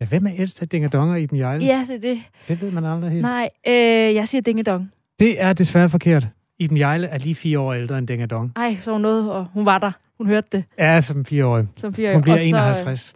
Ja, 0.00 0.06
hvem 0.06 0.26
er 0.26 0.30
ældst 0.38 0.62
af 0.62 0.68
Dingedong 0.68 1.10
og 1.10 1.20
Iben 1.20 1.38
Jejle? 1.38 1.64
Ja, 1.66 1.86
det 1.88 1.94
er 1.94 2.00
det. 2.00 2.18
Det 2.48 2.60
ved 2.60 2.70
man 2.70 2.84
aldrig 2.84 3.10
helt. 3.10 3.22
Nej, 3.22 3.48
øh, 3.66 3.74
jeg 4.14 4.28
siger 4.28 4.42
Dingedong. 4.42 4.90
Det 5.20 5.42
er 5.42 5.52
desværre 5.52 5.88
forkert. 5.88 6.28
Iben 6.58 6.78
Jejle 6.78 7.06
er 7.06 7.18
lige 7.18 7.34
fire 7.34 7.58
år 7.60 7.72
ældre 7.74 7.98
end 7.98 8.08
Dingedong. 8.08 8.52
Ej, 8.56 8.76
så 8.80 8.92
hun 8.92 9.00
noget, 9.00 9.32
og 9.32 9.46
hun 9.52 9.66
var 9.66 9.78
der. 9.78 9.92
Hun 10.18 10.26
hørte 10.26 10.48
det. 10.52 10.64
Ja, 10.78 11.00
som 11.00 11.24
fireårig. 11.24 11.66
Som 11.76 11.94
fireårig. 11.94 12.16
Hun 12.16 12.22
bliver 12.22 12.36
og 12.36 12.44
51. 12.44 13.00
Så, 13.00 13.14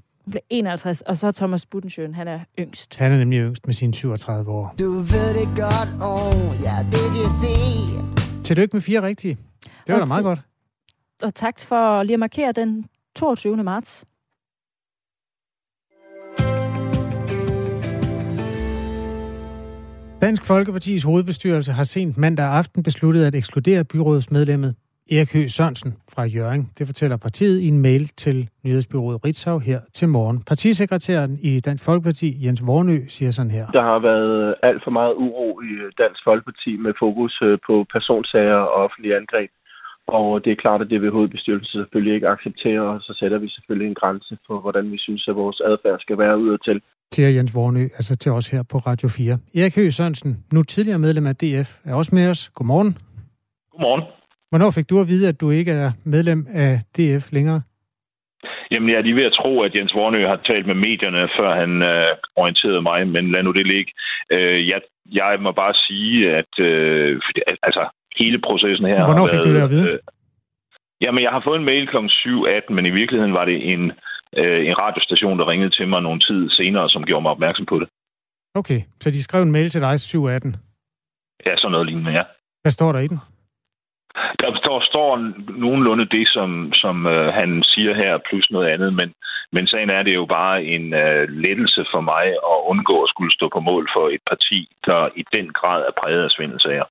51, 0.51 1.01
og 1.01 1.16
så 1.16 1.26
er 1.26 1.33
Thomas 1.33 1.66
Budensjøen, 1.66 2.14
han 2.14 2.29
er 2.29 2.41
yngst. 2.59 2.97
Han 2.97 3.12
er 3.12 3.18
nemlig 3.18 3.39
yngst 3.41 3.66
med 3.66 3.74
sine 3.74 3.95
37 3.95 4.51
år. 4.51 4.74
Du 4.79 4.91
ved 4.91 5.35
det 5.35 5.49
godt, 5.57 5.89
oh, 6.03 6.62
ja, 6.62 6.76
det 6.93 7.07
kan 7.16 7.31
se. 7.43 7.55
Tillykke 8.45 8.76
med 8.76 8.81
fire 8.81 9.03
rigtige. 9.03 9.39
Det 9.62 9.95
var 9.95 9.95
og 9.95 10.01
da 10.01 10.07
meget 10.07 10.24
godt. 10.24 10.41
Og 11.22 11.35
tak 11.35 11.61
for 11.61 12.03
lige 12.03 12.14
at 12.14 12.20
markere 12.20 12.53
den 12.53 12.87
22. 13.16 13.57
marts. 13.57 14.05
Dansk 20.20 20.45
Folkepartis 20.45 21.03
hovedbestyrelse 21.03 21.72
har 21.72 21.85
sent 21.85 22.16
mandag 22.16 22.47
aften 22.47 22.83
besluttet 22.83 23.24
at 23.24 23.35
ekskludere 23.35 23.85
byrådsmedlemmet 23.85 24.74
Erik 25.12 25.32
Høgh 25.32 25.48
Sørensen 25.48 25.92
fra 26.14 26.22
Jørgen. 26.24 26.70
Det 26.78 26.86
fortæller 26.86 27.16
partiet 27.16 27.61
i 27.61 27.68
en 27.68 27.78
mail 27.78 28.09
til 28.09 28.48
nyhedsbyrået 28.64 29.24
Ritzau 29.24 29.59
her 29.59 29.80
til 29.94 30.09
morgen. 30.09 30.42
Partisekretæren 30.42 31.38
i 31.42 31.61
Dansk 31.61 31.84
Folkeparti, 31.84 32.46
Jens 32.46 32.66
Vornø, 32.66 32.98
siger 33.09 33.30
sådan 33.30 33.50
her. 33.50 33.66
Der 33.66 33.82
har 33.82 33.98
været 33.98 34.54
alt 34.62 34.84
for 34.84 34.90
meget 34.90 35.14
uro 35.14 35.61
i 35.61 35.72
Dansk 35.98 36.20
Folkeparti 36.24 36.76
med 36.76 36.92
fokus 36.98 37.38
øh, 37.42 37.59
på 37.66 37.86
personsager 37.92 38.54
og 38.54 38.72
offentlige 38.84 39.16
angreb. 39.16 39.50
Og 40.06 40.44
det 40.44 40.52
er 40.52 40.56
klart, 40.56 40.80
at 40.80 40.90
det 40.90 41.02
vil 41.02 41.11
hovedbestyrelsen 41.11 41.80
selvfølgelig 41.80 42.14
ikke 42.14 42.28
acceptere, 42.28 42.80
og 42.80 43.00
så 43.00 43.12
sætter 43.20 43.38
vi 43.38 43.48
selvfølgelig 43.48 43.88
en 43.88 43.94
grænse 43.94 44.38
for, 44.46 44.61
hvordan 44.61 44.92
vi 44.92 44.98
synes, 44.98 45.28
at 45.28 45.36
vores 45.36 45.61
adfærd 45.61 46.00
skal 46.00 46.18
være 46.18 46.38
ud 46.38 46.59
til 46.59 46.82
Jens 47.34 47.54
Vornø, 47.54 47.82
altså 47.82 48.16
til 48.16 48.32
os 48.32 48.50
her 48.50 48.62
på 48.62 48.78
Radio 48.78 49.09
4. 49.09 49.38
Erik 49.54 49.76
Høgh 49.76 49.92
Sørensen, 49.92 50.44
nu 50.52 50.62
tidligere 50.62 50.98
medlem 50.98 51.26
af 51.26 51.36
DF, 51.36 51.70
er 51.84 51.94
også 51.94 52.14
med 52.14 52.30
os. 52.30 52.48
Godmorgen. 52.48 52.96
Godmorgen. 53.72 54.17
Hvornår 54.51 54.70
fik 54.70 54.90
du 54.90 55.01
at 55.01 55.09
vide, 55.09 55.28
at 55.28 55.40
du 55.40 55.51
ikke 55.51 55.72
er 55.72 55.90
medlem 56.05 56.46
af 56.64 56.80
DF 56.94 57.32
længere? 57.32 57.62
Jamen, 58.70 58.88
jeg 58.90 58.99
er 58.99 59.03
lige 59.03 59.16
ved 59.20 59.30
at 59.30 59.32
tro, 59.40 59.61
at 59.61 59.74
Jens 59.74 59.94
Vornø 59.94 60.26
har 60.26 60.36
talt 60.36 60.66
med 60.66 60.74
medierne, 60.74 61.28
før 61.38 61.51
han 61.61 61.82
øh, 61.82 62.12
orienterede 62.36 62.82
mig, 62.82 63.09
men 63.09 63.32
lad 63.32 63.42
nu 63.42 63.53
det 63.53 63.66
ligge. 63.66 63.92
Øh, 64.30 64.68
jeg, 64.68 64.80
jeg 65.12 65.36
må 65.40 65.53
bare 65.53 65.74
sige, 65.74 66.36
at 66.40 66.53
øh, 66.59 67.20
altså, 67.62 67.88
hele 68.18 68.38
processen 68.40 68.86
her 68.86 69.05
Hvornår 69.05 69.26
fik 69.26 69.32
været, 69.32 69.44
du 69.44 69.55
det 69.55 69.62
at 69.62 69.70
vide? 69.70 69.88
Øh, 69.90 69.99
jamen, 71.05 71.22
jeg 71.22 71.30
har 71.30 71.42
fået 71.46 71.59
en 71.59 71.64
mail 71.64 71.86
kl. 71.86 71.96
7.18, 71.96 72.72
men 72.76 72.86
i 72.86 72.90
virkeligheden 72.90 73.34
var 73.34 73.44
det 73.44 73.72
en 73.72 73.92
øh, 74.36 74.66
en 74.68 74.78
radiostation, 74.78 75.38
der 75.38 75.49
ringede 75.49 75.70
til 75.70 75.88
mig 75.88 76.03
nogle 76.03 76.20
tid 76.20 76.51
senere, 76.51 76.88
som 76.88 77.05
gjorde 77.05 77.22
mig 77.22 77.30
opmærksom 77.30 77.66
på 77.66 77.78
det. 77.78 77.88
Okay, 78.55 78.80
så 79.01 79.11
de 79.11 79.22
skrev 79.22 79.42
en 79.42 79.53
mail 79.53 79.70
til 79.70 79.80
dig 79.80 80.01
718? 80.01 80.57
Ja, 81.46 81.57
sådan 81.57 81.72
noget 81.72 81.86
lignende, 81.86 82.11
ja. 82.11 82.22
Hvad 82.62 82.72
står 82.72 82.92
der 82.92 83.01
i 83.01 83.09
den? 83.09 83.18
Der 84.40 84.50
står, 84.62 84.80
står 84.90 85.10
nogenlunde 85.64 86.06
det, 86.16 86.28
som, 86.28 86.72
som 86.72 87.06
øh, 87.06 87.34
han 87.34 87.62
siger 87.62 87.94
her, 87.94 88.18
plus 88.28 88.50
noget 88.50 88.68
andet, 88.68 88.94
men, 88.94 89.08
men 89.52 89.66
sagen 89.66 89.90
er, 89.90 90.02
det 90.02 90.14
jo 90.14 90.26
bare 90.26 90.64
en 90.64 90.94
øh, 90.94 91.28
lettelse 91.28 91.84
for 91.92 92.00
mig 92.00 92.24
at 92.52 92.58
undgå 92.70 93.02
at 93.02 93.08
skulle 93.08 93.32
stå 93.34 93.48
på 93.52 93.60
mål 93.60 93.88
for 93.94 94.08
et 94.08 94.22
parti, 94.30 94.68
der 94.86 95.08
i 95.16 95.24
den 95.34 95.46
grad 95.52 95.80
er 95.88 95.94
præget 96.00 96.24
af 96.24 96.30
svindelsager. 96.30 96.84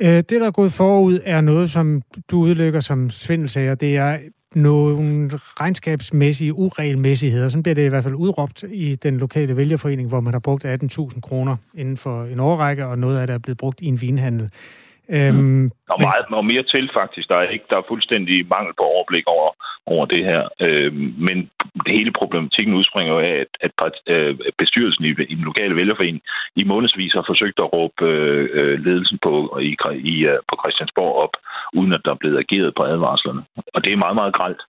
Øh, 0.00 0.16
det, 0.28 0.40
der 0.40 0.46
er 0.46 0.60
gået 0.60 0.72
forud, 0.72 1.18
er 1.24 1.40
noget, 1.40 1.70
som 1.70 2.02
du 2.30 2.36
udlægger 2.36 2.80
som 2.80 3.10
svindelsager. 3.10 3.74
Det 3.74 3.96
er 3.96 4.18
nogle 4.54 5.30
regnskabsmæssige 5.34 6.54
uregelmæssigheder. 6.54 7.48
Sådan 7.48 7.62
bliver 7.62 7.74
det 7.74 7.86
i 7.86 7.88
hvert 7.88 8.04
fald 8.04 8.14
udråbt 8.14 8.64
i 8.72 8.94
den 8.94 9.18
lokale 9.18 9.56
vælgerforening, 9.56 10.08
hvor 10.08 10.20
man 10.20 10.32
har 10.32 10.40
brugt 10.40 10.64
18.000 10.64 11.20
kroner 11.20 11.56
inden 11.74 11.96
for 11.96 12.24
en 12.24 12.40
årrække, 12.40 12.86
og 12.86 12.98
noget 12.98 13.18
af 13.18 13.26
det 13.26 13.34
er 13.34 13.38
blevet 13.38 13.58
brugt 13.58 13.80
i 13.80 13.86
en 13.86 14.00
vinhandel. 14.00 14.50
Øhm, 15.16 15.36
mm. 15.36 15.70
og 15.94 16.00
meget 16.00 16.24
og 16.40 16.44
mere 16.52 16.62
til 16.62 16.90
faktisk. 16.94 17.28
Der 17.28 17.36
er 17.36 17.48
ikke 17.48 17.64
der 17.70 17.76
er 17.78 17.88
fuldstændig 17.88 18.46
mangel 18.54 18.74
på 18.78 18.84
overblik 18.94 19.26
over, 19.26 19.50
over 19.86 20.04
det 20.06 20.24
her. 20.24 20.42
Øhm, 20.60 21.14
men 21.26 21.36
det 21.84 21.92
hele 21.98 22.12
problematikken 22.20 22.74
udspringer 22.74 23.12
jo 23.14 23.20
af, 23.20 23.34
at, 23.44 23.52
at 23.60 23.70
part, 23.78 23.96
øh, 24.06 24.38
bestyrelsen 24.58 25.04
i, 25.04 25.10
i 25.32 25.34
den 25.34 25.44
lokale 25.50 25.76
vælgerforening 25.76 26.22
i 26.56 26.64
månedsvis 26.64 27.12
har 27.12 27.24
forsøgt 27.26 27.58
at 27.58 27.72
råbe 27.72 28.04
øh, 28.60 28.84
ledelsen 28.86 29.18
på, 29.22 29.58
i, 29.70 29.76
i, 30.12 30.14
øh, 30.32 30.38
på 30.48 30.54
Christiansborg 30.62 31.14
op, 31.24 31.34
uden 31.78 31.92
at 31.92 32.00
der 32.04 32.10
er 32.10 32.20
blevet 32.22 32.38
ageret 32.44 32.72
på 32.76 32.82
advarslerne. 32.82 33.42
Og 33.74 33.84
det 33.84 33.92
er 33.92 33.96
meget, 34.04 34.14
meget 34.14 34.34
gralt. 34.34 34.62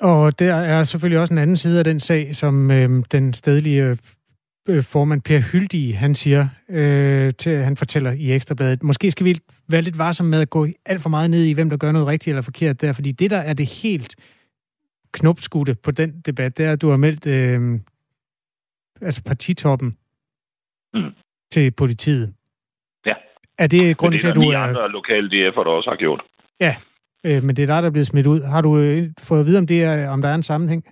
Og 0.00 0.38
der 0.38 0.54
er 0.54 0.84
selvfølgelig 0.84 1.20
også 1.20 1.34
en 1.34 1.38
anden 1.44 1.56
side 1.56 1.78
af 1.78 1.84
den 1.84 2.00
sag, 2.00 2.34
som 2.34 2.70
øh, 2.70 2.88
den 3.12 3.32
stedlige 3.32 3.96
Øh, 4.68 4.82
formand 4.82 5.22
Per 5.22 5.40
Hyldig, 5.52 5.98
han 5.98 6.14
siger, 6.14 6.48
øh, 6.68 7.32
til, 7.38 7.62
han 7.62 7.76
fortæller 7.76 8.12
i 8.12 8.32
Ekstrabladet, 8.32 8.82
måske 8.82 9.10
skal 9.10 9.26
vi 9.26 9.34
være 9.68 9.82
lidt 9.82 9.98
varsomme 9.98 10.30
med 10.30 10.40
at 10.40 10.50
gå 10.50 10.66
alt 10.86 11.02
for 11.02 11.08
meget 11.08 11.30
ned 11.30 11.44
i, 11.44 11.52
hvem 11.52 11.70
der 11.70 11.76
gør 11.76 11.92
noget 11.92 12.08
rigtigt 12.08 12.32
eller 12.32 12.42
forkert 12.42 12.80
der, 12.80 12.92
fordi 12.92 13.12
det, 13.12 13.30
der 13.30 13.38
er 13.38 13.52
det 13.52 13.66
helt 13.82 14.16
knopskudte 15.12 15.74
på 15.74 15.90
den 15.90 16.20
debat, 16.20 16.58
det 16.58 16.66
er, 16.66 16.72
at 16.72 16.82
du 16.82 16.90
har 16.90 16.96
meldt 16.96 17.26
øh, 17.26 17.80
altså 19.00 19.22
partitoppen 19.24 19.96
mm. 20.94 21.10
til 21.52 21.70
politiet. 21.70 22.34
Ja. 23.06 23.14
Er 23.58 23.66
det 23.66 23.96
grund 23.96 24.18
til, 24.18 24.28
at 24.28 24.34
du... 24.34 24.40
Det 24.40 24.54
er 24.54 24.58
andre 24.58 24.90
lokale 24.90 25.26
DF'er, 25.26 25.64
der 25.64 25.70
også 25.70 25.90
har 25.90 25.96
gjort. 25.96 26.22
Ja, 26.60 26.76
øh, 27.24 27.42
men 27.42 27.56
det 27.56 27.62
er 27.62 27.66
dig, 27.66 27.82
der 27.82 27.88
er 27.88 27.92
blevet 27.92 28.06
smidt 28.06 28.26
ud. 28.26 28.40
Har 28.42 28.60
du 28.60 28.78
øh, 28.78 29.10
fået 29.20 29.40
at 29.40 29.46
vide, 29.46 29.58
om, 29.58 29.66
det 29.66 29.84
er, 29.84 30.08
om 30.08 30.22
der 30.22 30.28
er 30.28 30.34
en 30.34 30.42
sammenhæng? 30.42 30.84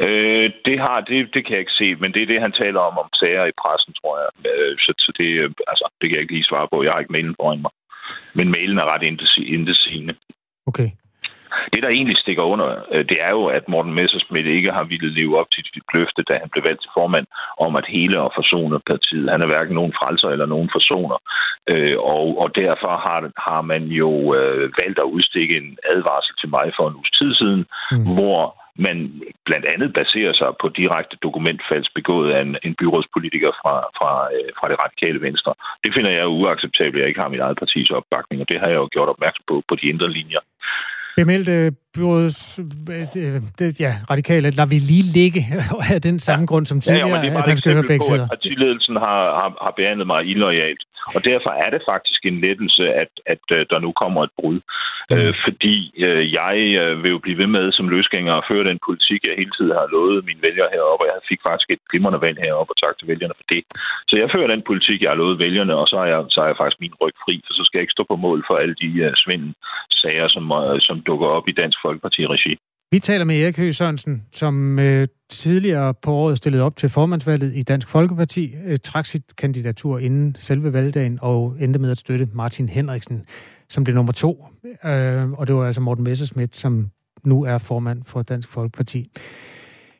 Øh, 0.00 0.50
det 0.64 0.78
har 0.80 1.00
det, 1.00 1.34
det 1.34 1.40
kan 1.44 1.52
jeg 1.52 1.60
ikke 1.60 1.80
se, 1.80 1.94
men 1.94 2.12
det 2.14 2.22
er 2.22 2.26
det, 2.26 2.40
han 2.40 2.52
taler 2.52 2.80
om 2.80 2.98
om 2.98 3.08
sager 3.20 3.44
i 3.46 3.58
pressen, 3.62 3.92
tror 4.00 4.14
jeg. 4.22 4.30
Øh, 4.50 4.78
så, 4.78 4.90
så 4.98 5.12
det, 5.18 5.28
altså, 5.72 5.86
det 6.00 6.08
kan 6.08 6.16
jeg 6.16 6.22
ikke 6.22 6.34
lige 6.34 6.50
svare 6.50 6.68
på. 6.72 6.82
Jeg 6.82 6.92
har 6.92 7.00
ikke 7.00 7.16
mailen 7.16 7.36
foran 7.40 7.62
mig. 7.62 7.70
Men 8.34 8.50
mailen 8.50 8.78
er 8.78 8.92
ret 8.92 9.02
indesigende. 9.56 10.14
Okay. 10.66 10.90
Det, 11.72 11.82
der 11.82 11.88
egentlig 11.88 12.16
stikker 12.16 12.42
under, 12.42 12.68
øh, 12.92 13.04
det 13.10 13.18
er 13.20 13.30
jo, 13.30 13.44
at 13.46 13.68
Morten 13.68 13.94
Messersmith 13.94 14.48
ikke 14.48 14.72
har 14.72 14.84
ville 14.84 15.10
leve 15.14 15.38
op 15.40 15.50
til 15.50 15.64
sit 15.64 15.82
løfte, 15.94 16.22
da 16.22 16.34
han 16.42 16.48
blev 16.52 16.64
valgt 16.64 16.82
til 16.82 16.90
formand, 16.94 17.26
om 17.58 17.76
at 17.76 17.86
hele 17.88 18.20
og 18.20 18.32
forsone 18.34 18.80
partiet. 18.86 19.30
Han 19.30 19.42
er 19.42 19.46
hverken 19.46 19.74
nogen 19.74 19.92
frelser 19.98 20.28
eller 20.28 20.46
nogen 20.46 20.70
forsoner. 20.72 21.18
Øh, 21.68 21.98
og, 21.98 22.38
og 22.42 22.54
derfor 22.54 22.92
har, 23.06 23.30
har 23.48 23.62
man 23.62 23.82
jo 23.84 24.10
valgt 24.80 24.98
at 24.98 25.12
udstikke 25.16 25.56
en 25.56 25.78
advarsel 25.92 26.34
til 26.40 26.48
mig 26.48 26.72
for 26.76 26.88
en 26.88 26.94
uges 26.94 27.10
tid 27.10 27.34
siden, 27.34 27.64
mm. 27.92 28.14
hvor 28.14 28.40
man 28.86 28.96
blandt 29.46 29.66
andet 29.72 29.90
baserer 30.00 30.34
sig 30.40 30.50
på 30.62 30.66
direkte 30.80 31.16
dokumentfalds 31.26 31.90
begået 31.98 32.28
af 32.34 32.40
en, 32.46 32.56
en 32.66 32.74
byrådspolitiker 32.80 33.52
fra, 33.60 33.74
fra, 33.98 34.10
øh, 34.36 34.50
fra 34.58 34.66
det 34.70 34.78
radikale 34.84 35.20
venstre. 35.26 35.52
Det 35.84 35.90
finder 35.96 36.10
jeg 36.10 36.26
uacceptabelt, 36.40 36.96
at 36.96 37.00
jeg 37.00 37.08
ikke 37.08 37.20
har 37.24 37.34
mit 37.34 37.44
eget 37.46 37.58
partis 37.62 37.90
opbakning, 37.90 38.38
og 38.42 38.48
det 38.50 38.60
har 38.60 38.68
jeg 38.72 38.78
jo 38.82 38.88
gjort 38.94 39.08
opmærksom 39.14 39.44
på 39.48 39.56
på 39.68 39.74
de 39.80 39.86
indre 39.92 40.10
linjer. 40.18 40.42
Bemeldte 41.20 41.54
byråds, 41.94 42.58
øh, 43.18 43.40
det, 43.58 43.80
ja, 43.80 43.92
radikale, 44.10 44.50
lader 44.50 44.70
vi 44.74 44.78
lige 44.92 45.06
ligge 45.18 45.40
af 45.94 46.02
den 46.02 46.20
samme 46.20 46.42
ja. 46.42 46.50
grund 46.50 46.66
som 46.66 46.80
tidligere, 46.80 47.08
ja, 47.08 47.14
ja, 47.14 47.22
det 47.22 47.28
er 47.28 47.32
bare 47.32 47.46
at 47.46 47.52
man 47.52 47.60
skal 47.62 47.72
høre 47.72 47.88
begge 47.92 48.04
sider. 48.04 48.22
At 48.22 48.30
partiledelsen 48.36 48.96
har, 48.96 49.20
har, 49.40 49.50
har 49.64 49.72
behandlet 49.76 50.06
mig 50.06 50.20
illoyalt. 50.32 50.82
Og 51.14 51.20
derfor 51.30 51.50
er 51.64 51.70
det 51.74 51.82
faktisk 51.92 52.20
en 52.26 52.40
lettelse, 52.46 52.84
at, 53.02 53.12
at 53.26 53.44
uh, 53.56 53.62
der 53.70 53.78
nu 53.78 53.90
kommer 53.92 54.20
et 54.24 54.34
brud. 54.38 54.58
Mm. 55.10 55.14
Uh, 55.14 55.32
fordi 55.44 55.76
uh, 56.06 56.24
jeg 56.40 56.56
uh, 56.82 57.02
vil 57.02 57.10
jo 57.14 57.18
blive 57.24 57.38
ved 57.42 57.50
med 57.56 57.72
som 57.72 57.88
løsgænger 57.88 58.32
og 58.32 58.44
føre 58.50 58.68
den 58.70 58.78
politik, 58.86 59.20
jeg 59.26 59.34
hele 59.40 59.54
tiden 59.56 59.78
har 59.80 59.86
lovet 59.94 60.26
mine 60.28 60.42
vælgere 60.46 60.70
heroppe, 60.74 61.02
og 61.04 61.10
jeg 61.12 61.20
fik 61.30 61.40
faktisk 61.48 61.68
et 61.70 61.82
glimrende 61.90 62.20
valg 62.26 62.38
heroppe, 62.46 62.72
og 62.72 62.78
tak 62.84 62.94
til 62.98 63.08
vælgerne 63.12 63.38
for 63.40 63.46
det. 63.54 63.62
Så 64.08 64.14
jeg 64.20 64.28
fører 64.34 64.48
den 64.54 64.62
politik, 64.70 64.98
jeg 65.02 65.10
har 65.10 65.22
lovet 65.22 65.38
vælgerne, 65.44 65.74
og 65.82 65.86
så 65.90 65.96
er 66.04 66.08
jeg, 66.12 66.20
så 66.34 66.38
er 66.40 66.48
jeg 66.50 66.60
faktisk 66.60 66.80
min 66.80 66.98
ryg 67.02 67.16
fri, 67.24 67.34
for 67.46 67.52
så 67.54 67.62
skal 67.64 67.78
jeg 67.78 67.84
ikke 67.84 67.98
stå 67.98 68.04
på 68.08 68.16
mål 68.26 68.40
for 68.48 68.56
alle 68.62 68.76
de 68.82 68.90
uh, 69.06 69.12
svindelsager, 69.22 70.28
som, 70.34 70.44
uh, 70.60 70.78
som 70.86 70.96
dukker 71.08 71.28
op 71.36 71.48
i 71.48 71.58
Dansk 71.60 71.78
Folkeparti-regi. 71.84 72.54
Vi 72.90 72.98
taler 72.98 73.24
med 73.24 73.36
Erik 73.36 73.56
Høgh 73.56 73.74
Sørensen, 73.74 74.22
som 74.32 74.78
øh, 74.78 75.08
tidligere 75.30 75.94
på 75.94 76.12
året 76.12 76.36
stillede 76.36 76.62
op 76.62 76.76
til 76.76 76.88
formandsvalget 76.88 77.56
i 77.56 77.62
Dansk 77.62 77.88
Folkeparti, 77.88 78.54
øh, 78.66 78.76
trak 78.82 79.06
sit 79.06 79.36
kandidatur 79.36 79.98
inden 79.98 80.36
selve 80.38 80.72
valgdagen 80.72 81.18
og 81.22 81.56
endte 81.60 81.78
med 81.78 81.90
at 81.90 81.98
støtte 81.98 82.28
Martin 82.32 82.68
Henriksen, 82.68 83.24
som 83.68 83.84
blev 83.84 83.94
nummer 83.94 84.12
to. 84.12 84.46
Øh, 84.84 85.30
og 85.30 85.46
det 85.46 85.54
var 85.54 85.66
altså 85.66 85.80
Morten 85.80 86.04
Messerschmidt, 86.04 86.56
som 86.56 86.90
nu 87.24 87.42
er 87.42 87.58
formand 87.58 88.04
for 88.04 88.22
Dansk 88.22 88.48
Folkeparti. 88.48 89.10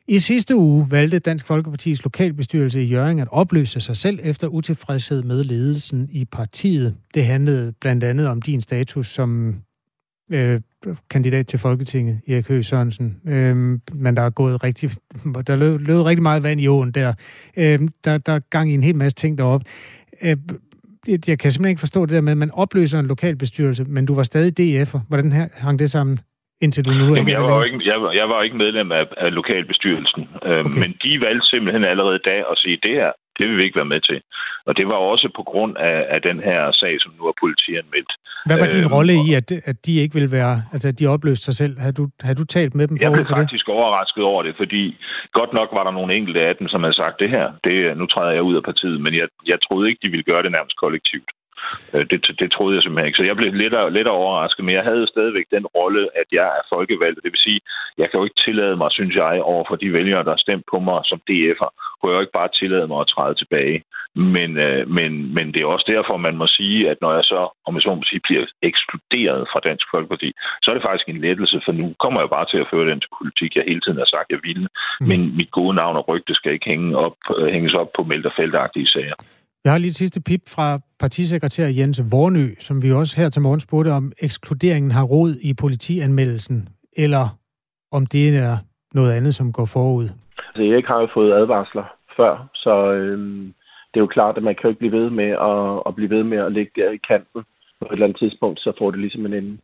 I 0.07 0.19
sidste 0.19 0.55
uge 0.55 0.91
valgte 0.91 1.19
Dansk 1.19 1.45
Folkepartis 1.45 2.03
lokalbestyrelse 2.03 2.83
i 2.83 2.85
Jørgen 2.85 3.19
at 3.19 3.27
opløse 3.31 3.81
sig 3.81 3.97
selv 3.97 4.19
efter 4.23 4.47
utilfredshed 4.47 5.23
med 5.23 5.43
ledelsen 5.43 6.09
i 6.11 6.25
partiet. 6.25 6.95
Det 7.13 7.25
handlede 7.25 7.73
blandt 7.81 8.03
andet 8.03 8.27
om 8.27 8.41
din 8.41 8.61
status 8.61 9.07
som 9.07 9.55
øh, 10.31 10.59
kandidat 11.09 11.47
til 11.47 11.59
Folketinget, 11.59 12.21
Erik 12.27 12.47
Høgh 12.47 12.63
Sørensen. 12.63 13.21
Øh, 13.27 13.55
men 14.03 14.17
der 14.17 14.21
er 14.21 14.29
gået 14.29 14.63
rigtig, 14.63 14.89
der 15.47 15.55
løb, 15.55 15.79
løb 15.79 16.01
rigtig 16.01 16.23
meget 16.23 16.43
vand 16.43 16.61
i 16.61 16.67
åen 16.67 16.91
der. 16.91 17.13
Øh, 17.57 17.79
der. 18.03 18.17
Der 18.17 18.33
er 18.33 18.39
gang 18.49 18.71
i 18.71 18.73
en 18.73 18.83
hel 18.83 18.95
masse 18.95 19.15
ting 19.15 19.37
deroppe. 19.37 19.65
Øh, 20.21 20.37
jeg 21.07 21.39
kan 21.39 21.51
simpelthen 21.51 21.69
ikke 21.69 21.79
forstå 21.79 22.05
det 22.05 22.15
der 22.15 22.21
med, 22.21 22.31
at 22.31 22.37
man 22.37 22.51
opløser 22.51 22.99
en 22.99 23.05
lokal 23.05 23.35
bestyrelse, 23.35 23.83
men 23.83 24.05
du 24.05 24.15
var 24.15 24.23
stadig 24.23 24.59
DF'er. 24.59 24.99
Hvordan 25.07 25.31
her, 25.31 25.47
hang 25.53 25.79
det 25.79 25.91
sammen? 25.91 26.19
indtil 26.61 26.85
du 26.85 26.91
nu 26.91 27.05
er 27.11 27.15
Jamen, 27.17 27.33
jeg, 27.37 27.43
var 27.43 27.63
ikke, 27.63 27.79
jeg, 27.91 27.97
var, 28.01 28.11
jeg 28.11 28.27
var 28.29 28.39
ikke 28.45 28.57
medlem 28.57 28.91
af, 28.91 29.05
af 29.17 29.29
lokalbestyrelsen, 29.39 30.23
øh, 30.45 30.65
okay. 30.65 30.79
men 30.81 30.91
de 31.03 31.11
valgte 31.25 31.45
simpelthen 31.53 31.83
allerede 31.83 32.19
da 32.29 32.35
at 32.51 32.55
sige, 32.63 32.77
det 32.85 32.93
her, 32.99 33.11
det 33.39 33.49
vil 33.49 33.57
vi 33.57 33.63
ikke 33.63 33.79
være 33.81 33.93
med 33.95 34.01
til. 34.01 34.21
Og 34.67 34.77
det 34.77 34.87
var 34.87 34.99
også 35.11 35.27
på 35.35 35.43
grund 35.43 35.73
af, 35.77 36.05
af 36.09 36.21
den 36.21 36.39
her 36.39 36.71
sag, 36.71 36.93
som 37.01 37.11
nu 37.17 37.23
er 37.31 37.35
politianmeldt. 37.43 38.11
Hvad 38.45 38.57
var 38.59 38.67
din 38.75 38.87
øh, 38.89 38.93
rolle 38.95 39.13
i, 39.27 39.33
at, 39.39 39.51
at 39.71 39.85
de 39.85 39.93
ikke 40.01 40.13
ville 40.13 40.31
være, 40.31 40.55
altså 40.73 40.87
at 40.87 40.99
de 40.99 41.07
opløste 41.07 41.45
sig 41.45 41.55
selv? 41.61 41.79
Har 41.79 41.91
du, 41.91 42.03
har 42.21 42.33
du 42.33 42.45
talt 42.45 42.75
med 42.75 42.87
dem 42.87 42.97
Jeg 43.01 43.11
blev 43.11 43.25
faktisk 43.25 43.65
det? 43.65 43.75
overrasket 43.75 44.23
over 44.23 44.43
det, 44.43 44.53
fordi 44.57 44.97
godt 45.33 45.53
nok 45.53 45.69
var 45.77 45.83
der 45.83 45.91
nogle 45.91 46.15
enkelte 46.15 46.41
af 46.41 46.55
dem, 46.55 46.67
som 46.67 46.83
havde 46.83 46.95
sagt 47.03 47.19
det 47.19 47.29
her. 47.29 47.45
Det, 47.63 47.97
nu 47.97 48.05
træder 48.05 48.31
jeg 48.31 48.43
ud 48.43 48.55
af 48.55 48.63
partiet, 48.63 49.01
men 49.01 49.13
jeg, 49.13 49.27
jeg 49.47 49.57
troede 49.65 49.89
ikke, 49.89 49.99
de 50.03 50.09
ville 50.09 50.29
gøre 50.31 50.43
det 50.43 50.51
nærmest 50.51 50.77
kollektivt. 50.77 51.29
Øh, 51.93 52.05
det, 52.09 52.19
det 52.41 52.51
troede 52.51 52.75
jeg 52.75 52.83
simpelthen 52.83 53.07
ikke. 53.07 53.17
Så 53.21 53.23
jeg 53.29 53.37
blev 53.37 53.53
lidt, 53.53 53.75
lidt 53.97 54.07
overrasket, 54.07 54.65
men 54.65 54.75
jeg 54.75 54.83
havde 54.83 55.07
stadigvæk 55.07 55.45
den 55.51 55.65
rolle, 55.65 56.03
at 56.21 56.27
jeg 56.31 56.47
er 56.59 56.65
folkevalgt. 56.73 57.23
Det 57.23 57.31
vil 57.31 57.45
sige, 57.47 57.61
jeg 57.97 58.07
kan 58.09 58.17
jo 58.19 58.23
ikke 58.23 58.43
tillade 58.45 58.75
mig, 58.81 58.89
synes 58.91 59.15
jeg, 59.15 59.41
over 59.51 59.63
for 59.69 59.75
de 59.75 59.93
vælgere, 59.93 60.23
der 60.23 60.33
har 60.35 60.45
stemt 60.45 60.65
på 60.71 60.79
mig 60.79 60.99
som 61.05 61.19
DF'er, 61.29 61.71
kunne 61.99 62.11
jeg 62.11 62.17
jo 62.17 62.25
ikke 62.25 62.39
bare 62.39 62.55
tillade 62.59 62.87
mig 62.87 62.99
at 63.01 63.11
træde 63.15 63.35
tilbage. 63.41 63.77
Men, 64.35 64.49
øh, 64.67 64.81
men, 64.97 65.11
men 65.35 65.45
det 65.53 65.59
er 65.61 65.73
også 65.75 65.87
derfor, 65.95 66.25
man 66.27 66.37
må 66.41 66.47
sige, 66.47 66.89
at 66.91 66.97
når 67.01 67.11
jeg 67.17 67.25
så, 67.33 67.41
om 67.67 67.75
jeg 67.75 67.81
så 67.81 67.95
må 67.95 68.03
sige, 68.05 68.25
bliver 68.27 68.45
ekskluderet 68.69 69.41
fra 69.51 69.59
Dansk 69.67 69.85
Folkeparti, 69.93 70.29
så 70.61 70.67
er 70.69 70.75
det 70.75 70.87
faktisk 70.87 71.07
en 71.09 71.21
lettelse, 71.25 71.57
for 71.65 71.71
nu 71.81 71.85
kommer 72.03 72.19
jeg 72.21 72.29
bare 72.37 72.47
til 72.51 72.59
at 72.63 72.69
føre 72.73 72.89
den 72.91 72.99
til 73.01 73.11
politik, 73.19 73.51
jeg 73.55 73.63
hele 73.67 73.81
tiden 73.81 74.01
har 74.03 74.09
sagt, 74.15 74.29
jeg 74.35 74.41
ville. 74.47 74.67
Mm. 74.99 75.07
Men 75.09 75.19
mit 75.39 75.51
gode 75.51 75.75
navn 75.81 75.95
og 75.99 76.07
rygte 76.11 76.33
skal 76.35 76.53
ikke 76.53 76.69
hænge 76.73 76.97
op, 77.05 77.17
øh, 77.37 77.47
hænges 77.55 77.73
op 77.81 77.89
på 77.95 78.01
og 78.29 78.33
feltagtige 78.39 78.87
sager. 78.95 79.17
Jeg 79.63 79.71
har 79.71 79.79
lige 79.79 79.89
et 79.89 79.95
sidste 79.95 80.21
pip 80.21 80.41
fra 80.55 80.79
partisekretær 80.99 81.67
Jens 81.67 82.01
Vornø, 82.11 82.47
som 82.59 82.83
vi 82.83 82.91
også 82.91 83.21
her 83.21 83.29
til 83.29 83.41
morgen 83.41 83.59
spurgte 83.59 83.89
om 83.89 84.11
ekskluderingen 84.19 84.91
har 84.91 85.03
rod 85.03 85.35
i 85.41 85.53
politianmeldelsen, 85.53 86.69
eller 86.97 87.37
om 87.91 88.05
det 88.05 88.37
er 88.37 88.57
noget 88.93 89.11
andet, 89.13 89.35
som 89.35 89.53
går 89.53 89.65
forud. 89.65 90.09
Altså, 90.59 90.73
Erik 90.73 90.85
har 90.85 90.99
jo 91.01 91.07
fået 91.13 91.33
advarsler 91.33 91.85
før, 92.17 92.49
så 92.53 92.91
øhm, 92.91 93.53
det 93.89 93.97
er 93.99 94.05
jo 94.05 94.15
klart, 94.17 94.37
at 94.37 94.43
man 94.43 94.55
kan 94.55 94.63
jo 94.63 94.69
ikke 94.69 94.79
blive 94.79 94.97
ved 94.99 95.09
med 95.09 95.29
at, 95.51 95.83
at 95.87 95.95
blive 95.95 96.09
ved 96.09 96.23
med 96.23 96.37
at 96.37 96.51
ligge 96.51 96.71
der 96.75 96.91
i 96.91 96.97
kanten. 96.97 97.41
På 97.79 97.85
et 97.85 97.91
eller 97.91 98.05
andet 98.05 98.19
tidspunkt, 98.19 98.59
så 98.59 98.73
får 98.79 98.91
det 98.91 98.99
ligesom 98.99 99.25
en 99.25 99.33
ende. 99.33 99.57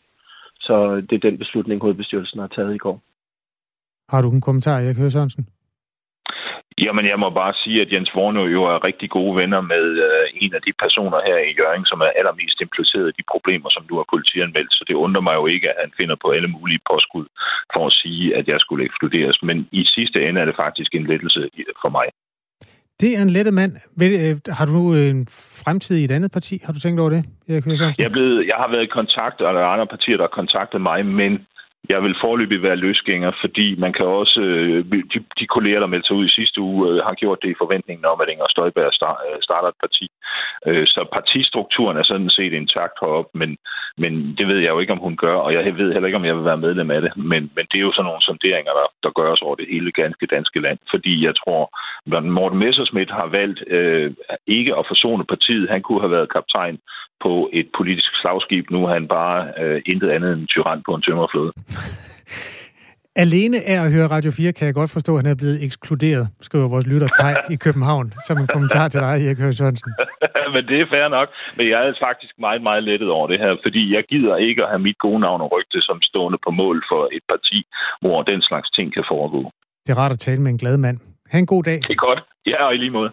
Så 0.60 0.76
det 1.10 1.16
er 1.16 1.30
den 1.30 1.38
beslutning, 1.38 1.82
hovedbestyrelsen 1.82 2.40
har 2.40 2.48
taget 2.48 2.76
i 2.76 2.78
går. 2.78 3.02
Har 4.10 4.22
du 4.22 4.32
en 4.32 4.42
kommentar, 4.42 4.80
Erik 4.80 4.98
Høgh 4.98 5.12
Sørensen? 5.12 5.48
Jamen, 6.84 7.06
jeg 7.12 7.20
må 7.20 7.30
bare 7.30 7.54
sige, 7.64 7.82
at 7.82 7.92
Jens 7.94 8.12
Vornø 8.16 8.44
jo 8.58 8.64
er 8.64 8.84
rigtig 8.84 9.10
gode 9.10 9.36
venner 9.42 9.62
med 9.62 9.86
øh, 10.08 10.26
en 10.44 10.54
af 10.54 10.62
de 10.62 10.74
personer 10.84 11.20
her 11.28 11.38
i 11.50 11.56
Jørgen, 11.60 11.86
som 11.86 12.00
er 12.02 12.12
allermest 12.20 12.62
impliceret 12.62 13.08
i 13.10 13.18
de 13.20 13.26
problemer, 13.34 13.70
som 13.76 13.84
du 13.90 13.96
har 13.98 14.06
politianmeldt. 14.14 14.74
Så 14.74 14.84
det 14.88 14.96
undrer 15.06 15.22
mig 15.22 15.36
jo 15.36 15.46
ikke, 15.46 15.70
at 15.70 15.78
han 15.84 15.92
finder 16.00 16.16
på 16.24 16.28
alle 16.36 16.48
mulige 16.48 16.82
påskud 16.90 17.26
for 17.74 17.84
at 17.88 17.94
sige, 18.02 18.36
at 18.40 18.48
jeg 18.48 18.60
skulle 18.60 18.86
ekskluderes. 18.86 19.38
Men 19.44 19.58
i 19.72 19.84
sidste 19.96 20.18
ende 20.26 20.42
er 20.42 20.46
det 20.46 20.56
faktisk 20.56 20.92
en 20.94 21.08
lettelse 21.12 21.50
for 21.82 21.90
mig. 21.90 22.08
Det 23.02 23.10
er 23.18 23.22
en 23.22 23.30
lette 23.38 23.52
mand. 23.52 23.72
Øh, 24.04 24.36
har 24.58 24.66
du 24.66 24.72
nu 24.72 24.94
en 24.94 25.28
fremtid 25.64 25.96
i 25.98 26.04
et 26.04 26.12
andet 26.12 26.32
parti? 26.32 26.56
Har 26.66 26.74
du 26.74 26.80
tænkt 26.80 27.00
over 27.00 27.10
det, 27.10 27.24
Erik 27.50 27.66
Jeg, 28.00 28.06
er 28.06 28.16
blevet, 28.18 28.48
jeg 28.52 28.58
har 28.64 28.70
været 28.72 28.84
i 28.84 28.96
kontakt, 29.00 29.42
og 29.42 29.54
der 29.54 29.62
er 29.62 29.74
andre 29.76 29.88
partier, 29.88 30.18
der 30.18 30.24
har 30.24 30.36
kontaktet 30.42 30.82
mig, 30.82 31.06
men 31.06 31.32
jeg 31.90 32.04
vil 32.04 32.16
forløbig 32.22 32.62
være 32.62 32.76
løsgænger, 32.76 33.32
fordi 33.42 33.76
man 33.76 33.94
kan 33.94 34.06
også, 34.06 34.40
øh, 34.42 34.86
de, 35.14 35.20
de 35.40 35.48
kolleger, 35.48 35.80
der 35.80 35.88
meldte 35.88 36.08
sig 36.08 36.16
ud 36.16 36.26
i 36.26 36.38
sidste 36.40 36.62
uge, 36.62 36.90
øh, 36.90 36.98
har 37.08 37.14
gjort 37.14 37.40
det 37.42 37.50
i 37.50 37.62
forventningen 37.64 38.06
om, 38.06 38.22
at 38.22 38.30
Inger 38.30 38.50
Støjberg 38.50 38.86
øh, 38.86 39.42
starter 39.42 39.68
et 39.68 39.82
parti. 39.86 40.08
Så 40.66 41.02
partistrukturen 41.14 41.98
er 41.98 42.04
sådan 42.04 42.30
set 42.30 42.54
intakt 42.54 42.98
heroppe, 43.02 43.38
men, 43.38 43.58
men 43.98 44.36
det 44.38 44.48
ved 44.48 44.60
jeg 44.60 44.70
jo 44.70 44.80
ikke, 44.80 44.94
om 44.94 45.00
hun 45.00 45.18
gør, 45.18 45.36
og 45.36 45.54
jeg 45.54 45.78
ved 45.78 45.94
heller 45.94 46.08
ikke, 46.08 46.18
om 46.18 46.26
jeg 46.26 46.36
vil 46.36 46.46
være 46.46 46.64
medlem 46.66 46.92
af 46.92 47.02
det. 47.02 47.12
Men, 47.18 47.52
men 47.56 47.66
det 47.72 47.78
er 47.78 47.88
jo 47.88 47.94
sådan 47.94 48.06
nogle 48.06 48.22
sonderinger, 48.22 48.72
der, 48.80 48.88
der 49.04 49.18
gøres 49.22 49.42
over 49.42 49.56
det 49.56 49.68
hele 49.70 49.92
ganske 49.92 50.26
danske 50.26 50.60
land, 50.60 50.80
fordi 50.90 51.26
jeg 51.26 51.34
tror, 51.36 51.62
at 52.18 52.24
Morten 52.24 52.60
Messerschmidt 52.60 53.12
har 53.12 53.28
valgt 53.28 53.64
øh, 53.68 54.12
ikke 54.48 54.76
at 54.76 54.88
forsone 54.88 55.26
partiet. 55.26 55.70
Han 55.70 55.82
kunne 55.82 56.02
have 56.02 56.12
været 56.12 56.34
kaptajn 56.34 56.78
på 57.24 57.50
et 57.54 57.68
politisk 57.78 58.12
slagskib. 58.22 58.66
Nu 58.70 58.86
er 58.86 58.94
han 58.94 59.08
bare 59.08 59.54
øh, 59.62 59.82
intet 59.86 60.10
andet 60.10 60.34
end 60.34 60.48
tyran 60.48 60.84
på 60.86 60.96
en 60.96 61.02
tømmerflåde. 61.02 61.54
Alene 63.24 63.58
af 63.72 63.78
at 63.86 63.92
høre 63.92 64.08
Radio 64.08 64.32
4 64.32 64.54
kan 64.54 64.66
jeg 64.66 64.74
godt 64.74 64.92
forstå, 64.92 65.12
at 65.16 65.24
han 65.24 65.32
er 65.32 65.36
blevet 65.36 65.64
ekskluderet, 65.64 66.28
skriver 66.42 66.68
vores 66.68 66.88
lytter 66.88 67.10
Kai 67.20 67.34
i 67.56 67.56
København, 67.66 68.14
som 68.28 68.38
en 68.38 68.48
kommentar 68.48 68.88
til 68.88 69.00
dig, 69.02 69.14
Erik 69.26 69.40
Høgh 69.44 69.54
Sørensen. 69.54 69.92
Men 70.54 70.64
det 70.70 70.78
er 70.82 70.88
fair 70.94 71.08
nok. 71.18 71.30
Men 71.58 71.66
jeg 71.74 71.80
er 71.88 71.94
faktisk 72.08 72.34
meget, 72.40 72.62
meget 72.62 72.84
lettet 72.84 73.10
over 73.10 73.28
det 73.28 73.40
her, 73.40 73.52
fordi 73.66 73.96
jeg 73.96 74.04
gider 74.12 74.36
ikke 74.36 74.64
at 74.64 74.70
have 74.70 74.80
mit 74.80 74.98
gode 74.98 75.20
navn 75.20 75.42
og 75.42 75.52
rygte 75.56 75.82
som 75.82 76.02
stående 76.02 76.40
på 76.46 76.52
mål 76.52 76.78
for 76.92 77.04
et 77.18 77.24
parti, 77.32 77.60
hvor 78.02 78.24
den 78.24 78.42
slags 78.42 78.70
ting 78.72 78.94
kan 78.94 79.04
foregå. 79.12 79.42
Det 79.86 79.92
er 79.94 79.98
rart 79.98 80.12
at 80.12 80.20
tale 80.20 80.42
med 80.42 80.52
en 80.52 80.58
glad 80.58 80.78
mand. 80.78 80.98
Ha' 81.32 81.40
en 81.40 81.46
god 81.46 81.64
dag. 81.64 81.80
Det 81.88 81.96
er 82.00 82.06
godt. 82.08 82.22
Ja, 82.48 82.66
og 82.68 82.76
i 82.76 82.78
lige 82.78 82.92
måde. 82.92 83.12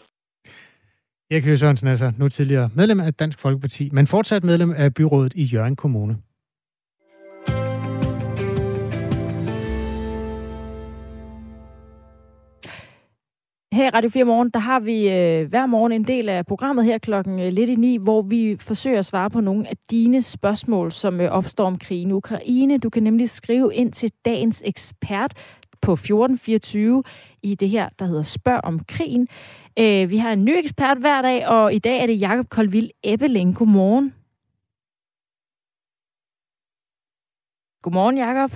Erik 1.31 1.45
Høgh 1.45 1.59
Sørensen 1.59 1.89
altså 1.89 2.13
nu 2.19 2.29
tidligere 2.29 2.71
medlem 2.75 3.01
af 3.01 3.15
Dansk 3.15 3.39
Folkeparti, 3.41 3.89
men 3.93 4.07
fortsat 4.07 4.45
medlem 4.45 4.75
af 4.77 4.95
byrådet 4.95 5.33
i 5.35 5.45
Jørgen 5.55 5.77
Kommune. 5.77 6.17
Her 13.73 13.87
i 13.87 13.91
Radio 13.91 14.11
4 14.11 14.25
Morgen, 14.25 14.51
der 14.51 14.61
har 14.61 14.81
vi 14.81 15.09
øh, 15.09 15.49
hver 15.49 15.67
morgen 15.67 15.93
en 15.93 16.05
del 16.07 16.29
af 16.29 16.47
programmet 16.47 16.85
her 16.85 16.99
klokken 16.99 17.41
øh, 17.41 17.53
lidt 17.53 17.71
i 17.71 17.75
ni, 17.75 17.97
hvor 17.97 18.23
vi 18.23 18.57
forsøger 18.61 18.99
at 18.99 19.07
svare 19.07 19.31
på 19.31 19.41
nogle 19.41 19.69
af 19.69 19.77
dine 19.91 20.23
spørgsmål, 20.23 20.93
som 20.93 21.21
øh, 21.21 21.31
opstår 21.31 21.67
om 21.67 21.79
krigen 21.79 22.11
i 22.11 22.13
Ukraine. 22.13 22.79
Du 22.79 22.91
kan 22.91 23.03
nemlig 23.03 23.31
skrive 23.31 23.75
ind 23.75 23.93
til 23.93 24.13
dagens 24.25 24.63
ekspert 24.67 25.35
på 25.81 25.93
1424 25.93 27.03
i 27.43 27.55
det 27.55 27.71
her, 27.71 27.89
der 27.99 28.05
hedder 28.05 28.23
Spørg 28.23 28.61
om 28.65 28.85
krigen. 28.85 29.29
Øh, 29.79 30.11
vi 30.11 30.17
har 30.17 30.33
en 30.33 30.45
ny 30.45 30.53
ekspert 30.57 30.99
hver 30.99 31.23
dag, 31.23 31.49
og 31.49 31.75
i 31.75 31.79
dag 31.79 32.03
er 32.03 32.07
det 32.07 32.21
Jakob 32.21 32.49
Koldvild 32.49 32.91
Ebbeling. 33.05 33.57
Godmorgen. 33.57 34.15
Godmorgen, 37.83 38.19
Jakob. 38.19 38.51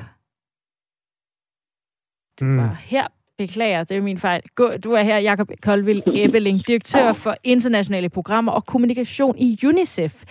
Mm. 2.40 2.56
var 2.56 2.74
her. 2.74 3.15
Beklager, 3.38 3.84
det 3.84 3.96
er 3.96 4.00
min 4.00 4.18
fejl. 4.18 4.42
Du 4.58 4.92
er 4.92 5.02
her, 5.02 5.18
Jakob 5.18 5.50
Koldvild 5.62 6.02
Ebbeling, 6.06 6.66
direktør 6.66 7.12
for 7.12 7.36
internationale 7.44 8.08
programmer 8.08 8.52
og 8.52 8.66
kommunikation 8.66 9.38
i 9.38 9.58
UNICEF. 9.66 10.24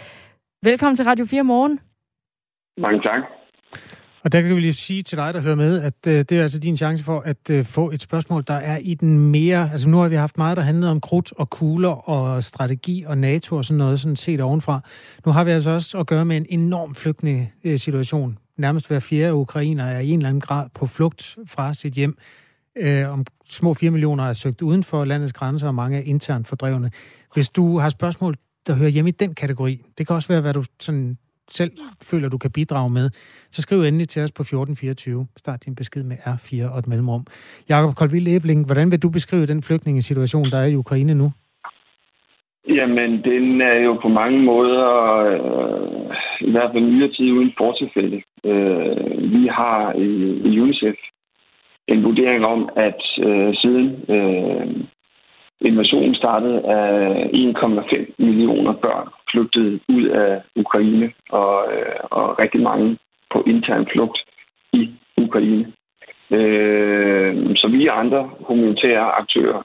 Velkommen 0.63 0.95
til 0.95 1.05
Radio 1.05 1.25
4 1.25 1.43
Morgen. 1.43 1.79
Mange 2.77 3.01
tak. 3.01 3.21
Og 4.23 4.31
der 4.31 4.41
kan 4.41 4.55
vi 4.55 4.59
lige 4.59 4.73
sige 4.73 5.03
til 5.03 5.17
dig, 5.17 5.33
der 5.33 5.41
hører 5.41 5.55
med, 5.55 5.81
at 5.81 5.93
øh, 6.07 6.13
det 6.13 6.31
er 6.31 6.41
altså 6.41 6.59
din 6.59 6.77
chance 6.77 7.03
for 7.03 7.19
at 7.19 7.49
øh, 7.49 7.65
få 7.65 7.91
et 7.91 8.01
spørgsmål, 8.01 8.43
der 8.47 8.53
er 8.53 8.77
i 8.77 8.93
den 8.93 9.19
mere... 9.31 9.69
Altså 9.71 9.89
nu 9.89 9.97
har 9.97 10.07
vi 10.07 10.15
haft 10.15 10.37
meget, 10.37 10.57
der 10.57 10.63
handlede 10.63 10.91
om 10.91 11.01
krudt 11.01 11.33
og 11.37 11.49
kugler 11.49 12.09
og 12.09 12.43
strategi 12.43 13.03
og 13.07 13.17
NATO 13.17 13.55
og 13.55 13.65
sådan 13.65 13.77
noget, 13.77 13.99
sådan 13.99 14.15
set 14.15 14.41
ovenfra. 14.41 14.81
Nu 15.25 15.31
har 15.31 15.43
vi 15.43 15.51
altså 15.51 15.69
også 15.69 15.97
at 15.97 16.07
gøre 16.07 16.25
med 16.25 16.37
en 16.37 16.45
enorm 16.49 16.95
flygtningesituation. 16.95 18.37
Nærmest 18.57 18.87
hver 18.87 18.99
fjerde 18.99 19.33
ukrainer 19.33 19.85
er 19.85 19.99
i 19.99 20.09
en 20.09 20.19
eller 20.19 20.29
anden 20.29 20.41
grad 20.41 20.69
på 20.73 20.87
flugt 20.87 21.37
fra 21.47 21.73
sit 21.73 21.93
hjem. 21.93 22.17
Øh, 22.77 23.13
om 23.13 23.25
små 23.45 23.73
4 23.73 23.91
millioner 23.91 24.23
er 24.23 24.33
søgt 24.33 24.61
uden 24.61 24.83
for 24.83 25.05
landets 25.05 25.33
grænser, 25.33 25.67
og 25.67 25.75
mange 25.75 25.97
er 25.97 26.03
internt 26.05 26.47
fordrevne. 26.47 26.91
Hvis 27.33 27.49
du 27.49 27.77
har 27.77 27.89
spørgsmål, 27.89 28.35
der 28.67 28.75
hører 28.75 28.89
hjemme 28.89 29.09
i 29.09 29.11
den 29.11 29.35
kategori, 29.35 29.81
det 29.97 30.07
kan 30.07 30.15
også 30.15 30.27
være, 30.27 30.41
hvad 30.41 30.53
du 30.53 30.63
sådan 30.79 31.17
selv 31.49 31.71
føler, 32.01 32.29
du 32.29 32.37
kan 32.37 32.51
bidrage 32.51 32.89
med, 32.89 33.09
så 33.51 33.61
skriv 33.61 33.81
endelig 33.81 34.09
til 34.09 34.21
os 34.21 34.31
på 34.31 34.41
1424. 34.41 35.27
Start 35.37 35.65
din 35.65 35.75
besked 35.75 36.03
med 36.03 36.15
R4 36.15 36.71
og 36.73 36.79
et 36.79 36.87
mellemrum. 36.87 37.25
Jakob 37.69 37.95
Koldvild 37.95 38.27
Æbling, 38.27 38.65
hvordan 38.65 38.91
vil 38.91 39.03
du 39.03 39.09
beskrive 39.09 39.45
den 39.45 39.63
flygtningesituation, 39.63 40.51
der 40.51 40.57
er 40.57 40.65
i 40.65 40.75
Ukraine 40.75 41.13
nu? 41.13 41.31
Jamen, 42.67 43.11
den 43.23 43.61
er 43.61 43.79
jo 43.79 43.99
på 44.01 44.07
mange 44.07 44.39
måder, 44.43 44.89
øh, 45.31 46.15
i 46.47 46.51
hvert 46.51 46.71
fald 46.73 46.83
nyere 46.83 47.11
tid, 47.11 47.31
uden 47.31 47.53
fortilfælde. 47.57 48.21
Øh, 48.43 49.31
vi 49.33 49.47
har 49.47 49.93
i, 49.93 50.11
i 50.49 50.59
UNICEF 50.59 50.95
en 51.87 52.03
vurdering 52.03 52.45
om, 52.45 52.69
at 52.75 53.01
øh, 53.19 53.55
siden 53.55 54.05
øh, 54.09 54.67
invasionen 55.61 56.15
startede, 56.15 56.61
er 56.61 57.23
1,5 57.23 58.13
millioner 58.17 58.73
børn 58.73 59.07
flygtet 59.31 59.79
ud 59.89 60.03
af 60.03 60.41
Ukraine, 60.55 61.11
og, 61.29 61.73
øh, 61.73 61.95
og 62.11 62.39
rigtig 62.39 62.61
mange 62.61 62.97
på 63.33 63.43
intern 63.47 63.87
flugt 63.91 64.19
i 64.73 64.89
Ukraine. 65.17 65.73
Øh, 66.31 67.55
så 67.55 67.67
vi 67.67 67.87
andre 67.87 68.29
humanitære 68.39 69.11
aktører 69.21 69.61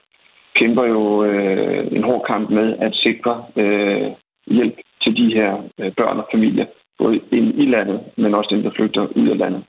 kæmper 0.54 0.84
jo 0.84 1.24
øh, 1.24 1.86
en 1.92 2.04
hård 2.04 2.24
kamp 2.26 2.50
med 2.50 2.76
at 2.80 2.94
sikre 2.94 3.44
øh, 3.56 4.10
hjælp 4.46 4.76
til 5.02 5.16
de 5.16 5.34
her 5.34 5.62
øh, 5.78 5.92
børn 5.96 6.18
og 6.18 6.28
familier, 6.32 6.66
både 6.98 7.20
ind 7.32 7.60
i 7.62 7.66
landet, 7.66 8.00
men 8.16 8.34
også 8.34 8.54
dem, 8.54 8.62
der 8.62 8.70
flygter 8.76 9.06
ud 9.16 9.28
af 9.28 9.38
landet. 9.38 9.64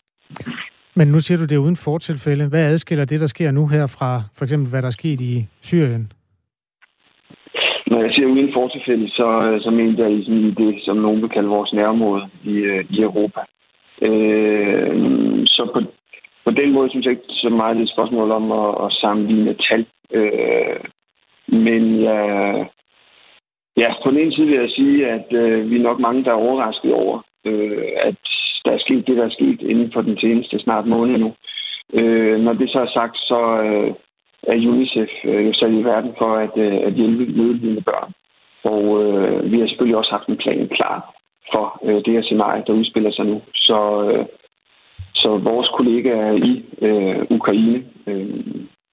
Men 0.96 1.08
nu 1.08 1.20
siger 1.20 1.38
du 1.38 1.46
det 1.46 1.58
uden 1.58 1.76
fortilfælde. 1.76 2.50
Hvad 2.50 2.72
adskiller 2.72 3.06
det, 3.06 3.20
der 3.20 3.28
sker 3.28 3.52
nu 3.52 3.68
her 3.68 3.88
fra 3.88 4.22
for 4.38 4.44
eksempel, 4.46 4.70
hvad 4.70 4.82
der 4.82 4.88
er 4.88 5.00
sket 5.02 5.22
i 5.22 5.46
Syrien? 5.62 6.12
Når 7.88 8.02
jeg 8.02 8.12
siger 8.14 8.28
uden 8.28 8.54
fortilfælde, 8.54 9.10
så, 9.10 9.28
øh, 9.42 9.62
så 9.62 9.70
mener 9.70 10.04
jeg 10.04 10.12
ligesom 10.12 10.34
i 10.34 10.52
det, 10.52 10.82
som 10.86 10.98
nogen 10.98 11.22
vil 11.22 11.30
kalde 11.30 11.50
vores 11.50 11.74
nærområde 11.74 12.30
i, 12.44 12.56
øh, 12.56 12.86
i 12.90 13.02
Europa. 13.02 13.42
Øh, 14.02 14.94
så 15.48 15.70
på, 15.74 15.80
på 16.46 16.52
den 16.52 16.72
måde 16.72 16.90
synes 16.90 17.06
jeg 17.06 17.12
ikke 17.12 17.24
så 17.28 17.50
meget 17.50 17.76
det 17.76 17.82
er 17.82 17.86
et 17.86 17.94
spørgsmål 17.96 18.32
om 18.32 18.52
at, 18.52 18.86
at 18.86 18.92
sammenligne 18.92 19.56
tal. 19.70 19.86
Øh, 20.14 20.80
men 21.48 22.02
ja, 22.02 22.20
ja, 23.78 23.90
på 24.04 24.12
den 24.12 24.20
ene 24.20 24.34
side 24.36 24.48
vil 24.48 24.60
jeg 24.60 24.70
sige, 24.70 25.08
at 25.08 25.28
øh, 25.32 25.70
vi 25.70 25.76
er 25.76 25.84
nok 25.90 26.00
mange, 26.00 26.24
der 26.24 26.32
er 26.32 26.46
overrasket 26.46 26.94
over, 26.94 27.22
øh, 27.46 27.88
at 28.04 28.22
der 28.66 28.72
er 28.72 28.78
sket 28.78 29.08
det, 29.08 29.18
der 29.18 29.26
er 29.26 29.30
sket 29.30 29.62
inden 29.62 29.92
for 29.94 30.02
den 30.02 30.18
seneste 30.20 30.60
snart 30.60 30.86
måned 30.86 31.18
nu. 31.18 31.34
Øh, 31.94 32.40
når 32.40 32.54
det 32.54 32.70
så 32.70 32.80
er 32.80 32.92
sagt, 32.94 33.18
så 33.18 33.62
øh, 33.64 33.94
er 34.44 34.68
UNICEF 34.70 35.10
øh, 35.24 35.48
jo 35.48 35.54
sat 35.54 35.72
i 35.72 35.84
verden 35.84 36.14
for 36.18 36.36
at, 36.36 36.58
øh, 36.58 36.80
at 36.88 36.94
hjælpe 36.94 37.38
nødlidende 37.38 37.82
børn. 37.82 38.12
Og 38.64 39.04
øh, 39.04 39.52
vi 39.52 39.60
har 39.60 39.68
selvfølgelig 39.68 39.98
også 39.98 40.12
haft 40.12 40.28
en 40.28 40.38
plan 40.38 40.68
klar 40.68 41.16
for 41.52 41.80
øh, 41.84 41.96
det 42.06 42.14
her 42.14 42.22
scenarie, 42.22 42.64
der 42.68 42.74
udspiller 42.74 43.12
sig 43.12 43.26
nu. 43.26 43.42
Så, 43.54 44.10
øh, 44.10 44.26
så 45.14 45.38
vores 45.38 45.70
kollegaer 45.78 46.32
i 46.34 46.66
øh, 46.82 47.26
Ukraine, 47.30 47.84
øh, 48.08 48.40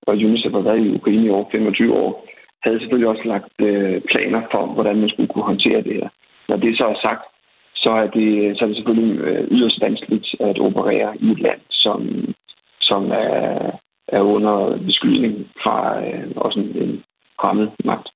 og 0.06 0.14
UNICEF 0.14 0.52
har 0.52 0.60
været 0.60 0.86
i 0.86 0.94
Ukraine 0.94 1.26
i 1.26 1.30
over 1.30 1.44
25 1.52 1.94
år, 1.94 2.26
havde 2.64 2.80
selvfølgelig 2.80 3.08
også 3.08 3.24
lagt 3.24 3.54
øh, 3.60 4.00
planer 4.00 4.42
for, 4.50 4.66
hvordan 4.66 4.96
man 5.00 5.08
skulle 5.08 5.28
kunne 5.28 5.50
håndtere 5.52 5.82
det 5.82 5.94
her. 5.94 6.08
Når 6.48 6.56
det 6.56 6.78
så 6.78 6.86
er 6.86 6.98
sagt, 7.02 7.22
så 7.83 7.91
er 7.91 8.07
det, 8.18 8.59
så 8.59 8.64
er 8.64 8.68
det 8.68 8.76
selvfølgelig 8.76 9.20
øh, 9.20 9.49
yderst 9.51 9.81
vanskeligt 9.81 10.26
at 10.41 10.59
operere 10.59 11.16
i 11.20 11.31
et 11.31 11.41
land, 11.41 11.61
som, 11.70 11.99
som 12.81 13.11
er, 13.11 13.70
er 14.09 14.20
under 14.20 14.79
beskydning 14.87 15.35
fra 15.62 16.07
øh, 16.07 16.33
også 16.37 16.59
en, 16.61 16.83
en 16.83 17.03
fremmed 17.41 17.68
magt. 17.85 18.09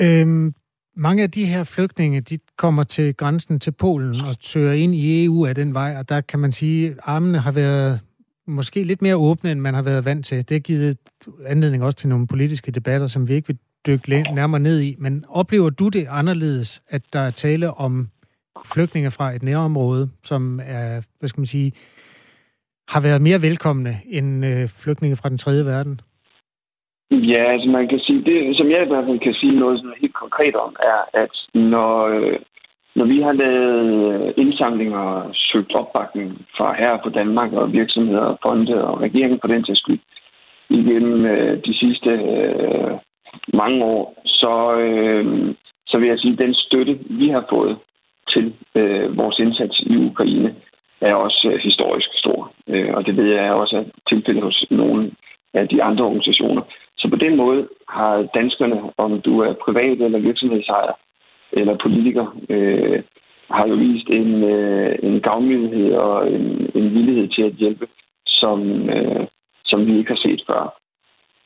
Øhm, 0.00 0.54
mange 0.96 1.22
af 1.22 1.30
de 1.30 1.44
her 1.44 1.64
flygtninge, 1.64 2.20
de 2.20 2.38
kommer 2.56 2.82
til 2.82 3.16
grænsen 3.16 3.60
til 3.60 3.72
Polen 3.72 4.20
og 4.20 4.34
søger 4.40 4.72
ind 4.72 4.94
i 4.94 5.24
EU 5.24 5.46
af 5.46 5.54
den 5.54 5.74
vej, 5.74 5.96
og 5.98 6.08
der 6.08 6.20
kan 6.20 6.38
man 6.38 6.52
sige, 6.52 6.90
at 6.90 6.98
armene 7.02 7.38
har 7.38 7.52
været 7.52 8.00
måske 8.46 8.84
lidt 8.84 9.02
mere 9.02 9.16
åbne, 9.16 9.50
end 9.50 9.60
man 9.60 9.74
har 9.74 9.82
været 9.82 10.04
vant 10.04 10.26
til. 10.26 10.48
Det 10.48 10.54
har 10.54 10.60
givet 10.60 10.98
anledning 11.46 11.84
også 11.84 11.98
til 11.98 12.08
nogle 12.08 12.26
politiske 12.26 12.72
debatter, 12.72 13.06
som 13.06 13.28
vi 13.28 13.34
ikke 13.34 13.46
vil 13.46 13.58
dykke 13.86 14.10
nærmere 14.34 14.60
ned 14.60 14.80
i. 14.80 14.94
Men 14.98 15.24
oplever 15.28 15.70
du 15.70 15.88
det 15.88 16.06
anderledes, 16.10 16.82
at 16.88 17.02
der 17.12 17.20
er 17.20 17.30
tale 17.30 17.70
om 17.70 18.08
flygtninge 18.74 19.10
fra 19.10 19.32
et 19.32 19.42
nærområde, 19.42 20.08
som 20.24 20.60
er, 20.64 21.02
hvad 21.18 21.28
skal 21.28 21.40
man 21.40 21.46
sige, 21.46 21.72
har 22.88 23.00
været 23.02 23.22
mere 23.22 23.42
velkomne 23.42 23.92
end 24.16 24.46
øh, 24.46 24.68
flygtninge 24.82 25.16
fra 25.16 25.28
den 25.28 25.38
tredje 25.38 25.64
verden? 25.64 26.00
Ja, 27.10 27.52
altså 27.52 27.68
man 27.68 27.88
kan 27.88 28.00
sige, 28.00 28.24
det 28.24 28.56
som 28.56 28.70
jeg 28.70 28.82
i 28.82 28.88
hvert 28.88 29.04
fald 29.04 29.18
kan 29.18 29.34
sige 29.34 29.60
noget 29.60 29.78
sådan 29.78 30.00
helt 30.00 30.14
konkret 30.14 30.54
om, 30.56 30.76
er, 30.92 31.00
at 31.22 31.34
når, 31.54 32.06
øh, 32.06 32.38
når 32.96 33.04
vi 33.04 33.20
har 33.20 33.32
lavet 33.32 33.86
øh, 34.12 34.34
indsamlinger 34.36 34.98
og 34.98 35.30
søgt 35.34 35.74
opbakning 35.74 36.46
fra 36.56 36.74
her 36.78 36.98
på 37.04 37.08
Danmark 37.08 37.52
og 37.52 37.72
virksomheder, 37.72 38.36
fonde 38.42 38.84
og 38.84 39.00
regeringen 39.00 39.38
på 39.40 39.46
den 39.46 39.64
til 39.64 39.76
skyld, 39.76 40.00
igennem 40.70 41.26
øh, 41.26 41.64
de 41.66 41.74
sidste 41.78 42.10
øh, 42.10 42.92
mange 43.54 43.84
år, 43.84 44.22
så, 44.24 44.74
øh, 44.78 45.54
så 45.86 45.98
vil 45.98 46.08
jeg 46.08 46.18
sige, 46.18 46.32
at 46.32 46.38
den 46.38 46.54
støtte, 46.54 46.98
vi 47.10 47.28
har 47.28 47.44
fået 47.50 47.78
til 48.32 48.54
øh, 48.74 49.16
vores 49.18 49.38
indsats 49.38 49.80
i 49.80 49.96
Ukraine 49.96 50.54
er 51.00 51.14
også 51.14 51.50
øh, 51.52 51.60
historisk 51.60 52.08
stor. 52.14 52.52
Øh, 52.68 52.94
og 52.94 53.06
det 53.06 53.16
ved 53.16 53.24
jeg 53.24 53.52
også 53.52 53.76
er 53.76 53.84
tilfældet 54.08 54.42
hos 54.42 54.64
nogle 54.70 55.10
af 55.54 55.68
de 55.68 55.82
andre 55.82 56.04
organisationer. 56.04 56.62
Så 56.98 57.08
på 57.08 57.16
den 57.16 57.36
måde 57.36 57.68
har 57.88 58.28
danskerne, 58.34 58.82
om 58.96 59.20
du 59.20 59.40
er 59.40 59.52
privat 59.52 60.00
eller 60.00 60.18
virksomhedsejer 60.18 60.92
eller 61.52 61.76
politiker, 61.76 62.26
øh, 62.48 63.02
har 63.50 63.66
jo 63.66 63.74
vist 63.74 64.08
en, 64.08 64.44
øh, 64.44 64.98
en 65.02 65.20
gavmildhed 65.20 65.92
og 65.92 66.32
en, 66.32 66.70
en 66.74 66.94
villighed 66.94 67.28
til 67.28 67.42
at 67.42 67.52
hjælpe, 67.52 67.86
som, 68.26 68.90
øh, 68.90 69.26
som 69.64 69.86
vi 69.86 69.98
ikke 69.98 70.10
har 70.10 70.22
set 70.22 70.42
før. 70.46 70.78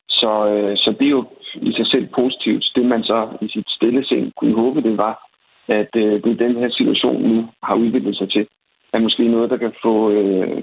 Så, 0.09 0.47
øh, 0.49 0.77
så 0.77 0.95
det 0.99 1.07
er 1.07 1.11
jo 1.11 1.25
i 1.55 1.73
sig 1.73 1.87
selv 1.87 2.07
positivt. 2.15 2.65
Det 2.75 2.85
man 2.87 3.03
så 3.03 3.29
i 3.41 3.49
sit 3.49 3.71
stille 3.71 4.05
sind 4.05 4.33
kunne 4.37 4.55
håbe, 4.55 4.83
det 4.83 4.97
var, 4.97 5.29
at 5.69 5.91
øh, 5.97 6.23
det 6.25 6.39
den 6.39 6.57
her 6.57 6.71
situation 6.71 7.23
nu 7.23 7.49
har 7.63 7.75
udviklet 7.75 8.17
sig 8.17 8.31
til, 8.31 8.47
er 8.93 8.99
måske 8.99 9.29
noget, 9.29 9.51
der 9.51 9.57
kan 9.57 9.73
få, 9.83 10.11
øh, 10.11 10.63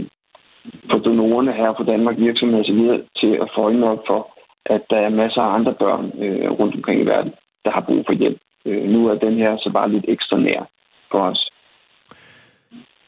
få 0.92 0.98
donorerne 0.98 1.54
her 1.54 1.74
på 1.74 1.84
Danmark, 1.84 2.18
virksomheder 2.18 2.64
osv. 2.64 3.04
til 3.20 3.32
at 3.42 3.50
få 3.56 3.62
øjnene 3.62 3.90
op 3.90 4.04
for, 4.08 4.40
at 4.66 4.82
der 4.90 4.98
er 4.98 5.10
masser 5.10 5.42
af 5.42 5.54
andre 5.54 5.74
børn 5.74 6.06
øh, 6.24 6.52
rundt 6.52 6.76
omkring 6.76 7.02
i 7.02 7.06
verden, 7.06 7.34
der 7.66 7.72
har 7.72 7.82
brug 7.82 8.06
for 8.06 8.14
hjælp. 8.14 8.40
Øh, 8.66 8.84
nu 8.90 9.08
er 9.08 9.16
den 9.16 9.38
her 9.38 9.58
så 9.58 9.70
bare 9.74 9.92
lidt 9.92 10.06
ekstra 10.08 10.38
nær 10.38 10.64
for 11.12 11.20
os. 11.20 11.49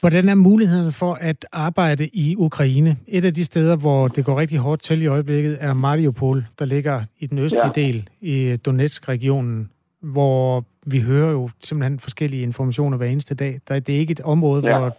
Hvordan 0.02 0.30
er 0.30 0.36
mulighederne 0.36 0.92
for 0.92 1.14
at 1.14 1.46
arbejde 1.52 2.08
i 2.08 2.36
Ukraine? 2.38 2.98
Et 3.08 3.26
af 3.26 3.34
de 3.34 3.44
steder, 3.44 3.76
hvor 3.76 4.08
det 4.08 4.26
går 4.26 4.40
rigtig 4.40 4.60
hårdt 4.60 4.84
til 4.84 5.02
i 5.02 5.08
øjeblikket, 5.08 5.58
er 5.60 5.74
Mariupol, 5.74 6.46
der 6.60 6.66
ligger 6.66 7.04
i 7.20 7.26
den 7.26 7.38
østlige 7.38 7.66
ja. 7.66 7.72
del 7.82 8.10
i 8.22 8.56
Donetsk-regionen, 8.56 9.70
hvor 10.02 10.66
vi 10.86 11.00
hører 11.00 11.32
jo 11.32 11.50
simpelthen 11.64 12.00
forskellige 12.00 12.44
informationer 12.44 12.98
hver 12.98 13.08
eneste 13.08 13.36
dag. 13.36 13.62
Det 13.68 13.90
er 13.90 14.00
ikke 14.00 14.12
et 14.12 14.22
område, 14.22 14.68
ja. 14.68 14.80
hvor, 14.80 14.98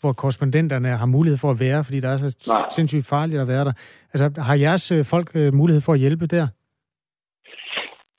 hvor 0.00 0.12
korrespondenterne 0.12 0.88
har 0.88 1.06
mulighed 1.06 1.36
for 1.36 1.50
at 1.50 1.60
være, 1.60 1.84
fordi 1.84 2.00
der 2.00 2.08
er 2.08 2.16
så 2.16 2.36
Nej. 2.46 2.62
sindssygt 2.74 3.06
farligt 3.06 3.40
at 3.40 3.48
være 3.48 3.64
der. 3.64 3.72
Altså, 4.14 4.42
har 4.42 4.54
jeres 4.54 4.90
øh, 4.90 5.04
folk 5.04 5.30
øh, 5.34 5.54
mulighed 5.54 5.80
for 5.80 5.92
at 5.92 5.98
hjælpe 5.98 6.26
der? 6.26 6.46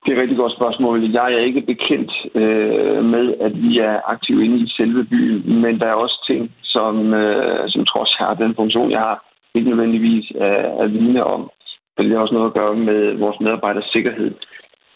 Det 0.06 0.12
er 0.12 0.16
et 0.16 0.22
rigtig 0.22 0.38
godt 0.38 0.54
spørgsmål. 0.54 1.12
Jeg 1.12 1.34
er 1.34 1.40
ikke 1.40 1.62
bekendt 1.62 2.12
øh, 2.36 3.06
med, 3.06 3.34
at 3.40 3.62
vi 3.62 3.80
er 3.80 4.10
aktive 4.14 4.46
inde 4.46 4.58
i 4.58 4.68
selve 4.68 5.04
byen, 5.04 5.62
men 5.62 5.80
der 5.80 5.86
er 5.86 5.94
også 5.94 6.26
ting, 6.28 6.52
som, 6.64 7.14
øh, 7.14 7.70
som 7.70 7.86
trods 7.86 8.16
har 8.18 8.34
den 8.34 8.56
funktion, 8.56 8.92
jeg 8.92 9.00
har, 9.00 9.26
ikke 9.56 9.70
nødvendigvis 9.70 10.32
er, 10.36 10.84
er 10.84 10.88
vidne 10.88 11.24
om. 11.24 11.50
Det 11.98 12.12
har 12.12 12.18
også 12.18 12.34
noget 12.34 12.48
at 12.48 12.54
gøre 12.54 12.76
med 12.76 13.14
vores 13.14 13.40
medarbejders 13.40 13.90
sikkerhed. 13.94 14.32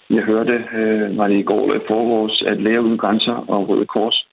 Jeg 0.09 0.23
hørte, 0.23 0.65
øh, 0.73 1.17
var 1.17 1.27
det 1.27 1.37
i 1.39 1.43
går 1.43 1.63
eller 1.63 1.75
i 1.75 1.87
forgårs, 1.87 2.41
at 2.41 2.61
Læger 2.61 2.79
Uden 2.79 2.97
Grænser 2.97 3.45
og 3.47 3.69
Røde 3.69 3.85
Kors 3.85 4.27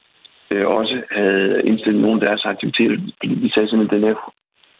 øh, 0.50 0.66
også 0.66 1.02
havde 1.10 1.62
indstillet 1.64 2.02
nogle 2.02 2.20
af 2.20 2.26
deres 2.26 2.44
aktiviteter, 2.44 2.96
fordi 3.20 3.34
de 3.34 3.52
sagde 3.52 3.68
simpelthen, 3.68 4.04
at 4.04 4.16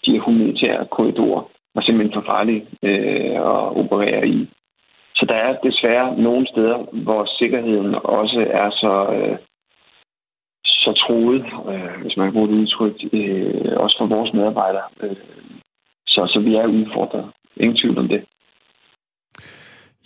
de 0.06 0.12
her 0.12 0.20
humanitære 0.20 0.86
korridorer 0.90 1.42
var 1.74 1.82
simpelthen 1.82 2.14
for 2.14 2.24
farlige 2.26 2.66
øh, 2.82 3.34
at 3.34 3.76
operere 3.80 4.28
i. 4.28 4.48
Så 5.16 5.24
der 5.28 5.34
er 5.34 5.60
desværre 5.68 6.16
nogle 6.16 6.46
steder, 6.46 7.02
hvor 7.04 7.26
sikkerheden 7.38 7.94
også 7.94 8.46
er 8.50 8.70
så, 8.70 8.94
øh, 9.16 9.38
så 10.64 10.92
troet, 10.92 11.44
øh, 11.72 12.02
hvis 12.02 12.16
man 12.16 12.26
kan 12.26 12.32
bruge 12.32 12.48
det 12.48 12.54
udtryk, 12.54 12.94
øh, 13.12 13.72
også 13.76 13.96
for 14.00 14.06
vores 14.06 14.32
medarbejdere. 14.32 14.88
Øh, 15.00 15.16
så, 16.06 16.26
så 16.32 16.40
vi 16.40 16.54
er 16.54 16.66
udfordret. 16.66 17.24
Ingen 17.56 17.76
tvivl 17.76 17.98
om 17.98 18.08
det. 18.08 18.24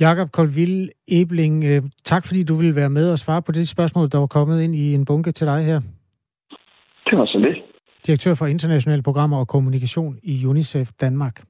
Jakob 0.01 0.31
Kolvild 0.31 0.89
Ebling, 1.09 1.65
øh, 1.65 1.83
tak 2.05 2.27
fordi 2.27 2.45
du 2.45 2.55
ville 2.55 2.77
være 2.77 2.91
med 2.91 3.13
og 3.13 3.19
svare 3.19 3.43
på 3.43 3.53
det 3.53 3.69
spørgsmål, 3.69 4.09
der 4.13 4.19
var 4.19 4.27
kommet 4.27 4.63
ind 4.63 4.75
i 4.75 4.95
en 4.95 5.05
bunke 5.05 5.33
til 5.33 5.47
dig 5.47 5.65
her. 5.65 5.81
Det 7.07 7.19
var 7.19 7.27
så 7.27 7.39
lidt. 7.39 7.59
Direktør 8.07 8.35
for 8.35 8.47
internationale 8.47 9.03
programmer 9.03 9.39
og 9.39 9.49
kommunikation 9.49 10.19
i 10.23 10.47
UNICEF 10.47 10.89
Danmark. 11.01 11.43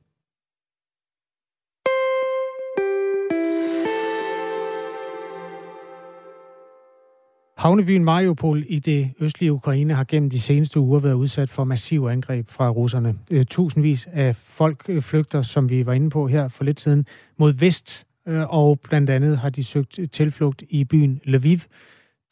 Havnebyen 7.58 8.04
Mariupol 8.04 8.62
i 8.68 8.78
det 8.78 9.14
østlige 9.20 9.52
Ukraine 9.52 9.94
har 9.94 10.04
gennem 10.04 10.30
de 10.30 10.40
seneste 10.40 10.80
uger 10.80 11.00
været 11.00 11.14
udsat 11.14 11.50
for 11.50 11.64
massive 11.64 12.12
angreb 12.12 12.46
fra 12.48 12.68
russerne. 12.68 13.14
Øh, 13.32 13.44
tusindvis 13.44 14.08
af 14.12 14.36
folk 14.36 14.78
øh, 14.88 15.02
flygter, 15.02 15.42
som 15.42 15.70
vi 15.70 15.86
var 15.86 15.92
inde 15.92 16.10
på 16.10 16.26
her 16.26 16.48
for 16.48 16.64
lidt 16.64 16.80
siden, 16.80 17.06
mod 17.38 17.52
vest, 17.60 18.06
øh, 18.28 18.54
og 18.58 18.78
blandt 18.88 19.10
andet 19.10 19.38
har 19.38 19.50
de 19.50 19.64
søgt 19.64 20.00
tilflugt 20.12 20.62
i 20.70 20.84
byen 20.84 21.20
Lviv, 21.24 21.58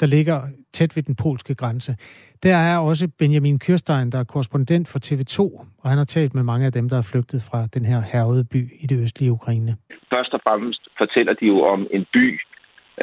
der 0.01 0.07
ligger 0.07 0.43
tæt 0.73 0.97
ved 0.97 1.03
den 1.03 1.15
polske 1.15 1.55
grænse. 1.55 1.97
Der 2.43 2.57
er 2.57 2.79
også 2.79 3.09
Benjamin 3.19 3.59
Kyrstein, 3.59 4.13
der 4.13 4.19
er 4.19 4.25
korrespondent 4.25 4.89
for 4.89 4.99
TV2, 5.07 5.41
og 5.83 5.91
han 5.91 5.99
har 5.99 6.05
talt 6.05 6.35
med 6.35 6.43
mange 6.43 6.67
af 6.67 6.73
dem, 6.73 6.89
der 6.89 6.99
er 6.99 7.09
flygtet 7.13 7.43
fra 7.51 7.67
den 7.75 7.85
her 7.85 8.01
hervede 8.01 8.45
by 8.45 8.83
i 8.83 8.87
det 8.87 9.03
østlige 9.03 9.33
Ukraine. 9.33 9.77
Først 10.15 10.33
og 10.35 10.41
fremmest 10.45 10.89
fortæller 10.99 11.33
de 11.33 11.47
jo 11.47 11.61
om 11.63 11.87
en 11.91 12.05
by, 12.13 12.41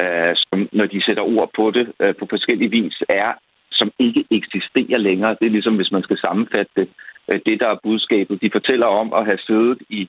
øh, 0.00 0.32
som 0.36 0.68
når 0.72 0.86
de 0.86 1.04
sætter 1.06 1.22
ord 1.22 1.50
på 1.56 1.70
det 1.70 1.92
øh, 2.00 2.14
på 2.20 2.26
forskellige 2.30 2.70
vis, 2.70 3.02
er, 3.08 3.32
som 3.72 3.90
ikke 3.98 4.24
eksisterer 4.30 4.98
længere. 4.98 5.36
Det 5.40 5.46
er 5.46 5.56
ligesom, 5.56 5.76
hvis 5.76 5.92
man 5.92 6.02
skal 6.02 6.18
sammenfatte 6.18 6.72
det, 6.76 6.88
øh, 7.28 7.40
det 7.46 7.60
der 7.60 7.68
er 7.68 7.82
budskabet. 7.82 8.42
De 8.42 8.50
fortæller 8.52 8.86
om 8.86 9.12
at 9.12 9.24
have 9.24 9.38
siddet 9.38 9.78
i 9.88 10.08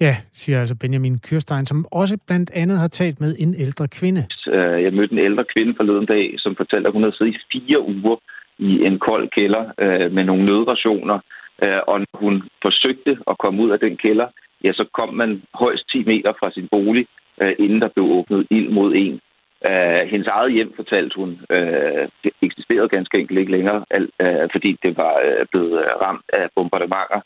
Ja, 0.00 0.16
siger 0.32 0.60
altså 0.60 0.76
Benjamin 0.80 1.18
Kyrstein, 1.18 1.66
som 1.66 1.86
også 1.92 2.18
blandt 2.26 2.50
andet 2.54 2.78
har 2.78 2.88
talt 2.88 3.20
med 3.20 3.36
en 3.38 3.54
ældre 3.58 3.88
kvinde. 3.88 4.26
Øh, 4.48 4.82
jeg 4.82 4.92
mødte 4.92 5.12
en 5.12 5.18
ældre 5.18 5.44
kvinde 5.54 5.74
forleden 5.76 6.06
dag, 6.06 6.34
som 6.38 6.56
fortalte, 6.56 6.86
at 6.88 6.92
hun 6.92 7.02
havde 7.02 7.16
siddet 7.16 7.34
i 7.34 7.38
fire 7.52 7.80
uger 7.80 8.16
i 8.58 8.70
en 8.86 8.98
kold 8.98 9.28
kælder 9.28 9.64
øh, 9.78 10.12
med 10.12 10.24
nogle 10.24 10.44
nødrationer. 10.44 11.18
Øh, 11.62 11.80
og 11.86 11.98
når 12.00 12.18
hun 12.24 12.42
forsøgte 12.62 13.18
at 13.30 13.38
komme 13.38 13.62
ud 13.62 13.70
af 13.70 13.78
den 13.78 13.96
kælder, 13.96 14.28
ja, 14.64 14.72
så 14.72 14.84
kom 14.94 15.14
man 15.14 15.42
højst 15.54 15.84
10 15.92 16.04
meter 16.04 16.32
fra 16.40 16.50
sin 16.50 16.68
bolig, 16.70 17.06
øh, 17.42 17.54
inden 17.58 17.80
der 17.80 17.88
blev 17.88 18.04
åbnet 18.04 18.46
ild 18.50 18.68
mod 18.68 18.94
en. 18.94 19.20
Uh, 19.68 20.02
hendes 20.10 20.26
eget 20.26 20.52
hjem, 20.52 20.72
fortalte 20.76 21.16
hun, 21.16 21.30
uh, 21.50 22.02
det 22.24 22.32
eksisterede 22.42 22.88
ganske 22.88 23.18
enkelt 23.18 23.38
ikke 23.38 23.52
længere, 23.52 23.84
uh, 24.24 24.48
fordi 24.52 24.78
det 24.82 24.96
var 24.96 25.14
blevet 25.50 25.84
ramt 26.02 26.24
af 26.32 26.48
bombardementer. 26.54 27.20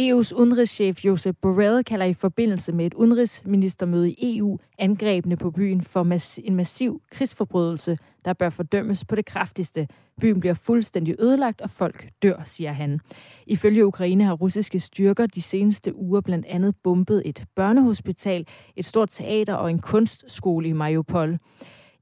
EU's 0.00 0.32
udenrigschef 0.32 1.04
Josep 1.04 1.36
Borrell 1.42 1.84
kalder 1.84 2.06
i 2.06 2.14
forbindelse 2.14 2.72
med 2.72 2.86
et 2.86 2.94
udenrigsministermøde 2.94 4.10
i 4.10 4.38
EU 4.38 4.58
angrebene 4.78 5.36
på 5.36 5.50
byen 5.50 5.82
for 5.82 6.02
mass- 6.02 6.40
en 6.44 6.56
massiv 6.56 7.02
krigsforbrydelse, 7.10 7.98
der 8.24 8.32
bør 8.32 8.48
fordømmes 8.50 9.04
på 9.04 9.14
det 9.14 9.26
kraftigste. 9.26 9.88
Byen 10.20 10.40
bliver 10.40 10.54
fuldstændig 10.54 11.14
ødelagt, 11.18 11.60
og 11.60 11.70
folk 11.70 12.08
dør, 12.22 12.42
siger 12.44 12.72
han. 12.72 13.00
Ifølge 13.46 13.86
Ukraine 13.86 14.24
har 14.24 14.32
russiske 14.32 14.80
styrker 14.80 15.26
de 15.26 15.42
seneste 15.42 15.96
uger 15.96 16.20
blandt 16.20 16.46
andet 16.46 16.74
bombet 16.84 17.22
et 17.24 17.44
børnehospital, 17.56 18.46
et 18.76 18.84
stort 18.84 19.10
teater 19.10 19.54
og 19.54 19.70
en 19.70 19.78
kunstskole 19.78 20.68
i 20.68 20.72
Mariupol. 20.72 21.38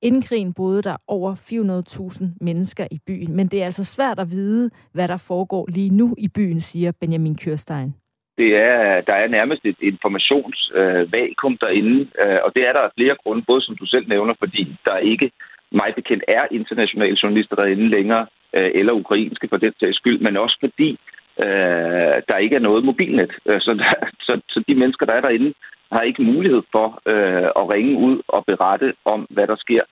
Inden 0.03 0.23
krigen 0.23 0.55
boede 0.55 0.83
der 0.83 0.97
over 1.09 1.35
400.000 1.35 2.25
mennesker 2.41 2.87
i 2.91 2.99
byen, 3.07 3.37
men 3.37 3.49
det 3.49 3.61
er 3.61 3.65
altså 3.65 3.85
svært 3.85 4.19
at 4.19 4.31
vide, 4.31 4.71
hvad 4.93 5.09
der 5.09 5.17
foregår 5.17 5.67
lige 5.69 5.91
nu 5.91 6.15
i 6.19 6.29
byen, 6.29 6.61
siger 6.61 6.93
Benjamin 7.01 7.37
Kørstein. 7.45 7.95
Det 8.39 8.57
er, 8.57 9.01
der 9.01 9.13
er 9.13 9.29
nærmest 9.29 9.65
et 9.65 9.77
informationsvakuum 9.81 11.53
øh, 11.53 11.59
derinde, 11.61 12.01
øh, 12.23 12.39
og 12.45 12.53
det 12.55 12.69
er 12.69 12.73
der 12.73 12.81
af 12.81 12.91
flere 12.99 13.17
grunde, 13.23 13.43
både 13.47 13.63
som 13.63 13.77
du 13.77 13.87
selv 13.87 14.09
nævner, 14.09 14.35
fordi 14.39 14.77
der 14.85 14.97
ikke 14.97 15.31
meget 15.73 15.95
bekendt 15.95 16.25
er 16.29 16.43
internationale 16.51 17.17
journalister 17.23 17.57
derinde 17.57 17.89
længere, 17.89 18.27
øh, 18.55 18.71
eller 18.75 18.93
ukrainske 18.93 19.49
for 19.49 19.57
den 19.57 19.73
sags 19.81 19.97
skyld, 19.97 20.21
men 20.21 20.37
også 20.37 20.57
fordi 20.61 20.99
øh, 21.45 22.17
der 22.29 22.37
ikke 22.37 22.57
er 22.57 22.61
noget 22.69 22.85
mobilnet. 22.85 23.33
Øh, 23.47 23.61
så, 23.61 23.75
der, 23.75 24.07
så, 24.27 24.41
så 24.49 24.65
de 24.69 24.75
mennesker, 24.75 25.07
der 25.07 25.13
er 25.13 25.21
derinde, 25.21 25.55
har 25.93 26.01
ikke 26.01 26.23
mulighed 26.23 26.63
for 26.73 26.87
øh, 27.07 27.49
at 27.61 27.69
ringe 27.75 27.99
ud 27.99 28.23
og 28.29 28.45
berette 28.47 28.95
om, 29.05 29.27
hvad 29.31 29.47
der 29.47 29.57
sker. 29.57 29.83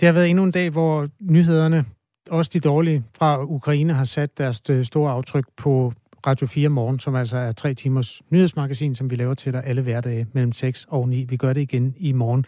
Det 0.00 0.06
har 0.06 0.12
været 0.12 0.30
endnu 0.30 0.44
en 0.44 0.52
dag, 0.52 0.70
hvor 0.70 1.08
nyhederne, 1.20 1.84
også 2.30 2.50
de 2.54 2.60
dårlige 2.60 3.04
fra 3.18 3.44
Ukraine, 3.44 3.92
har 3.92 4.04
sat 4.04 4.38
deres 4.38 4.62
øh, 4.70 4.84
store 4.84 5.12
aftryk 5.12 5.44
på 5.56 5.92
Radio 6.26 6.46
4 6.46 6.68
Morgen, 6.68 7.00
som 7.00 7.14
altså 7.14 7.38
er 7.38 7.52
tre 7.52 7.74
timers 7.74 8.22
nyhedsmagasin, 8.30 8.94
som 8.94 9.10
vi 9.10 9.16
laver 9.16 9.34
til 9.34 9.52
dig 9.52 9.62
alle 9.66 9.82
hverdage 9.82 10.26
mellem 10.32 10.52
6 10.52 10.86
og 10.90 11.08
9. 11.08 11.26
Vi 11.28 11.36
gør 11.36 11.52
det 11.52 11.60
igen 11.60 11.94
i 11.98 12.12
morgen. 12.12 12.44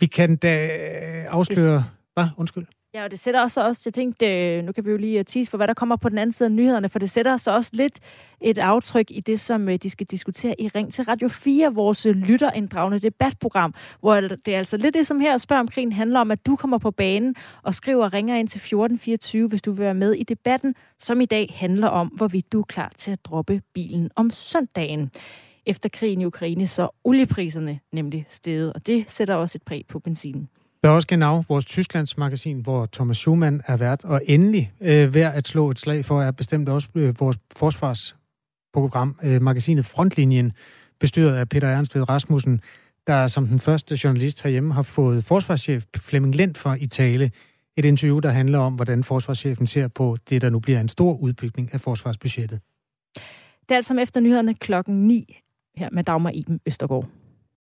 Vi 0.00 0.06
kan 0.06 0.36
da 0.36 0.64
øh, 0.64 1.24
afsløre... 1.28 1.84
Hvad? 2.14 2.26
Undskyld. 2.36 2.64
Ja, 2.94 3.04
og 3.04 3.10
det 3.10 3.18
sætter 3.18 3.40
også, 3.40 3.64
også 3.64 3.82
jeg 3.86 3.94
tænkte, 3.94 4.26
øh, 4.26 4.64
nu 4.64 4.72
kan 4.72 4.84
vi 4.84 4.90
jo 4.90 4.96
lige 4.96 5.18
øh, 5.18 5.24
tease 5.24 5.50
for, 5.50 5.56
hvad 5.56 5.68
der 5.68 5.74
kommer 5.74 5.96
på 5.96 6.08
den 6.08 6.18
anden 6.18 6.32
side 6.32 6.46
af 6.46 6.52
nyhederne, 6.52 6.88
for 6.88 6.98
det 6.98 7.10
sætter 7.10 7.36
så 7.36 7.50
også 7.50 7.70
lidt 7.74 7.98
et 8.40 8.58
aftryk 8.58 9.10
i 9.10 9.20
det, 9.20 9.40
som 9.40 9.68
øh, 9.68 9.76
de 9.76 9.90
skal 9.90 10.06
diskutere 10.06 10.60
i 10.60 10.68
Ring 10.68 10.92
til 10.92 11.04
Radio 11.04 11.28
4, 11.28 11.74
vores 11.74 12.04
lytterinddragende 12.04 12.98
debatprogram, 12.98 13.74
hvor 14.00 14.20
det 14.20 14.48
er 14.48 14.58
altså 14.58 14.76
lidt 14.76 14.94
det, 14.94 15.06
som 15.06 15.20
her 15.20 15.38
spørger 15.38 15.60
om 15.60 15.68
krigen 15.68 15.92
handler 15.92 16.20
om, 16.20 16.30
at 16.30 16.46
du 16.46 16.56
kommer 16.56 16.78
på 16.78 16.90
banen 16.90 17.34
og 17.62 17.74
skriver 17.74 18.04
og 18.04 18.12
ringer 18.12 18.36
ind 18.36 18.48
til 18.48 18.58
1424, 18.58 19.48
hvis 19.48 19.62
du 19.62 19.72
vil 19.72 19.80
være 19.80 19.94
med 19.94 20.12
i 20.12 20.22
debatten, 20.22 20.74
som 20.98 21.20
i 21.20 21.26
dag 21.26 21.54
handler 21.56 21.88
om, 21.88 22.06
hvorvidt 22.06 22.52
du 22.52 22.60
er 22.60 22.64
klar 22.64 22.92
til 22.96 23.10
at 23.10 23.24
droppe 23.24 23.62
bilen 23.74 24.10
om 24.16 24.30
søndagen. 24.30 25.10
Efter 25.66 25.88
krigen 25.88 26.20
i 26.20 26.24
Ukraine, 26.24 26.66
så 26.66 26.88
oliepriserne 27.04 27.80
nemlig 27.92 28.26
steget, 28.28 28.72
og 28.72 28.86
det 28.86 29.10
sætter 29.10 29.34
også 29.34 29.58
et 29.58 29.62
præg 29.62 29.84
på 29.88 29.98
benzinen. 29.98 30.48
Der 30.82 30.88
er 30.88 30.92
også 30.92 31.08
genau 31.08 31.44
vores 31.48 31.64
Tysklands 31.64 32.18
magasin, 32.18 32.60
hvor 32.60 32.88
Thomas 32.92 33.16
Schumann 33.16 33.62
er 33.66 33.76
vært, 33.76 34.04
og 34.04 34.22
endelig 34.26 34.72
øh, 34.80 35.14
værd 35.14 35.34
at 35.34 35.48
slå 35.48 35.70
et 35.70 35.78
slag 35.78 36.04
for, 36.04 36.22
er 36.22 36.30
bestemt 36.30 36.68
også 36.68 36.88
øh, 36.94 37.20
vores 37.20 37.38
forsvarsprogram, 37.56 39.16
øh, 39.22 39.42
magasinet 39.42 39.86
Frontlinjen, 39.86 40.52
bestyret 41.00 41.36
af 41.36 41.48
Peter 41.48 41.68
Ernstved 41.68 42.08
Rasmussen, 42.08 42.60
der 43.06 43.26
som 43.26 43.46
den 43.46 43.58
første 43.58 43.98
journalist 44.04 44.42
herhjemme 44.42 44.74
har 44.74 44.82
fået 44.82 45.24
forsvarschef 45.24 45.84
Flemming 45.96 46.34
Lent 46.34 46.58
for 46.58 46.74
i 46.74 46.86
tale. 46.86 47.30
Et 47.76 47.84
interview, 47.84 48.18
der 48.18 48.30
handler 48.30 48.58
om, 48.58 48.74
hvordan 48.74 49.04
forsvarschefen 49.04 49.66
ser 49.66 49.88
på 49.88 50.16
det, 50.30 50.42
der 50.42 50.50
nu 50.50 50.58
bliver 50.58 50.80
en 50.80 50.88
stor 50.88 51.14
udbygning 51.14 51.74
af 51.74 51.80
forsvarsbudgettet. 51.80 52.60
Det 53.60 53.70
er 53.70 53.74
altså 53.74 53.94
efter 53.94 54.20
nyhederne 54.20 54.54
klokken 54.54 55.06
9 55.06 55.40
her 55.76 55.88
med 55.92 56.04
Dagmar 56.04 56.30
Iben 56.30 56.60
Østergaard. 56.66 57.08